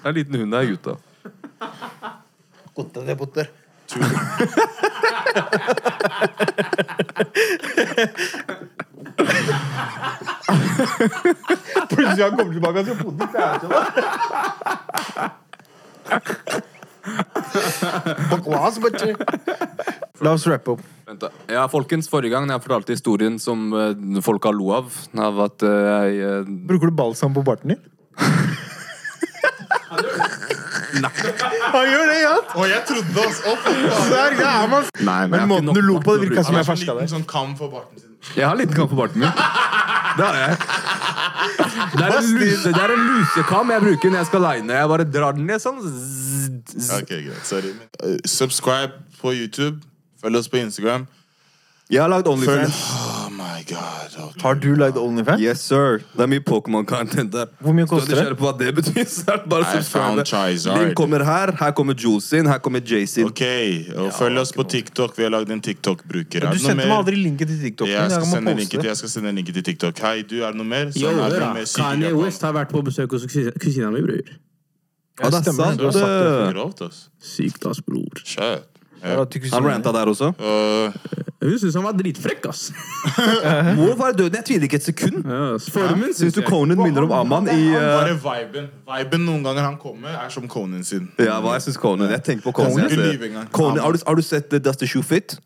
Det 0.00 0.08
er 0.08 0.14
en 0.14 0.16
liten 0.16 0.40
hund 0.40 0.56
der, 0.56 0.72
gutta. 0.72 0.96
Gutta, 2.72 3.04
det 3.04 3.12
er 3.12 3.56
botter. 3.98 4.20
Plutselig 11.90 12.24
han 12.24 12.36
kommer 12.36 12.52
tilbake 12.52 12.78
og 12.78 12.84
skal 12.86 12.96
«Pudding, 13.00 13.30
i 13.30 13.36
er 13.40 13.54
ikke 13.54 13.68
det». 13.68 13.82
Bakwas, 18.30 18.78
butcher. 18.82 19.14
La 20.20 20.34
oss 20.36 20.46
rappe 20.48 20.74
opp. 20.74 20.82
Vent 21.08 21.22
da. 21.24 21.30
Ja, 21.50 21.64
folkens, 21.70 22.08
Forrige 22.10 22.34
gang 22.34 22.50
jeg 22.50 22.62
fortalte 22.64 22.94
historien 22.94 23.38
som 23.42 23.72
uh, 23.74 24.20
folk 24.24 24.44
har 24.46 24.54
lo 24.56 24.70
av, 24.76 24.92
av 25.16 25.40
at 25.46 25.64
øh, 25.66 25.86
jeg 25.88 26.20
øh, 26.26 26.52
Bruker 26.68 26.86
du 26.90 26.96
balsam 26.96 27.34
på 27.34 27.42
barten 27.46 27.74
din? 27.74 27.80
Han 31.06 31.86
gjør 31.88 32.06
det, 32.10 32.18
ja! 32.22 32.34
Å, 32.54 32.66
jeg 32.70 32.82
trodde 32.88 33.24
oss! 33.26 33.40
opp. 33.52 33.66
Der, 34.10 34.36
ja, 34.40 34.54
man. 34.70 34.88
Nei, 35.00 35.20
men 35.26 35.36
Men 35.36 35.48
måten 35.48 35.74
du 35.74 35.82
lo 35.84 35.98
på, 36.04 36.16
det 36.16 36.28
virka 36.28 36.44
som 36.46 36.56
jeg 36.58 36.64
har 36.64 36.68
ferska 36.72 36.96
deg. 36.98 37.10
sånn 37.12 37.26
kam 37.28 37.56
for 37.58 37.72
barten 37.72 38.00
sin. 38.02 38.16
Jeg 38.36 38.46
har 38.46 38.58
liten 38.58 38.76
kam 38.76 38.88
på 38.90 38.98
barten 38.98 39.22
min. 39.24 39.30
Det 39.30 40.26
har 40.26 40.36
jeg. 40.36 40.56
Det 41.94 42.04
er, 42.04 42.16
en 42.18 42.32
luse, 42.36 42.72
det 42.74 42.82
er 42.82 42.92
en 42.92 43.04
lusekam 43.06 43.70
jeg 43.72 43.84
bruker 43.84 44.12
når 44.12 44.20
jeg 44.20 44.28
skal 44.28 44.44
line. 44.44 44.74
Jeg 44.80 44.90
bare 44.92 45.06
drar 45.08 45.36
den 45.38 45.46
ned 45.48 45.62
sånn. 45.62 45.78
Zzz, 45.80 46.74
zzz. 46.74 46.90
Ok, 46.98 47.14
greit. 47.14 47.46
Sorry. 47.48 47.72
Uh, 48.02 48.18
subscribe 48.28 48.92
på 49.20 49.32
YouTube. 49.36 49.80
Følg 50.20 50.36
oss 50.42 50.50
på 50.52 50.60
Instagram. 50.60 51.06
Jeg 51.90 52.02
har 52.02 52.10
lagd 52.12 52.28
Følg 52.28 52.36
OnlyFans. 52.44 52.82
Oh 53.60 53.74
my 53.74 53.74
god. 53.76 54.30
Okay. 54.30 54.40
Har 54.42 54.54
du 54.54 54.74
lagd 54.74 54.96
OnlyFans? 54.96 55.40
Yes, 55.40 55.60
sir. 55.60 56.00
Det 56.14 56.22
er 56.22 56.28
mye 56.30 56.40
Pokémon-content 56.40 57.32
der. 57.32 57.46
Hvor 57.60 57.74
mye 57.76 57.84
er 57.84 57.90
koster 57.90 58.16
det? 58.16 58.36
på 58.38 58.46
hva 58.46 58.52
det 58.58 58.74
betyr, 58.74 59.04
så 59.04 59.36
bare 59.44 59.66
å 59.66 59.78
I 59.78 59.82
found 59.84 60.20
subscribe. 60.20 60.26
Charizard. 60.30 60.80
Link 60.80 60.96
kommer 60.98 61.24
her. 61.26 61.52
Her 61.60 61.72
kommer 61.76 61.94
Jules. 61.94 62.30
Her 62.30 62.58
kommer 62.58 62.80
Jay. 62.80 63.06
Ok, 63.24 63.44
og 63.96 64.12
følg 64.16 64.40
oss 64.40 64.52
på 64.56 64.64
TikTok. 64.64 65.16
Vi 65.18 65.26
har 65.26 65.34
lagd 65.34 65.50
en 65.52 65.60
TikTok-bruker. 65.60 66.46
Er 66.46 66.56
Du 66.56 66.62
sendte 66.62 66.86
meg 66.86 66.96
aldri 66.96 67.18
linken 67.20 67.50
til 67.50 67.60
TikTok. 67.60 67.90
Jeg 67.90 68.10
skal, 68.14 68.28
sende 68.32 68.56
til, 68.64 68.86
jeg 68.88 69.00
skal 69.02 69.14
sende 69.16 69.34
linken 69.36 69.58
til 69.58 69.66
TikTok. 69.72 70.04
Hei, 70.06 70.20
du, 70.22 70.38
er 70.44 70.54
det 70.54 70.62
noe 70.62 70.70
mer? 70.70 70.92
Sånn, 70.96 71.20
er 71.26 71.36
det 71.36 71.66
Kanye 71.74 72.14
West 72.16 72.46
har 72.46 72.56
vært 72.56 72.72
på 72.72 72.84
besøk 72.86 73.16
hos 73.16 73.26
kusina 73.28 73.90
mi, 73.92 74.04
bror. 74.06 74.36
Ja, 75.20 75.28
det 75.28 75.42
er 75.44 75.52
sant. 75.52 75.80
Du 75.80 75.84
har 75.84 75.96
sagt 75.96 76.12
det 76.16 76.52
grovt, 76.54 76.84
ass. 76.86 77.00
Sykt, 77.20 77.66
ass, 77.68 77.82
bror. 77.84 78.22
Skjøt. 78.24 78.68
Ja. 79.00 79.24
Han 79.54 79.64
ranta 79.64 79.92
der 79.96 80.10
også. 80.12 80.34
Uh, 80.36 81.28
Hun 81.40 81.54
syns 81.58 81.74
han 81.78 81.84
var 81.86 81.94
dritfrekk, 81.96 82.46
ass. 82.50 82.66
Må 83.78 83.86
være 83.96 84.12
døden. 84.18 84.34
Jeg 84.40 84.44
tviler 84.44 84.66
ikke 84.68 84.76
et 84.76 84.84
sekund. 84.90 85.22
Ja. 85.24 85.46
Formen 85.72 86.12
Syns 86.16 86.34
du 86.36 86.42
Conan 86.44 86.76
minner 86.76 87.06
om 87.06 87.12
Aman 87.16 87.48
i 87.48 87.70
bare 87.72 88.12
viben. 88.20 88.66
Viben 88.90 89.24
noen 89.24 89.46
ganger 89.46 89.64
han 89.64 89.78
kommer, 89.80 90.12
er 90.20 90.28
som 90.34 90.44
Conan 90.52 90.84
sin. 90.84 91.08
Ja, 91.16 91.38
hva 91.40 91.56
jeg 91.56 91.64
syns 91.70 91.80
Conan 91.80 92.12
Jeg 92.12 92.22
tenker 92.26 92.50
på 92.50 92.52
Conan. 92.60 92.76
Conan? 92.76 92.90
jeg 92.90 93.16
ser- 93.16 93.26
engang. 93.30 93.48
Conan 93.56 93.80
har, 93.80 93.96
du, 93.96 94.04
har 94.06 94.20
du 94.20 94.22
sett 94.26 94.52
uh, 94.52 94.60
Dusty 94.60 94.86
Shoe 94.90 95.02
Fit? 95.02 95.38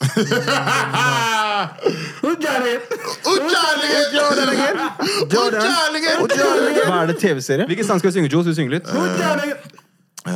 Hva 6.86 7.02
er 7.02 7.06
det 7.12 7.18
TV-serie? 7.20 7.66
Hvilken 7.66 7.84
sang 7.84 7.98
skal 8.00 8.08
vi 8.10 8.14
synge, 8.16 8.30
Jules? 8.32 8.46
Vi 8.46 8.54
synge 8.54 8.70
litt. 8.78 8.88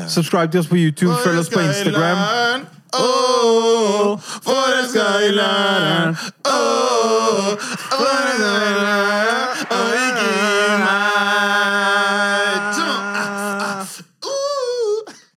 Subscribe 0.08 0.50
til 0.52 0.60
oss 0.60 0.68
på 0.68 0.76
YouTube, 0.76 1.16
følg 1.24 1.38
oss 1.40 1.48
på 1.52 1.60
Instagram. 1.60 2.64
Oh, 2.96 4.16
for 4.18 4.66
en 4.80 4.88
skyline. 4.88 6.16
Oh, 6.44 7.56
for 7.90 8.20
en 8.30 8.36
skyline. 8.38 9.34
Og 9.70 9.86
ikke 10.06 10.53